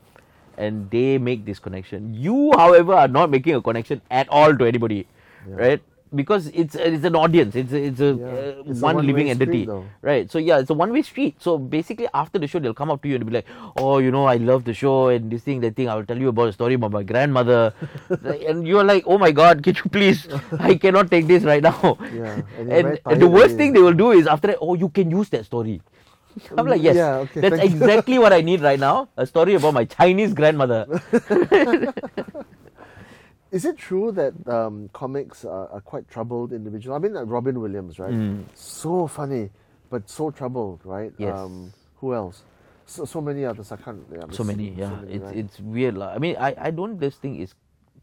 [0.57, 4.65] and they make this connection you however are not making a connection at all to
[4.65, 5.05] anybody
[5.49, 5.55] Yeah.
[5.55, 5.81] right
[6.13, 7.55] because it's it's an audience.
[7.55, 8.25] It's a, it's a Yeah.
[8.25, 9.65] uh, It's a one one-way living entity.
[9.65, 9.85] though.
[10.01, 10.29] right.
[10.31, 11.35] So yeah it's a one way street.
[11.39, 13.45] So basically after the show they'll come up to you and be like
[13.77, 15.89] oh you know i love the show and this thing that thing.
[15.89, 17.73] I will tell you about a story about my grandmother.
[18.47, 20.27] And you're like oh my god can you please
[20.59, 21.97] i cannot take this right now.
[22.13, 24.89] Yeah, and and, and the worst thing they will do is after that oh you
[24.89, 25.81] can use that story.
[26.57, 26.95] I'm like yes.
[26.95, 29.85] Yeah, okay, that's thank you." exactly what i need right now a story about my
[29.85, 30.85] chinese grandmother
[33.55, 36.97] Is it true that um, comics are, are quite troubled individuals?
[36.97, 38.11] I mean, like Robin Williams, right?
[38.11, 38.43] Mm.
[38.53, 39.49] So funny,
[39.89, 41.13] but so troubled, right?
[41.17, 41.39] Yes.
[41.39, 41.71] Um,
[42.03, 42.43] who else?
[42.85, 43.71] So, so many others.
[43.71, 44.03] I can't.
[44.11, 45.37] Yeah, so many yeah many, it's right?
[45.37, 46.09] it's weird lah.
[46.13, 47.55] i mean i i don't just think it's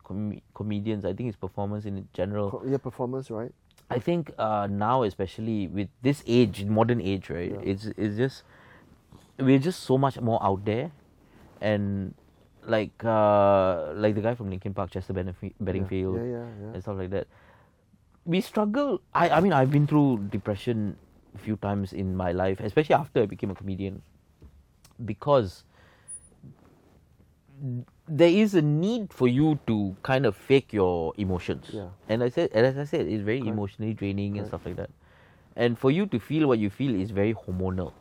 [0.03, 3.53] com- comedians i think it's performance in general Co- yeah, performance, right?
[3.91, 7.53] I think uh, now, especially with this age, modern age, right?
[7.53, 7.71] Yeah.
[7.77, 8.43] It's it's just
[9.37, 10.93] we're just so much more out there,
[11.61, 12.15] and
[12.67, 16.73] like uh, like the guy from Linkin Park, Chester Benningf- Bedingfield, Yeah, yeah, yeah.
[16.75, 17.27] and stuff like that.
[18.25, 19.01] We struggle.
[19.15, 20.97] I I mean, I've been through depression
[21.35, 24.03] a few times in my life, especially after I became a comedian,
[25.05, 25.65] because
[28.09, 31.71] there is a need for you to kind of fake your emotions.
[31.73, 31.89] Yeah.
[32.09, 33.53] And I said, and as I said, it's very Correct.
[33.55, 34.91] emotionally draining and stuff like that.
[35.57, 37.93] And for you to feel what you feel is very hormonal.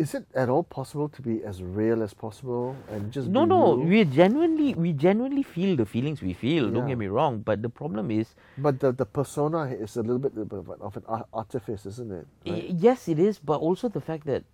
[0.00, 3.76] Is it at all possible to be as real as possible and just No, no,
[3.76, 6.70] we genuinely, we genuinely feel the feelings we feel.
[6.76, 10.22] Don't get me wrong, but the problem is, But the, the persona is a little
[10.26, 11.04] bit of an- of an
[11.42, 12.26] artifice, isn't it?
[12.46, 12.70] Right?
[12.86, 14.44] yes, it is, but also the fact that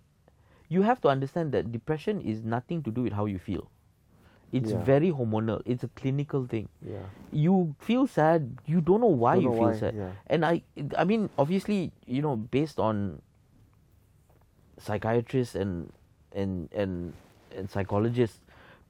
[0.67, 3.71] you have to understand that depression is nothing to do with how you feel.
[4.51, 4.83] It's Yeah.
[4.89, 5.61] very hormonal.
[5.65, 6.67] It's a clinical thing.
[6.95, 7.07] Yeah.
[7.31, 10.11] you feel sad you don't know why Don't you know feel why, sad yeah.
[10.31, 10.63] and i
[10.95, 13.19] i mean obviously you know based on
[14.77, 15.91] psychiatrists and
[16.33, 17.13] and and
[17.55, 18.39] and psychologists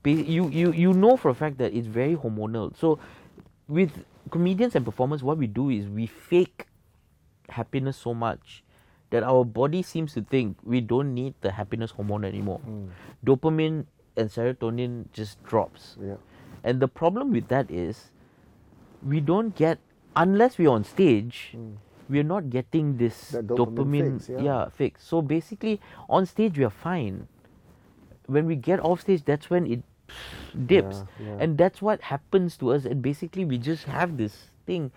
[0.06, 2.98] you you you know for a fact that it's very hormonal so
[3.68, 6.66] with comedians and performers what we do is we fake
[7.50, 8.64] happiness so much
[9.10, 12.90] that our body seems to think we don't need the happiness hormone anymore Mm.
[13.26, 13.86] dopamine
[14.16, 16.16] and serotonin just drops Yeah.
[16.64, 18.12] and the problem with that is
[19.04, 19.80] we don't get
[20.16, 21.76] unless we're on stage, Mm.
[22.10, 24.70] We're not getting this That dopamine fix, yeah.
[24.70, 25.04] fix.
[25.04, 25.80] So basically
[26.10, 27.28] on stage we are fine.
[28.28, 29.84] When we get off stage that's when it
[30.68, 31.04] dips.
[31.20, 31.44] Yeah, yeah.
[31.44, 34.92] And that's what happens to us and basically we just have this thing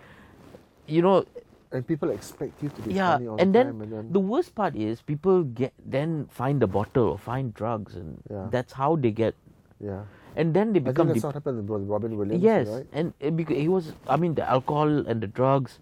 [0.86, 1.24] you know
[1.70, 4.04] And people expect you to be yeah funny all and the then, time, and then
[4.10, 8.50] the worst part is people get then find the bottle or find drugs and Yeah.
[8.50, 9.38] that's how they get
[9.78, 10.02] yeah.
[10.34, 12.86] and then they I think become that's dep- what happened with Robin Williams, yes right?
[12.90, 15.78] and because he was i mean the alcohol and the drugs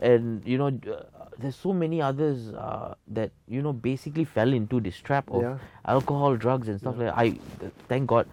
[0.00, 1.02] and you know uh,
[1.38, 5.58] there's so many others uh, that you know basically fell into this trap of Yeah.
[5.86, 7.18] alcohol drugs and stuff like that.
[7.18, 7.34] i
[7.88, 8.26] thank god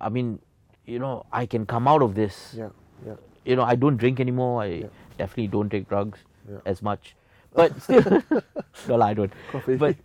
[0.00, 0.38] i mean
[0.86, 2.70] you know i can come out of this Yeah,
[3.06, 3.14] yeah.
[3.44, 4.86] you know i don't drink anymore i Yeah.
[5.18, 6.18] definitely don't take drugs
[6.50, 6.58] Yeah.
[6.64, 7.14] as much
[7.54, 8.22] but still
[8.88, 9.76] no i don't Coffee.
[9.76, 9.96] but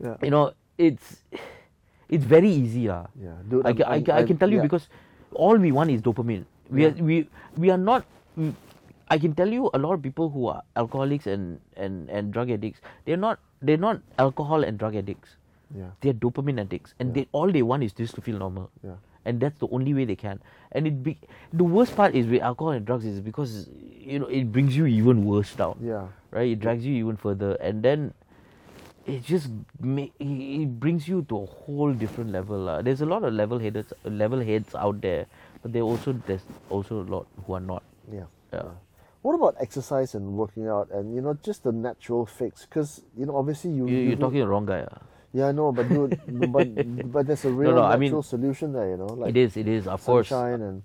[0.00, 0.16] yeah.
[0.22, 1.22] you know it's
[2.08, 3.06] it's very easy lah.
[3.22, 4.88] Yeah, dude, I, I, I'm- I can tell you because
[5.32, 6.42] all we want is dopamine.
[6.68, 6.88] We Yeah.
[6.88, 8.02] are, we we are not.
[9.10, 12.50] I can tell you a lot of people who are alcoholics and, and, and drug
[12.50, 12.80] addicts.
[13.04, 15.36] They're not they're not alcohol and drug addicts.
[15.76, 17.22] Yeah, They're dopamine addicts, and Yeah.
[17.22, 18.70] they all they want is just to feel normal.
[18.82, 18.94] yeah.
[19.24, 20.40] And that's the only way they can.
[20.72, 21.18] And it be
[21.52, 23.68] the worst part is with alcohol and drugs is because
[24.12, 26.48] you know it brings you even worse down Yeah, right?
[26.56, 28.14] It drags you even further, and then
[29.06, 29.50] it just
[29.80, 32.58] ma- it brings you to a whole different level.
[32.70, 32.80] lah.
[32.82, 35.26] There's a lot of level headed level heads out there,
[35.62, 37.82] but there also there's also a lot who are not.
[38.10, 38.24] yeah.
[38.52, 38.70] Yeah.
[39.22, 42.64] What about exercise and working out and you know just the natural fix?
[42.64, 44.86] Because you know obviously you, You, you you're do- talking to the wrong guy.
[44.90, 44.98] ah.
[45.32, 46.18] Yeah, I know, but dude,
[46.52, 46.66] but
[47.12, 48.88] but there's a real no, I natural mean, solution there.
[48.90, 50.28] You know, like it is, it is, of course.
[50.28, 50.82] sunshine and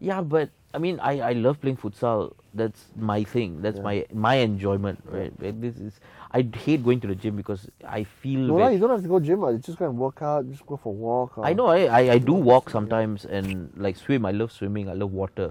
[0.00, 2.34] Yeah, but I mean, I, I love playing futsal.
[2.54, 3.62] That's my thing.
[3.62, 3.82] That's Yeah.
[3.88, 5.32] my my enjoyment, right?
[5.40, 5.98] This is
[6.30, 8.40] I hate going to the gym because I feel.
[8.52, 9.40] No, you don't have to go gym.
[9.42, 10.46] You just go and work out.
[10.50, 11.38] Just go for a walk.
[11.38, 14.24] Or, I know I, I, I do walk sometimes and like swim.
[14.26, 14.88] I love swimming.
[14.88, 15.50] I love water.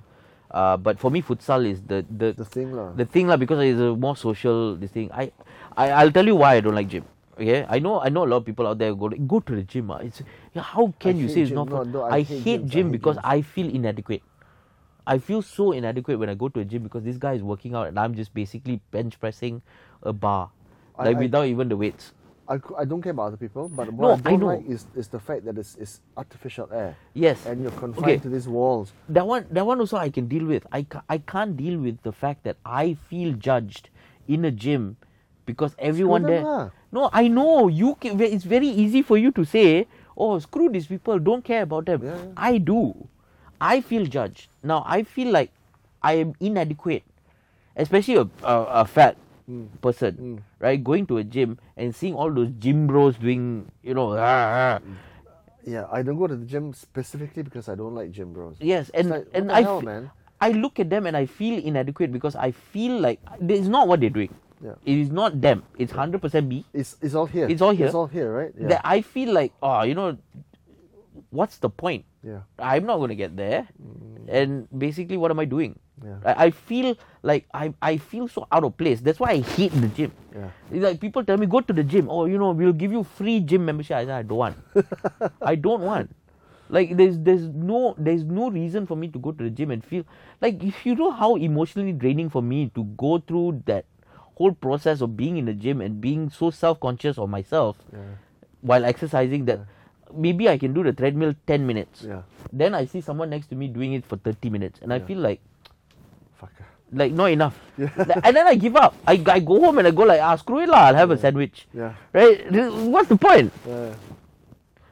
[0.52, 2.94] Uh, but for me, futsal is the the The thing, lah.
[2.96, 5.12] the thing lah because it's a more social this thing.
[5.12, 5.32] I,
[5.76, 7.04] I I'll tell you why I don't like gym.
[7.38, 9.64] Okay, I know I know a lot of people out there go go to the
[9.64, 9.92] gym.
[9.92, 9.98] ah.
[9.98, 10.22] It's
[10.56, 11.60] how can you hate say it's gym.
[11.60, 11.92] not No, fun?
[11.92, 12.72] no, I I, hate hate gyms.
[12.72, 13.30] I gym hate because gyms.
[13.36, 14.24] I feel inadequate.
[15.06, 17.76] I feel so inadequate when I go to a gym because this guy is working
[17.76, 19.62] out and I'm just basically bench pressing
[20.04, 20.50] a bar,
[20.98, 22.12] I- like I- without even the weights.
[22.50, 24.48] I, I don't care about other people, but what I I don't know.
[24.48, 26.96] like is, is the fact that it's, it's artificial air.
[27.14, 28.18] Yes, And you're confined Okay.
[28.20, 28.94] to these walls.
[29.10, 30.66] that one that one also I can deal with.
[30.72, 33.90] I, ca- I can't deal with the fact that I feel judged
[34.28, 34.96] in a gym
[35.46, 36.72] because everyone there.
[36.92, 37.96] No, I know you.
[38.00, 41.20] Can, it's very easy for you to say, "Oh, screw these people.
[41.20, 42.32] Don't care about them." Yeah, yeah.
[42.38, 43.08] I do.
[43.60, 44.48] I feel judged.
[44.64, 45.52] Now I feel like
[46.02, 47.04] I am inadequate,
[47.76, 49.18] especially a a, a fat
[49.48, 49.72] Mm.
[49.80, 50.38] person, Mm.
[50.60, 50.76] right?
[50.84, 54.80] Going to a gym and seeing all those gym bros doing, you know, ah, ah.
[55.64, 58.60] Yeah, I don't go to the gym specifically because I don't like gym bros.
[58.60, 60.12] Yes, and like, and I, hell, fe-?
[60.40, 64.00] I look at them and I feel inadequate because I feel like it's not what
[64.04, 64.36] they're doing.
[64.60, 64.76] Yeah.
[64.84, 65.64] It is not them.
[65.78, 66.66] It's hundred percent me.
[66.74, 67.48] It's, it's all here.
[67.48, 67.86] It's all here.
[67.88, 68.52] It's all here, right?
[68.58, 68.68] Yeah.
[68.68, 70.18] That I feel like, oh, you know,
[71.30, 72.06] what's the point?
[72.24, 72.42] yeah.
[72.60, 73.68] I'm not going to get there.
[73.82, 74.28] Mm.
[74.28, 75.80] And basically, what am I doing?
[76.04, 76.18] Yeah.
[76.26, 79.00] I, I feel like I, I feel so out of place.
[79.02, 80.12] That's why I hate the gym.
[80.36, 80.50] Yeah.
[80.72, 82.10] It's like people tell me go to the gym.
[82.10, 83.96] Oh, you know, we'll give you free gym membership.
[83.98, 84.58] I say I don't want.
[85.42, 86.14] I don't want.
[86.70, 89.82] Like there's there's no there's no reason for me to go to the gym and
[89.84, 90.04] feel
[90.42, 93.86] like if you know how emotionally draining for me to go through that
[94.36, 98.20] whole process of being in the gym and being so self conscious of myself Yeah.
[98.62, 99.62] while exercising that
[100.14, 102.04] maybe I can do the treadmill ten minutes.
[102.08, 102.22] Yeah.
[102.54, 105.06] Then I see someone next to me doing it for thirty minutes and I Yeah.
[105.06, 105.40] feel like
[106.42, 106.66] Fucker.
[106.92, 107.58] like not enough.
[107.78, 107.90] Yeah.
[108.24, 108.96] and then I give up.
[109.08, 110.88] I, I go home and I go like ah screw it lah.
[110.92, 111.68] I'll have a sandwich.
[111.74, 111.94] Yeah.
[112.14, 112.46] Right?
[112.88, 113.52] What's the point?
[113.68, 113.94] Yeah.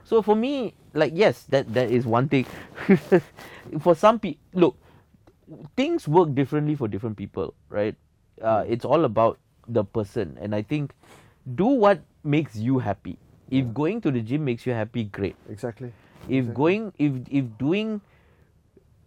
[0.06, 2.46] So for me, like yes, that that is one thing.
[3.82, 4.74] for some people, look,
[5.76, 7.96] things work differently for different people, right?
[8.42, 8.70] Uh, Mm.
[8.70, 10.92] it's all about the person, and I think
[11.56, 13.18] do what makes you happy.
[13.50, 15.36] If going to the gym makes you happy, great.
[15.50, 15.94] Exactly.
[16.28, 16.54] If Exactly.
[16.56, 18.02] going, if if doing,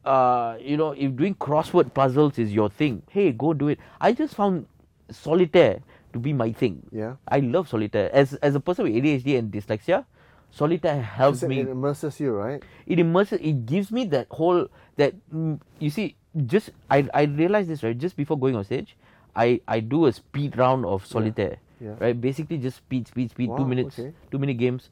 [0.04, 3.78] uh, you know, if doing crossword puzzles is your thing, hey, go do it.
[4.00, 4.66] I just found
[5.10, 5.80] solitaire
[6.12, 6.82] to be my thing.
[6.92, 7.16] Yeah.
[7.26, 8.10] I love solitaire.
[8.14, 10.04] As as a person with ADHD and dyslexia,
[10.50, 11.60] solitaire helps me.
[11.60, 12.62] it immerses you, right?
[12.86, 13.40] It immerses.
[13.42, 16.14] It gives me that whole that mm, you see.
[16.46, 18.96] Just I I realized this right just before going on stage.
[19.34, 21.58] I I do a speed round of solitaire.
[21.58, 21.67] Yeah.
[21.80, 22.18] Right.
[22.18, 23.50] Basically, just speed, speed, speed.
[23.56, 23.98] two minutes.
[23.98, 24.12] okay.
[24.30, 24.90] Two minute games,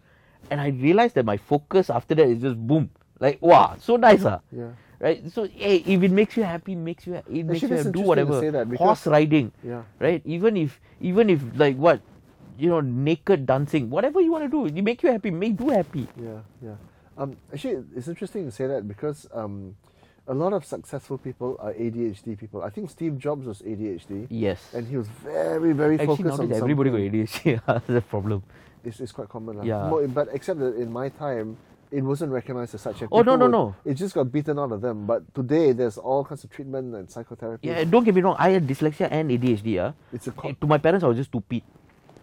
[0.50, 2.90] and I realized that my focus after that is just boom.
[3.18, 4.40] Like wow, so nice ah.
[4.52, 4.70] Yeah.
[5.00, 5.24] Right.
[5.32, 7.92] So hey, if it makes you happy, makes you it makes Actually, you that's ha-
[7.92, 8.40] do whatever.
[8.40, 9.82] say that because- Horse riding Yeah.
[10.00, 10.20] right?
[10.24, 12.00] Even if even if like what,
[12.56, 15.68] you know, naked dancing, whatever you want to do, you make you happy, make do
[15.68, 16.08] happy.
[16.16, 16.76] Yeah, yeah.
[17.16, 19.76] Um, actually, it's interesting to say that because um,
[20.28, 22.62] a lot of successful people are ADHD people.
[22.62, 24.74] I think Steve Jobs was ADHD, Yes.
[24.74, 27.00] and he was very, very Actually, focused on everybody got.
[27.00, 27.60] ADHD.
[27.66, 28.42] That's the problem.
[28.84, 29.64] It's, it's quite common, lah.
[29.64, 29.88] Yeah.
[29.90, 31.56] Mo- but except that in my time,
[31.90, 33.02] it wasn't recognized as such.
[33.02, 33.74] and Oh, no, no, would- no.
[33.84, 35.06] It just got beaten out of them.
[35.06, 37.68] But today, there's all kinds of treatment and psychotherapy.
[37.68, 38.34] Yeah, don't get me wrong.
[38.38, 39.78] I had dyslexia and ADHD.
[39.82, 41.62] Ah, It's a co- to my parents, I was just stupid.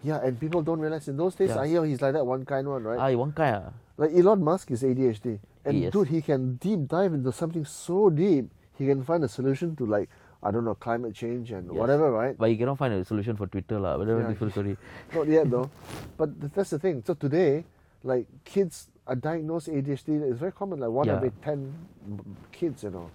[0.04, 1.48] yeah, and people don't realize in those days.
[1.48, 1.60] Yeah.
[1.64, 3.00] I hear he's like that one kind one, right?
[3.00, 3.56] I one kind.
[3.64, 3.72] Ah.
[3.96, 5.92] Like Elon Musk is ADHD, and Yes.
[5.92, 8.50] dude, he can deep dive into something so deep.
[8.78, 10.08] He can find a solution to like
[10.42, 11.78] I don't know climate change and Yes.
[11.80, 12.36] whatever, right?
[12.36, 13.96] But you cannot find a solution for Twitter, lah.
[13.96, 14.28] Whatever Yeah.
[14.28, 14.76] different story.
[15.14, 15.70] Not yet though.
[16.18, 17.02] But that's the thing.
[17.06, 17.64] So today,
[18.02, 20.20] like kids are diagnosed ADHD.
[20.30, 20.80] It's very common.
[20.80, 21.16] Like one Yeah.
[21.16, 21.72] every ten
[22.52, 23.08] kids, you know.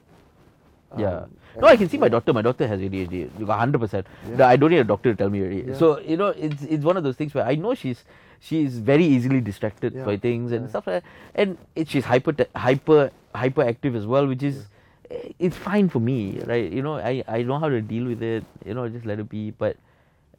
[0.98, 1.18] Yeah.
[1.30, 1.32] Um,
[1.62, 2.34] No, I can see my daughter.
[2.34, 3.30] My daughter has ADHD.
[3.38, 4.08] You got hundred percent.
[4.28, 4.48] Yeah.
[4.48, 5.62] I don't need a doctor to tell me already.
[5.70, 5.76] Yeah.
[5.76, 8.04] So you know, it's it's one of those things where I know she's
[8.40, 10.06] she's very easily distracted Yeah.
[10.06, 10.70] by things and Yeah.
[10.70, 11.10] stuff like that.
[11.36, 14.66] And it, she's hyper hyper hyperactive as well, which is
[15.12, 16.72] eh, it's fine for me, right?
[16.72, 18.44] You know, I I know how to deal with it.
[18.66, 19.52] You know, just let it be.
[19.52, 19.78] But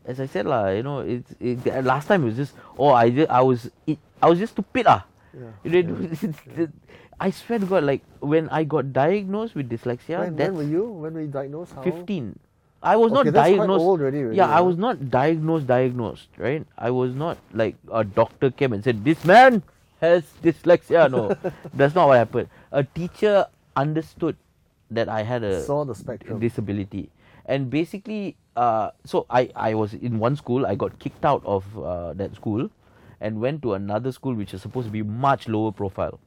[0.07, 3.11] as I said, lah, you know, it's it, last time it was just oh I
[3.11, 5.05] just, I was it, I was just stupid ah.
[5.31, 5.53] Yeah.
[5.63, 6.69] You know,
[7.21, 10.85] I swear to God, like when I got diagnosed with dyslexia, when, when were you?
[10.89, 11.75] When were you diagnosed?
[11.77, 11.83] How?
[11.83, 12.33] 15.
[12.83, 13.81] I was Okay, not diagnosed.
[13.81, 15.67] old already, really, yeah, I was not diagnosed.
[15.67, 16.67] Diagnosed, right?
[16.79, 19.63] I was not like a doctor came and said this man
[20.01, 21.11] has dyslexia.
[21.11, 21.37] No,
[21.75, 22.49] that's not what happened.
[22.73, 23.47] A teacher
[23.77, 24.37] understood
[24.91, 26.41] that I had a Saw the spectrum.
[26.41, 27.11] disability,
[27.45, 30.65] and basically, uh, so I I was in one school.
[30.65, 32.71] I got kicked out of uh, that school,
[33.21, 36.19] and went to another school which is supposed to be much lower profile,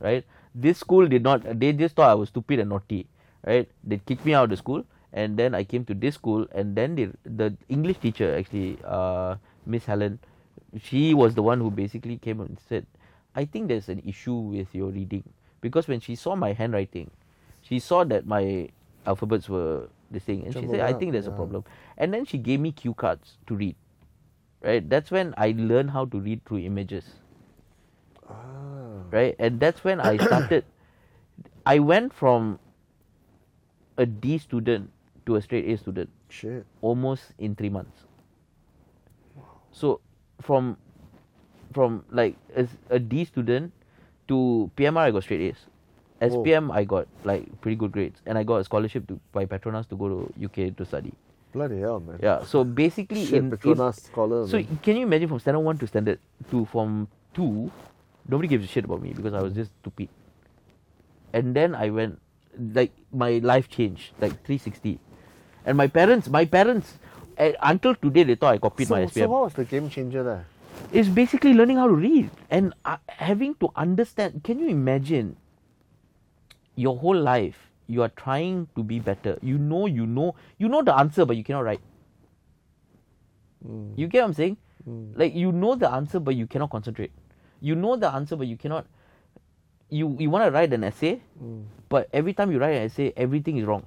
[0.00, 0.24] right?
[0.54, 1.42] this school did not.
[1.60, 3.06] They just thought I was stupid and naughty,
[3.46, 3.68] right?
[3.84, 6.76] They kicked me out of the school, and then I came to this school, and
[6.76, 9.36] then they, the English teacher actually, uh,
[9.66, 10.18] Miss Helen,
[10.80, 12.86] she was the one who basically came and said,
[13.34, 15.24] I think there's an issue with your reading
[15.60, 17.10] because when she saw my handwriting,
[17.62, 18.68] she saw that my
[19.06, 21.64] alphabets were the thing, and she Jumbled said, I think there's a problem,
[21.96, 23.76] and then she gave me cue cards to read.
[24.60, 27.14] Right, that's when I learned how to read through images
[28.28, 29.06] Ah.
[29.10, 29.36] right?
[29.38, 30.64] And that's when I started.
[31.66, 32.58] I went from
[33.96, 34.90] a D student
[35.28, 36.64] to a straight A student Shit.
[36.80, 38.04] almost in three months.
[39.70, 40.00] So
[40.40, 40.76] from
[41.72, 43.72] from like as a D student
[44.28, 45.60] to PMR, I got straight A's.
[46.18, 46.42] Whoa.
[46.42, 49.88] SPM, I got like pretty good grades, and I got a scholarship to by Petronas
[49.90, 51.12] to go to UK to study.
[51.52, 52.18] Bloody hell, man.
[52.22, 54.46] Yeah, so basically Shit, in, in Petronas scholar.
[54.48, 54.78] so man.
[54.82, 56.18] can you imagine from standard one to standard
[56.50, 57.70] two, from two,
[58.26, 60.08] nobody gives a shit about me because I was just stupid.
[61.32, 62.18] And then I went,
[62.58, 64.98] like my life changed, like 360.
[65.68, 66.94] And my parents, my parents,
[67.36, 70.22] eh, until today they thought I copied my so, so what was the game changer
[70.24, 70.46] there?
[70.92, 74.42] it's basically learning how to read and uh, having to understand.
[74.44, 75.36] Can you imagine?
[76.76, 77.58] Your whole life,
[77.88, 79.36] you are trying to be better.
[79.42, 81.80] You know, you know, you know the answer, but you cannot write.
[83.66, 83.98] Mm.
[83.98, 84.56] You get what I'm saying?
[84.88, 85.18] Mm.
[85.18, 87.10] Like you know the answer, but you cannot concentrate.
[87.60, 88.86] You know the answer, but you cannot.
[89.90, 91.64] You you want to write an essay, Mm.
[91.88, 93.82] but every time you write an essay, everything is wrong.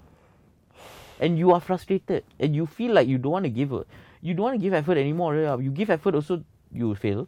[1.22, 3.86] And you are frustrated, and you feel like you don't want to give a,
[4.22, 5.36] you don't want to give effort anymore.
[5.38, 5.60] right?
[5.62, 6.44] You give effort also,
[6.74, 7.28] you will fail.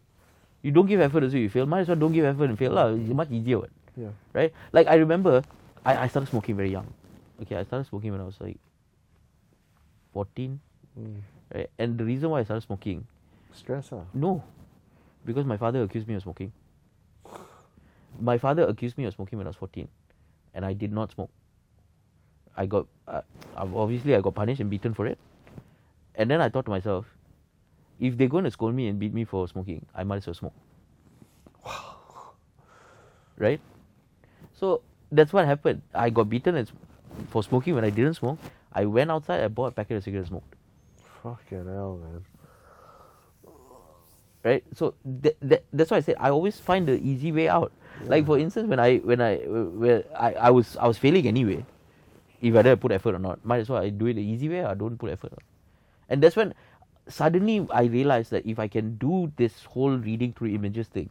[0.63, 1.67] You don't give effort also, you fail.
[1.67, 2.71] Might as well don't give effort and fail.
[2.73, 2.87] lah.
[2.97, 3.69] It's much easier, what?
[3.95, 4.09] Yeah.
[4.33, 4.51] right?
[4.73, 5.43] Like I remember,
[5.85, 6.87] I, I started smoking very young.
[7.43, 8.57] Okay, I started smoking when I was like
[10.13, 10.59] 14,
[10.99, 11.21] Mm.
[11.53, 11.69] right?
[11.79, 13.05] And the reason why I started smoking
[13.53, 14.05] Stress, ah.
[14.13, 14.43] no,
[15.25, 16.51] because my father accused me of smoking.
[18.19, 19.87] My father accused me of smoking when I was 14,
[20.53, 21.29] and I did not smoke.
[22.55, 23.21] I got uh,
[23.57, 25.17] obviously I got punished and beaten for it,
[26.15, 27.05] and then I thought to myself,
[27.99, 30.33] if they're going to scold me and beat me for smoking, I might as well
[30.35, 30.53] smoke.
[33.37, 33.59] Right?
[34.53, 34.81] So
[35.11, 35.81] that's what happened.
[35.93, 36.67] I got beaten
[37.29, 38.37] for smoking when I didn't smoke.
[38.71, 40.55] I went outside, I bought a packet of cigarettes, and smoked.
[41.23, 42.25] Fucking hell, man.
[44.43, 44.93] right so
[45.23, 47.71] th- th- that's why i said i always find the easy way out
[48.05, 51.65] like for instance when i when i where I, I was i was failing anyway
[52.43, 54.49] if whether i put effort or not might as well i do it the easy
[54.53, 55.33] way i don't put effort
[56.09, 56.53] and that's when
[57.07, 61.09] suddenly i realized that if i can do this whole reading through images thing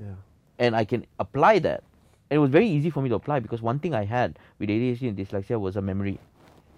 [0.00, 0.16] Yeah.
[0.58, 1.84] and i can apply that
[2.30, 4.68] and it was very easy for me to apply because one thing i had with
[4.74, 6.18] adhd and dyslexia was a memory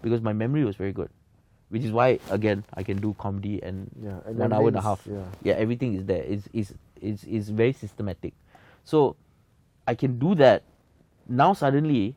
[0.03, 1.11] because my memory was very good
[1.75, 4.19] which is why again i can do comedy and Yeah.
[4.27, 5.25] And one hour and a half Yeah.
[5.43, 8.35] yeah everything is there is is is is very systematic
[8.85, 9.17] so
[9.87, 10.63] i can do that
[11.29, 12.15] now suddenly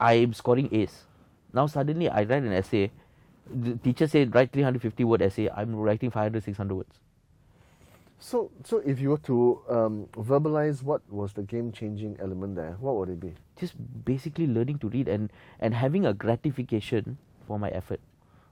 [0.00, 1.04] i'm scoring ace
[1.52, 2.90] now suddenly i write an essay
[3.66, 7.00] the teacher said write 350 word essay i'm writing 500 600 words
[8.24, 9.36] So, so if you were to
[9.74, 9.94] um,
[10.30, 13.30] verbalize what was the game-changing element there, what would it be?
[13.60, 13.72] just
[14.08, 15.32] basically learning to read and
[15.68, 17.16] and having a gratification
[17.46, 18.00] for my effort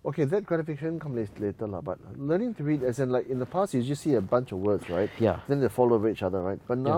[0.08, 1.80] Okay, that gratification comes later, lah.
[1.82, 4.52] But learning to read, as in like in the past, you just see a bunch
[4.56, 5.10] of words, right?
[5.18, 5.40] Yeah.
[5.48, 6.60] Then they fall over each other, right?
[6.70, 6.94] But Yeah.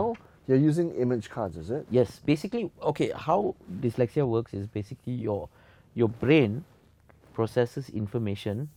[0.50, 1.86] You're using image cards, is it?
[1.90, 5.48] yes basically okay how dyslexia works is basically your
[5.94, 6.64] your brain
[7.32, 8.68] processes information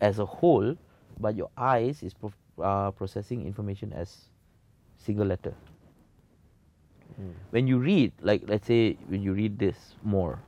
[0.00, 0.76] as a whole
[1.18, 2.32] but your eyes is pro-
[2.62, 4.30] uh, processing information as
[4.98, 5.54] single letter
[7.20, 7.34] Mm.
[7.50, 10.38] when you read like let's say when you read this more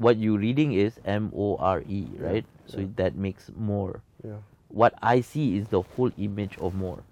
[0.00, 2.88] what you're reading is m o r e Yeah, right so yeah.
[2.96, 4.40] that makes more Yeah.
[4.72, 7.04] what i see is the whole image of more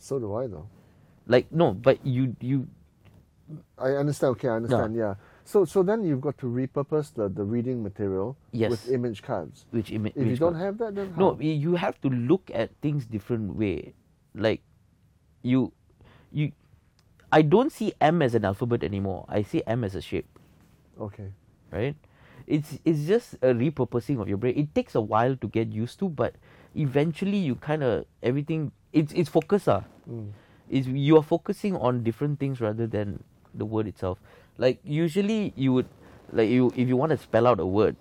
[0.00, 0.64] So do I, though.
[1.30, 2.66] Like no but you you
[3.78, 4.38] I understand.
[4.38, 4.94] Okay, I understand.
[4.94, 5.14] Yeah.
[5.42, 8.70] So, so then you've got to repurpose the, the reading material Yes.
[8.70, 9.66] with image cards.
[9.74, 11.42] which image If you don't have that, then No, how?
[11.42, 13.94] y- you have to look at things different way.
[14.38, 14.62] Like
[15.42, 15.72] you
[16.30, 16.52] you
[17.32, 19.26] I don't see M as an alphabet anymore.
[19.26, 20.30] I see M as a shape,
[21.00, 21.34] Okay.
[21.74, 21.96] right?
[22.46, 24.54] It's it's just a repurposing of your brain.
[24.54, 26.34] It takes a while to get used to, but
[26.78, 29.82] eventually you kind of everything it's it's focus ah.
[30.06, 30.30] Mm.
[30.70, 33.24] Is you are focusing on different things rather than
[33.54, 34.18] the word itself.
[34.56, 35.88] Like usually you would
[36.32, 37.96] like you if you want to spell out a word,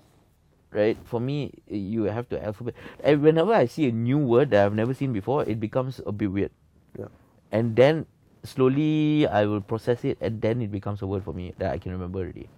[0.72, 0.98] right?
[1.06, 2.76] For me, you have to alphabet.
[3.04, 6.12] And whenever I see a new word that I've never seen before, it becomes a
[6.12, 6.52] bit weird.
[6.98, 7.10] Yeah.
[7.52, 8.06] And then
[8.44, 11.78] slowly I will process it, and then it becomes a word for me that I
[11.80, 12.50] can remember already.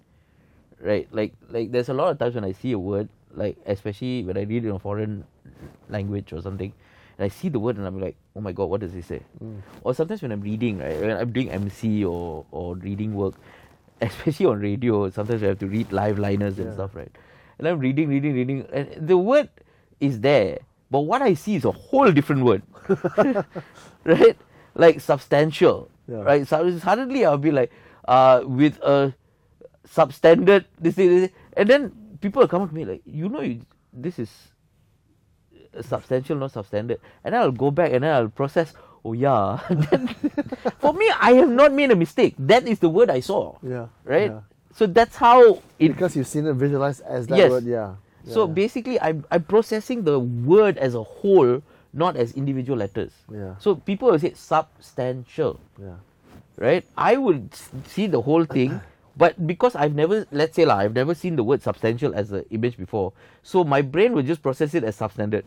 [0.81, 1.07] Right?
[1.11, 4.35] Like like there's a lot of times when I see a word, like especially when
[4.35, 5.23] I read it in a foreign
[5.87, 6.73] language or something,
[7.17, 9.21] and I see the word and I'm like, oh my god, what does it say?
[9.43, 9.61] Mm.
[9.83, 13.35] Or sometimes when I'm reading, right, when I'm doing MC or or reading work,
[14.01, 17.11] especially on radio, sometimes I have to read live liners and stuff, right?
[17.59, 19.49] And I'm reading, reading, reading, and the word
[19.99, 20.59] is there,
[20.89, 22.63] but what I see is a whole different word,
[24.03, 24.37] right?
[24.73, 26.23] Like substantial, Yeah.
[26.23, 26.47] right?
[26.47, 27.71] So suddenly I'll be like,
[28.07, 29.13] uh, with a
[29.87, 33.41] substandard this, thing, this, and then people will come up to me like, you know,
[33.41, 33.61] you,
[33.93, 34.29] this is
[35.79, 38.73] substantial, not substandard, and then I'll go back and then I'll process.
[39.03, 39.57] Oh yeah,
[40.79, 42.35] for me, I have not made a mistake.
[42.37, 43.87] That is the word I saw, Yeah.
[44.03, 44.29] right?
[44.29, 44.41] yeah.
[44.75, 45.87] So that's how it.
[45.89, 47.49] Because you've seen it visualized as that Yes.
[47.49, 47.95] word, yeah.
[48.27, 48.53] so yeah.
[48.53, 53.11] basically, I'm I'm processing the word as a whole, not as individual letters.
[53.33, 53.55] Yeah.
[53.57, 55.97] So people will say substantial, Yeah.
[56.57, 56.85] right?
[56.95, 57.49] I would
[57.87, 58.79] see the whole thing,
[59.17, 62.45] but because I've never, let's say, lah, I've never seen the word substantial as an
[62.49, 63.13] image before,
[63.43, 65.43] so my brain will just process it as substandard,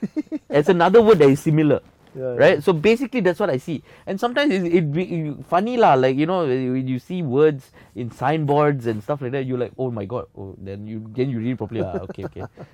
[0.50, 1.80] as another word that is similar.
[2.14, 2.62] Yeah, right?
[2.62, 3.84] So basically, that's what I see.
[4.04, 8.10] And sometimes it, it be funny lah, like you know, when you see words in
[8.10, 10.26] signboards and stuff like that, you're like, oh my god.
[10.36, 11.82] Oh, then you then you read properly.
[11.82, 12.48] Ah, okay, okay.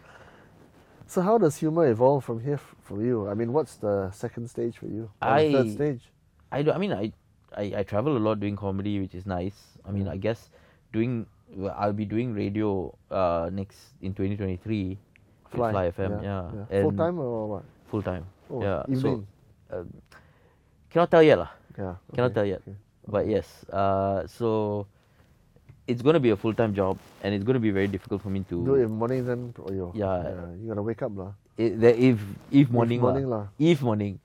[1.06, 3.28] So how does humor evolve from here f- for you?
[3.28, 5.10] I mean, what's the second stage for you?
[5.22, 6.00] Or the third stage?
[6.50, 6.72] I do.
[6.72, 7.12] I mean, I,
[7.56, 9.75] I I travel a lot doing comedy, which is nice.
[9.86, 10.50] I mean, I guess
[10.92, 11.26] doing
[11.78, 14.98] I'll be doing radio uh next in 2023.
[15.56, 16.82] with Fly FM, yeah.
[16.82, 17.64] Full time or what?
[17.88, 18.26] Full time.
[18.50, 18.82] Oh, yeah.
[18.90, 19.26] evening.
[19.70, 19.86] So um,
[20.90, 21.50] cannot tell yet lah.
[21.78, 21.94] yeah.
[22.14, 22.60] Cannot tell yet.
[22.62, 22.76] okay.
[23.06, 24.86] But yes, uh, so
[25.86, 28.22] it's going to be a full time job, and it's going to be very difficult
[28.22, 28.64] for me to.
[28.66, 29.92] Do it in morning then, or you?
[29.94, 30.50] Yeah.
[30.58, 31.32] You gotta wake up lah.
[31.56, 33.46] It, the eve eve morning, morning lah.
[33.48, 33.62] lah.
[33.62, 34.18] Eve morning.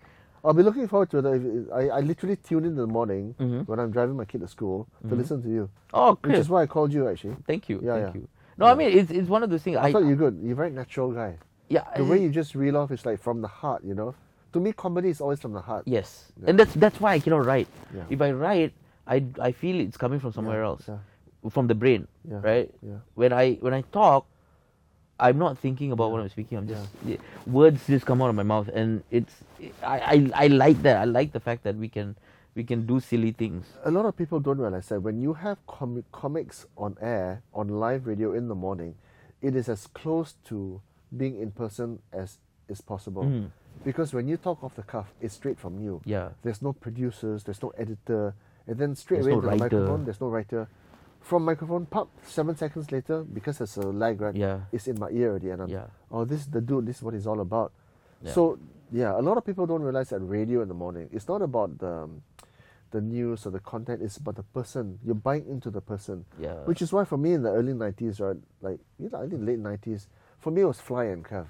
[0.44, 1.68] I'll be looking forward to it.
[1.74, 3.68] I, I literally tune in in the morning Mhm.
[3.68, 5.18] when I'm driving my kid to school to Mhm.
[5.18, 7.36] listen to you, Oh, which is why I called you actually.
[7.46, 7.80] Thank you.
[7.84, 8.22] Yeah, thank yeah.
[8.22, 8.28] you.
[8.58, 9.78] No, I mean it's it's one of those things.
[9.78, 10.40] I, I, thought you're good.
[10.42, 11.38] You're a very natural guy.
[11.70, 11.86] yeah.
[11.96, 14.14] The way you just reel off is like from the heart, you know.
[14.54, 15.84] To me, comedy is always from the heart.
[15.88, 16.50] Yes, Yeah.
[16.50, 17.68] and that's that's why I cannot write.
[17.96, 18.04] Yeah.
[18.10, 18.74] If I write,
[19.08, 21.50] I I feel it's coming from somewhere Yeah, else, Yeah.
[21.50, 22.42] from the brain, Yeah.
[22.44, 22.70] right?
[22.82, 23.00] Yeah.
[23.16, 24.26] When I when I talk,
[25.22, 26.58] I'm not thinking about what I'm speaking.
[26.58, 29.34] I'm just yeah, words just come out of my mouth, and it's
[29.84, 30.98] I, I I like that.
[30.98, 32.16] I like the fact that we can
[32.56, 33.66] we can do silly things.
[33.86, 37.70] A lot of people don't realize that when you have comi- comics on air, on
[37.70, 38.96] live radio in the morning,
[39.42, 40.82] it is as close to
[41.16, 43.24] being in person as is possible.
[43.24, 43.52] Mm.
[43.84, 46.02] Because when you talk off the cuff, it's straight from you.
[46.06, 46.30] Yeah.
[46.44, 48.34] There's no producers, there's no editor,
[48.68, 50.68] and then straight There's away no the microphone, there's no writer.
[51.22, 54.36] From microphone, pop, seven seconds later, because there's a lag, right?
[54.36, 54.62] Yeah.
[54.72, 55.86] It's in my ear already, and I'm, Yeah.
[56.12, 57.72] oh, this is the dude, this is what he's all about.
[58.22, 58.32] Yeah.
[58.34, 58.58] So,
[58.92, 61.78] yeah, a lot of people don't realize that radio in the morning, it's not about
[61.78, 62.24] the, um,
[62.90, 65.00] the news or the content, it's about the person.
[65.06, 66.26] You're buying into the person.
[66.40, 66.56] Yeah.
[66.66, 69.46] Which is why for me in the early 90s, right, like, you know, I think
[69.46, 70.08] late 90s,
[70.40, 71.46] for me it was Fly and Kev.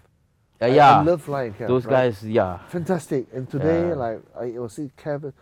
[0.62, 1.00] Uh, I- yeah.
[1.00, 1.68] I love Fly and Kev.
[1.68, 2.12] Those right?
[2.12, 2.60] guys, yeah.
[2.68, 3.26] fantastic.
[3.34, 3.96] And today, Yeah.
[3.96, 5.34] like I will see Kevin,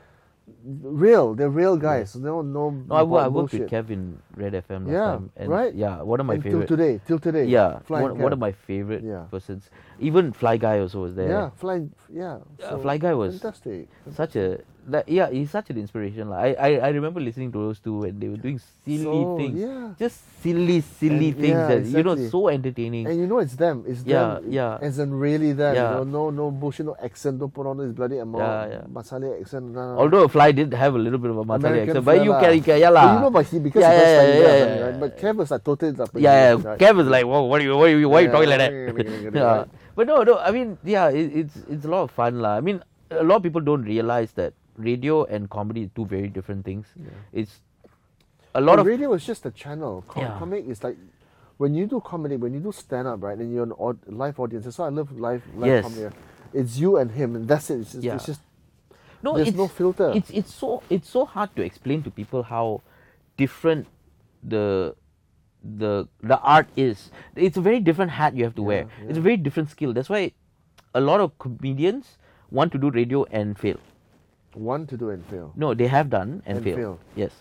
[0.64, 1.34] real.
[1.36, 2.16] They're real guys.
[2.16, 2.70] No, no.
[2.72, 5.74] No, I, wo- I worked with Kevin Red FM last Yeah, time, and right?
[5.74, 6.68] yeah, one of my and favorite.
[6.68, 7.46] till today, till today.
[7.46, 9.24] Yeah, one, one of my favorite Yeah.
[9.32, 9.70] persons.
[10.00, 11.30] Even Fly Guy also was there.
[11.30, 11.88] Yeah, fly.
[12.12, 13.88] Yeah, Uh, Fly Guy was fantastic.
[14.12, 14.60] such a
[14.90, 16.30] like, yeah, he's such an inspiration.
[16.30, 19.38] Like, I, I I remember listening to those two and they were doing silly So,
[19.38, 19.94] things, yeah.
[20.02, 23.06] just silly silly And- things yeah, that you know so entertaining.
[23.08, 23.84] And you know it's them.
[23.86, 24.52] It's Yeah, them.
[24.52, 24.78] yeah.
[24.82, 25.76] As in really them.
[25.76, 26.00] Yeah.
[26.00, 27.40] You know, no, no bullshit, no accent.
[27.40, 28.44] Don't put on this bloody amount.
[28.44, 28.84] Yeah, yeah.
[28.90, 29.72] Masala accent.
[29.78, 29.96] No.
[30.02, 32.42] Although Fly did have a little bit of a American accent, but you fella.
[32.44, 33.14] can, you can yeah But lah.
[33.14, 34.94] you know, but he because Yeah, he does yeah, yeah, yeah, right?
[34.94, 35.22] yeah, But yeah.
[35.22, 36.70] Kev was like totally yeah, yeah.
[36.70, 36.80] right?
[36.80, 38.60] Kev was like, "Whoa, what are you, what are you, why are you talking like
[38.60, 39.66] yeah, yeah, yeah, that?" yeah, yeah.
[39.96, 40.38] But no, no.
[40.40, 42.56] I mean, yeah, it, it's it's a lot of fun, lah.
[42.56, 42.80] I mean,
[43.12, 46.88] a lot of people don't realize that radio and comedy are two very different things.
[47.34, 47.60] It's
[48.56, 50.04] a lot of radio is just a channel.
[50.08, 50.40] Com- Yeah.
[50.40, 50.98] Comic is like
[51.58, 53.74] when you do comedy, when you do stand up, right, and you're an
[54.08, 54.66] live audience.
[54.66, 55.84] That's why I love live live Yes.
[55.84, 56.16] comedy.
[56.54, 57.80] It's you and him, and that's it.
[57.82, 58.16] It's just, Yeah.
[58.16, 58.42] it's just
[59.22, 60.12] no, there's it's, no filter.
[60.16, 62.82] It's it's so it's so hard to explain to people how
[63.38, 63.88] different
[64.44, 64.96] the
[65.82, 67.12] the the art is.
[67.36, 68.88] It's a very different hat you have to wear.
[68.88, 69.94] Yeah, It's a very different skill.
[69.94, 70.32] That's why
[70.96, 72.18] a lot of comedians
[72.50, 73.78] want to do radio and fail.
[74.54, 75.52] One to do and fail.
[75.56, 76.78] No, they have done and, And failed.
[76.78, 77.00] failed.
[77.16, 77.32] Yes,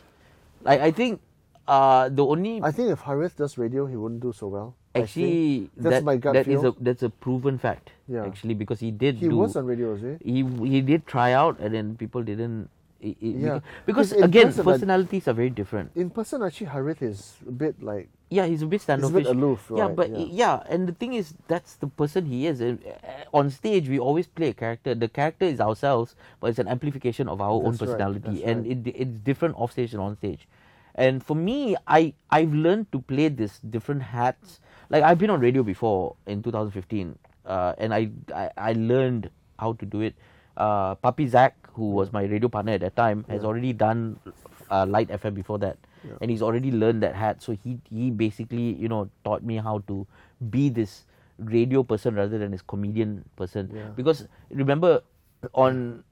[0.66, 1.20] I I think
[1.66, 4.74] uh, the only I think if Harith does radio, he wouldn't do so well.
[4.94, 6.74] Actually that's that, my gut that is feel.
[6.74, 7.92] a that's a proven fact.
[8.08, 8.24] Yeah.
[8.24, 10.42] Actually, because he did he do was on radio, was he?
[10.74, 12.68] he did try out and then people didn't.
[13.00, 13.60] It, it- Yeah.
[13.86, 15.92] Because 'Cause in again, person, I- personalities are very different.
[15.94, 19.24] In person, actually, Harith is a bit like Yeah, he's a bit He's a standoffish.
[19.24, 20.26] bit aloof, Yeah, but yeah.
[20.30, 20.62] yeah.
[20.68, 22.60] and the thing is, that's the person he is.
[22.60, 24.94] And, uh, on stage, we always play a character.
[24.94, 28.42] The character is ourselves, but it's an amplification of our own That's right, personality, that's
[28.42, 28.86] and right.
[28.86, 30.46] it, it's different off stage and on stage.
[30.94, 34.60] And for me, I I've learned to play this different hats.
[34.90, 39.72] Like I've been on radio before in 2015, uh, and I, I I learned how
[39.74, 40.14] to do it.
[40.56, 43.48] Uh, Papi Zach, who was my radio partner at that time, has Yeah.
[43.48, 44.18] already done
[44.70, 46.16] uh, Lite FM before that, Yeah.
[46.20, 47.42] and he's already learned that hat.
[47.42, 50.06] So he he basically you know taught me how to
[50.50, 51.04] be this
[51.38, 53.70] radio person rather than this comedian person.
[53.74, 53.90] Yeah.
[53.96, 55.02] Because remember,
[55.54, 56.04] on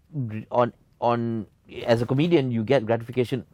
[0.51, 1.47] on on
[1.87, 3.45] as a comedian, you get gratification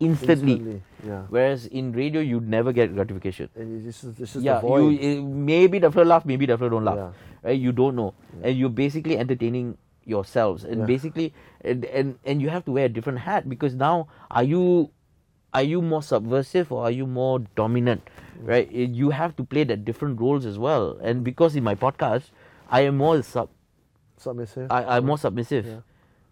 [0.00, 0.52] instantly.
[0.56, 1.24] Instantly, Yeah.
[1.28, 3.48] Whereas in radio, you never get gratification.
[3.54, 6.46] And you- this is this is Yeah, the you eh, maybe the fellow laugh, maybe
[6.46, 6.96] the fellow don't laugh.
[6.96, 7.12] Yeah.
[7.44, 7.60] Right?
[7.60, 10.86] You don't know, and you're basically entertaining yourselves, and Yeah.
[10.88, 14.88] basically, and, and and you have to wear a different hat because now are you
[15.52, 18.02] are you more subversive or are you more dominant?
[18.42, 18.68] Right?
[18.72, 22.30] Eh, You have to play the different roles as well, and because in my podcast,
[22.70, 23.48] I am more sub,
[24.16, 24.70] Submissive.
[24.70, 25.64] I, I'm more submissive.
[25.66, 25.80] Yeah.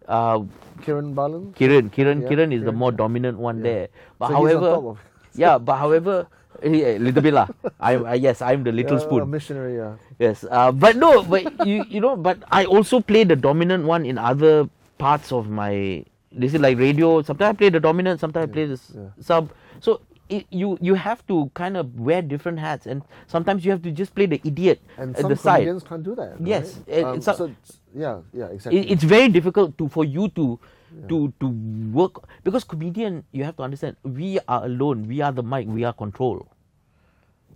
[0.07, 0.45] Uh,
[0.81, 1.53] Kiran Balan.
[1.53, 2.97] Kiran, Kiran, Yeah, Kiran is the more yeah.
[2.97, 3.63] dominant one Yeah.
[3.63, 3.87] there.
[4.17, 4.95] But So however,
[5.35, 6.27] yeah, but however,
[6.63, 7.47] a little bit lah.
[7.79, 9.21] I, I yes, I'm the little Yeah, spoon.
[9.21, 9.77] A missionary.
[9.77, 9.93] Yeah.
[10.17, 14.05] Yes, uh, but no, but you you know, but I also play the dominant one
[14.05, 16.05] in other parts of my.
[16.31, 17.21] This is like radio.
[17.21, 18.19] Sometimes I play the dominant.
[18.19, 19.09] Sometimes I play the yeah.
[19.19, 19.51] sub.
[19.79, 23.81] So it, you you have to kind of wear different hats, and sometimes you have
[23.81, 25.65] to just play the idiot And at the side.
[25.67, 26.37] And comedians can't do that.
[26.39, 26.97] Yes, right?
[26.97, 27.51] it- Um, it's so
[27.95, 28.79] yeah, yeah, exactly.
[28.81, 30.59] It, it's very difficult to for you to
[31.07, 31.47] to to
[31.93, 35.07] work because comedian you have to understand we are alone.
[35.07, 35.67] We are the mic.
[35.67, 36.45] We are control.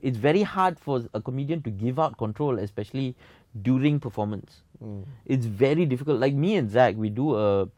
[0.01, 3.15] It's very hard for a comedian to give out control, especially
[3.61, 4.61] during performance.
[4.83, 5.05] Mm.
[5.25, 6.19] It's very difficult.
[6.19, 7.69] Like me and Zach, we do a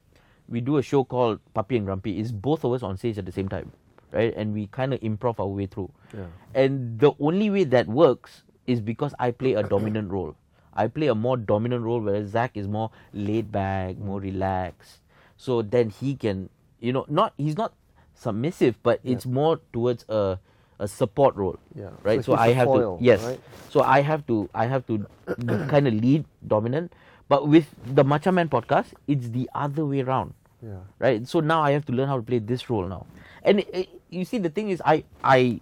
[0.49, 2.19] we do a show called Puppy and Grumpy.
[2.19, 3.71] It's both of us on stage at the same time,
[4.11, 4.33] right?
[4.35, 5.91] And we kind of improv our way through.
[6.13, 6.25] Yeah.
[6.53, 10.35] And the only way that works is because I play a dominant role.
[10.73, 14.99] I play a more dominant role, whereas Zach is more laid back, more relaxed.
[15.37, 16.49] So then he can,
[16.79, 17.73] you know, not he's not
[18.13, 20.39] submissive, but it's more towards a
[20.79, 21.57] a support role.
[21.73, 21.89] Yeah.
[22.03, 22.23] Right.
[22.23, 23.23] So So, I have foil, to yes.
[23.23, 23.39] right?
[23.69, 25.05] So I have to I have to
[25.71, 26.91] kind of lead dominant.
[27.27, 30.77] But with the Macha Man podcast, it's the other way around Yeah.
[30.99, 31.27] right?
[31.27, 33.05] So now I have to learn how to play this role now.
[33.43, 35.59] And uh, you see, the thing is, I I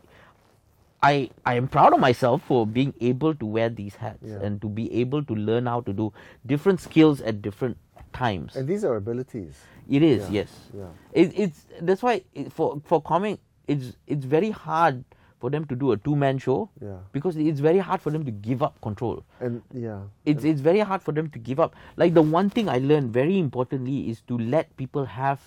[1.01, 4.39] I I am proud of myself for being able to wear these hats Yeah.
[4.41, 6.11] and to be able to learn how to do
[6.45, 7.77] different skills at different
[8.13, 8.55] times.
[8.55, 9.59] And these are abilities.
[9.89, 10.51] it is yeah, yes.
[10.73, 10.91] yeah.
[11.11, 15.03] It, it's that's why for for comic, it's it's very hard
[15.43, 16.99] for them to do a two man show Yeah.
[17.11, 20.07] because it's very hard for them to give up control And yeah.
[20.33, 21.75] it's it's very hard for them to give up.
[22.03, 25.43] Like the one thing I learned very importantly is to let people have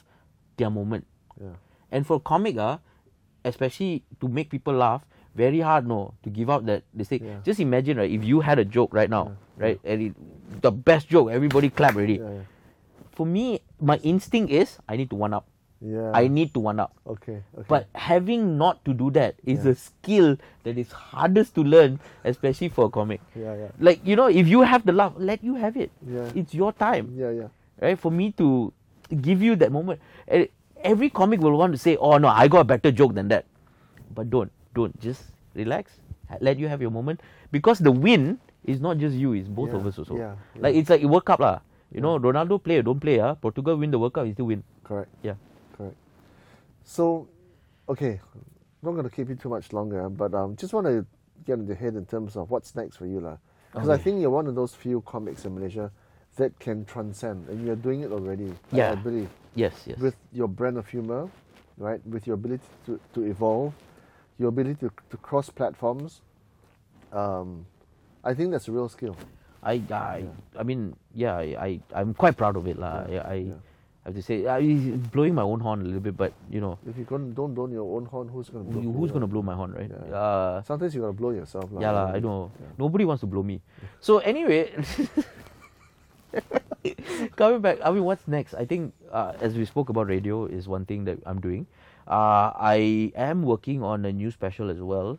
[0.61, 1.09] their moment.
[1.41, 1.57] Yeah.
[1.91, 2.77] And for comic, ah,
[3.49, 7.21] especially to make people laugh, very hard no to give up that they say.
[7.25, 7.41] Yeah.
[7.49, 10.15] Just imagine right if you had a joke right now, right, and it,
[10.61, 12.21] the best joke, everybody clap already.
[12.21, 12.45] Yeah.
[12.45, 12.47] Yeah.
[13.17, 15.49] For me, my instinct is I need to one up.
[15.81, 16.11] Yeah.
[16.15, 16.93] I need to one up.
[17.07, 17.43] Okay.
[17.55, 17.69] Okay.
[17.69, 19.73] But having not to do that is Yeah.
[19.73, 20.29] a skill
[20.65, 23.21] that is hardest to learn, especially for a comic.
[23.37, 23.55] yeah.
[23.55, 23.71] Yeah.
[23.79, 25.93] Like you know, if you have the love, let you have it.
[26.05, 26.29] Yeah.
[26.35, 27.31] It's your time Yeah.
[27.31, 27.49] Yeah.
[27.81, 27.99] right?
[27.99, 28.73] For me to
[29.13, 30.01] give you that moment.
[30.83, 33.49] Every comic will want to say, "Oh no, I got a better joke than that,"
[34.15, 34.93] but don't, don't.
[35.01, 35.25] Just
[35.57, 35.99] relax.
[36.41, 39.87] Let you have your moment because the win is not just you; it's both of
[39.89, 40.19] us also.
[40.19, 41.65] yeah, Like it's like a World Cup lah.
[41.95, 44.51] You know, Ronaldo play or don't play, ah, Portugal win the World Cup, he still
[44.53, 44.63] win.
[44.85, 45.09] Correct.
[45.25, 45.39] Yeah.
[46.87, 47.27] So,
[47.89, 48.21] okay,
[48.81, 51.05] not going to keep you too much longer, but um, just want to
[51.45, 53.37] get into the head in terms of what's next for you, lah.
[53.73, 55.91] Because I think you're one of those few comics in Malaysia
[56.37, 58.55] that can transcend, and you're doing it already.
[58.73, 59.99] I- I believe Yes, yes.
[59.99, 61.29] with your brand of humor,
[61.77, 62.01] right?
[62.07, 63.75] With your ability to, to evolve,
[64.39, 66.21] your ability to, to cross platforms.
[67.13, 67.67] Um,
[68.23, 69.17] I think that's a real skill.
[69.63, 70.25] I, I,
[70.57, 73.07] I mean, yeah, I, I, I'm quite proud of it lah.
[73.11, 73.51] Yeah, I,
[74.07, 76.61] I have to say, I, it's blowing my own horn a little bit, but you
[76.61, 78.81] know, If you don't don't blow your own horn, who's going to blow?
[78.81, 79.91] who- who's gonna blow my horn, right?
[79.91, 80.15] Yeah.
[80.15, 81.81] Uh, Sometimes you got to blow yourself, lah.
[81.83, 82.53] Yeah, lah, I know.
[82.55, 82.67] Yeah.
[82.79, 83.59] Nobody wants to blow me.
[83.99, 84.71] So anyway,
[87.37, 88.55] coming back, I mean, what's next?
[88.55, 91.67] I think uh, as we spoke about radio is one thing that I'm doing.
[92.07, 95.19] Uh, I am working on a new special as well.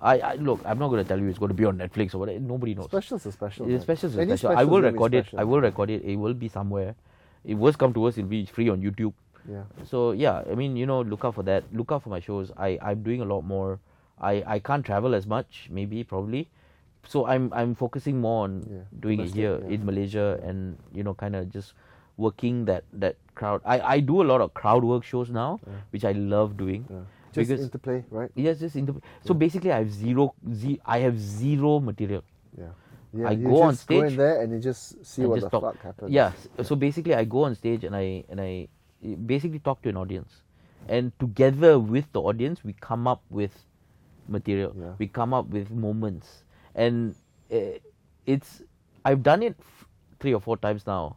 [0.00, 0.60] I, I look.
[0.64, 2.38] I'm not going to tell you it's going to be on Netflix or whatever.
[2.38, 2.84] Nobody knows.
[2.86, 3.66] Special's a special.
[3.66, 3.80] It's man.
[3.96, 4.56] special is Any special.
[4.56, 5.24] I will gonna record it.
[5.26, 5.40] special.
[5.40, 6.04] I will record it.
[6.04, 6.94] It will be somewhere.
[7.46, 9.12] It worst come to us, it'll be free on YouTube.
[9.48, 9.62] Yeah.
[9.84, 11.64] So yeah, I mean, you know, look out for that.
[11.72, 12.50] Look out for my shows.
[12.58, 13.78] I I'm doing a lot more.
[14.20, 16.48] I I can't travel as much, maybe probably.
[17.06, 19.74] So I'm I'm focusing more on Yeah, doing it here yeah.
[19.78, 21.74] in Malaysia and you know kind of just
[22.16, 23.60] working that that crowd.
[23.64, 25.78] I I do a lot of crowd work shows now, Yeah.
[25.94, 26.82] which I love doing.
[27.36, 28.30] Just Because- interplay, right?
[28.34, 28.98] Yes, just inter-
[29.30, 30.26] so basically I have zero
[30.64, 32.22] ze- I have zero material.
[32.58, 32.72] Yeah.
[33.18, 33.28] Yeah.
[33.28, 35.60] I go on just Go in stage there and you just see what just the
[35.60, 35.74] talk.
[35.74, 36.10] fuck happens.
[36.10, 36.32] Yeah.
[36.60, 38.68] s- So basically, I go on stage and I and I
[39.04, 40.42] eh, basically talk to an audience,
[40.88, 43.52] and together with the audience, we come up with
[44.28, 44.72] material.
[44.78, 44.92] Yeah.
[44.98, 46.42] We come up with moments,
[46.74, 47.14] and
[47.52, 47.78] uh,
[48.26, 48.62] it's
[49.04, 49.86] I've done it f-
[50.20, 51.16] three or four times now,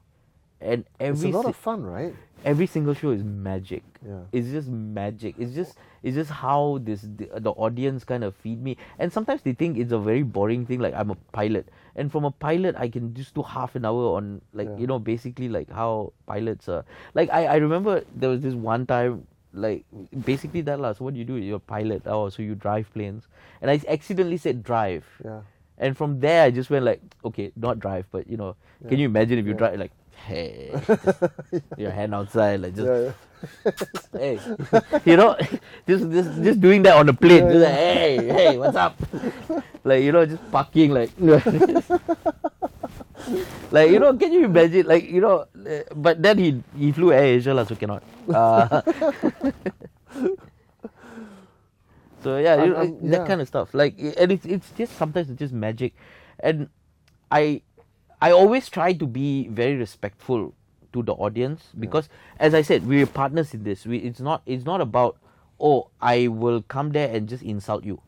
[0.62, 2.14] and every it's a lot si- of fun, right?
[2.46, 3.84] Every single show is magic.
[4.06, 4.22] Yeah.
[4.32, 5.36] It's just magic.
[5.38, 8.78] It's just it's just how this the, the audience kind of feed me.
[9.00, 10.80] And sometimes they think it's a very boring thing.
[10.80, 14.16] Like I'm a pilot, and from a pilot I can just do half an hour
[14.16, 14.78] on like Yeah.
[14.78, 16.86] you know basically like how pilots are.
[17.14, 19.84] Like I I remember there was this one time like
[20.26, 20.94] basically that lah.
[20.94, 21.36] So what do you do?
[21.36, 22.04] You're a pilot.
[22.06, 23.28] Oh, so you drive planes.
[23.62, 25.06] And I accidentally said drive.
[25.26, 25.42] Yeah.
[25.80, 28.56] And from there, I just went like, okay, not drive, but you know,
[28.90, 29.58] can you imagine if you Yeah.
[29.58, 29.92] drive like,
[30.28, 30.74] hey,
[31.78, 33.14] your hand outside, like just yeah, yeah.
[34.14, 34.36] hey,
[35.06, 35.36] you know,
[35.88, 39.00] just just just doing that on the plane, Yeah, just like, hey, hey, what's up?
[39.84, 41.12] like you know, just parking, like,
[43.72, 45.46] like you know, can you imagine, like you know,
[45.96, 48.04] but then he he flew Air Asia lah, so cannot.
[48.28, 48.82] Uh,
[52.24, 55.30] so yeah, you know, I'm- that kind of stuff, like, and it's it's just sometimes
[55.30, 55.94] it's just magic,
[56.44, 56.68] and
[57.32, 57.62] I
[58.22, 60.54] I always try to be very respectful
[60.92, 62.10] to the audience because
[62.40, 63.86] as I said, we're partners in this.
[63.86, 65.18] We it's not it's not about
[65.60, 68.02] oh I will come there and just insult you.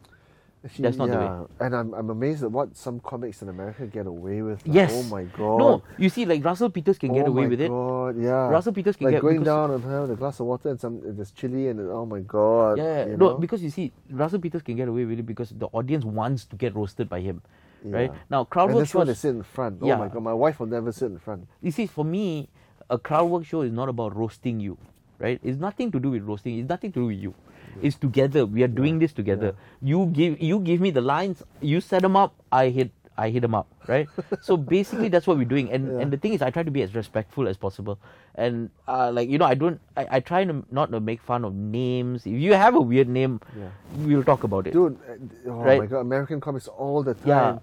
[0.63, 1.65] Actually, That's not the way.
[1.65, 4.63] And I'm, I'm amazed at what some comics in America get away with.
[4.67, 4.91] like, Yes.
[4.93, 5.57] Oh my god.
[5.57, 7.69] No, you see, like Russell Peters can get oh away my with it.
[7.69, 8.47] god, Yeah.
[8.47, 11.01] Russell Peters can like get going down and having a glass of water and some
[11.03, 12.77] there's chili and oh my god.
[12.77, 13.37] Yeah, you no, know?
[13.39, 16.55] because you see, Russell Peters can get away with it because the audience wants to
[16.55, 17.41] get roasted by him,
[17.83, 18.11] right?
[18.11, 18.17] Yeah.
[18.29, 19.79] Now, crowd and work that's why they sit in front.
[19.81, 19.97] Oh Yeah.
[19.97, 21.47] my god, my wife will never sit in front.
[21.61, 22.49] You see, for me,
[22.89, 24.77] a crowd work show is not about roasting you,
[25.19, 25.39] right?
[25.43, 26.59] It's nothing to do with roasting.
[26.59, 27.33] It's nothing to do with you.
[27.81, 28.45] It's together.
[28.45, 29.55] We are doing this together.
[29.81, 31.41] You give you give me the lines.
[31.61, 32.35] You set them up.
[32.51, 34.07] I hit I hit them up, right?
[34.41, 35.71] so basically, that's what we're doing.
[35.71, 35.99] And Yeah.
[36.03, 37.97] and the thing is, I try to be as respectful as possible.
[38.35, 39.79] And uh, like you know, I don't.
[39.95, 42.25] I, I try to not to make fun of names.
[42.27, 43.69] If you have a weird name, Yeah.
[44.03, 44.73] we'll talk about it.
[44.73, 45.79] Dude, uh, oh Right?
[45.79, 47.27] my god, American comics all the time.
[47.27, 47.59] Yeah.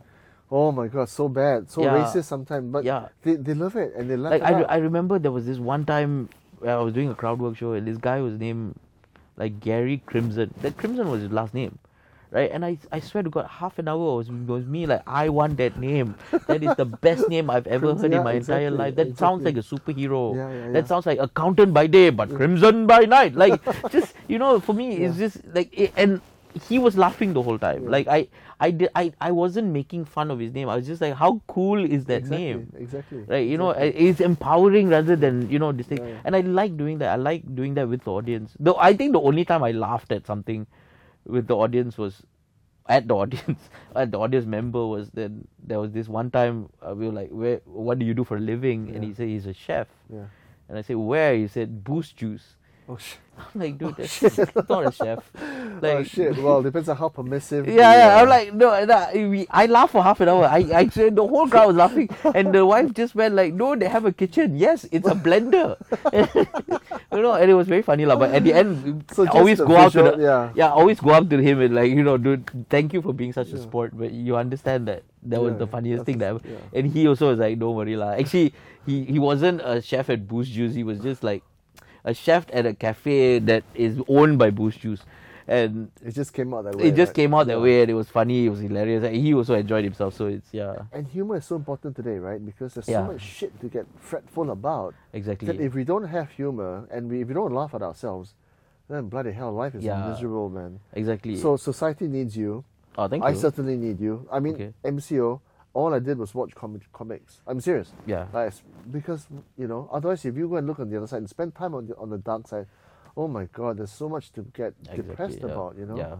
[0.50, 1.94] Oh my god, so bad, so Yeah.
[1.94, 3.08] racist sometimes, but Yeah.
[3.22, 5.44] they, they love it and they love like it I, re- I remember there was
[5.46, 6.28] this one time
[6.60, 8.74] where I was doing a crowd work show and this guy was named
[9.36, 10.52] like Gary Crimson.
[10.62, 11.78] That Crimson was his last name.
[12.30, 15.30] Right, and I, I swear to God, half an hour was, was me like I
[15.30, 16.14] want that name.
[16.46, 18.96] That is the best name I've ever Crimson, heard in my entire life.
[18.96, 20.36] That sounds like a superhero.
[20.36, 20.72] Yeah, yeah, yeah.
[20.72, 23.34] That sounds like accountant by day, but crimson by night.
[23.34, 26.20] Like just you know, for me, it's just like it, and
[26.68, 27.84] he was laughing the whole time.
[27.84, 27.90] Yeah.
[27.90, 28.28] Like I
[28.60, 30.68] I did I I wasn't making fun of his name.
[30.68, 32.72] I was just like, how cool is that exactly, name?
[32.78, 33.18] Exactly.
[33.28, 36.20] right you know it's empowering rather than you know this thing Yeah, yeah.
[36.24, 39.12] and i like doing that i like doing that with the audience though i think
[39.12, 40.66] the only time i laughed at something
[41.26, 42.22] with the audience was
[42.88, 46.94] at the audience at the audience member was then there was this one time uh,
[46.94, 49.46] we were like where what do you do for a living and he said he's
[49.46, 50.24] a chef Yeah.
[50.68, 52.56] and i said where he said boost juice
[52.88, 53.18] Oh shit.
[53.38, 54.34] i'm like dude that's shit.
[54.68, 55.22] not a chef
[55.82, 56.36] like oh shit.
[56.42, 57.68] Well, depends on how permissive.
[57.68, 58.16] yeah, the, yeah.
[58.16, 60.44] uh, I'm like, no, no we, I laughed for half an hour.
[60.44, 63.76] I, I said the whole crowd was laughing, and the wife just went like, no,
[63.76, 64.56] they have a kitchen.
[64.56, 65.76] Yes, it's a blender.
[67.12, 68.16] you know, and it was very funny, lah.
[68.16, 70.50] But at the end, So always go out to the yeah.
[70.54, 73.32] yeah, always go up to him and like, you know, dude, thank you for being
[73.32, 73.92] such a sport.
[73.94, 76.28] But you understand that that was the funniest thing that.
[76.28, 76.40] Ever.
[76.44, 76.78] yeah.
[76.78, 78.18] And he also was like, don't worry, lah.
[78.18, 78.54] Actually,
[78.86, 80.74] he he wasn't a chef at Boost Juice.
[80.74, 81.42] He was just like
[82.08, 85.02] a chef at a cafe that is owned by Boost Juice.
[85.46, 86.88] And It just came out that way.
[86.88, 87.14] it just right?
[87.20, 89.82] came out that way and it was funny it was hilarious and he also enjoyed
[89.84, 92.40] himself so it's yeah And humor is so important today, right?
[92.50, 93.00] Because there's Yeah.
[93.06, 94.92] so much shit to get fretful about.
[95.20, 98.34] exactly That if we don't have humor and we, if we don't laugh at ourselves,
[98.90, 100.08] then bloody hell, life is Yeah.
[100.10, 100.80] miserable, man.
[100.92, 102.64] exactly So society needs you.
[102.98, 104.14] oh thank I you I certainly need you.
[104.36, 104.72] I mean, Okay.
[104.84, 105.40] MCO.
[105.74, 107.40] All I did was watch comic, comics.
[107.46, 107.92] I'm serious.
[108.06, 108.52] yeah Like,
[108.90, 109.26] because
[109.56, 111.74] you know, otherwise, if you go and look on the other side and spend time
[111.74, 112.66] on the on the dark side,
[113.16, 115.46] oh my God, there's so much to get exactly, depressed yeah.
[115.52, 115.76] about.
[115.78, 115.96] You know.
[115.96, 116.16] yeah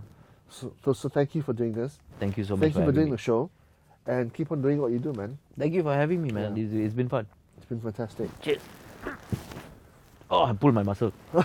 [0.51, 1.99] So, so, so thank you for doing this.
[2.21, 3.13] thank you so much thank you for doing me.
[3.13, 3.51] the show,
[4.07, 5.39] and keep on doing what you do, man.
[5.59, 6.65] thank you for having me man Yeah.
[6.65, 7.27] it's, it's been fun
[7.57, 8.29] It's been fantastic.
[8.41, 8.63] cheers
[10.31, 11.13] oh I pulled my muscle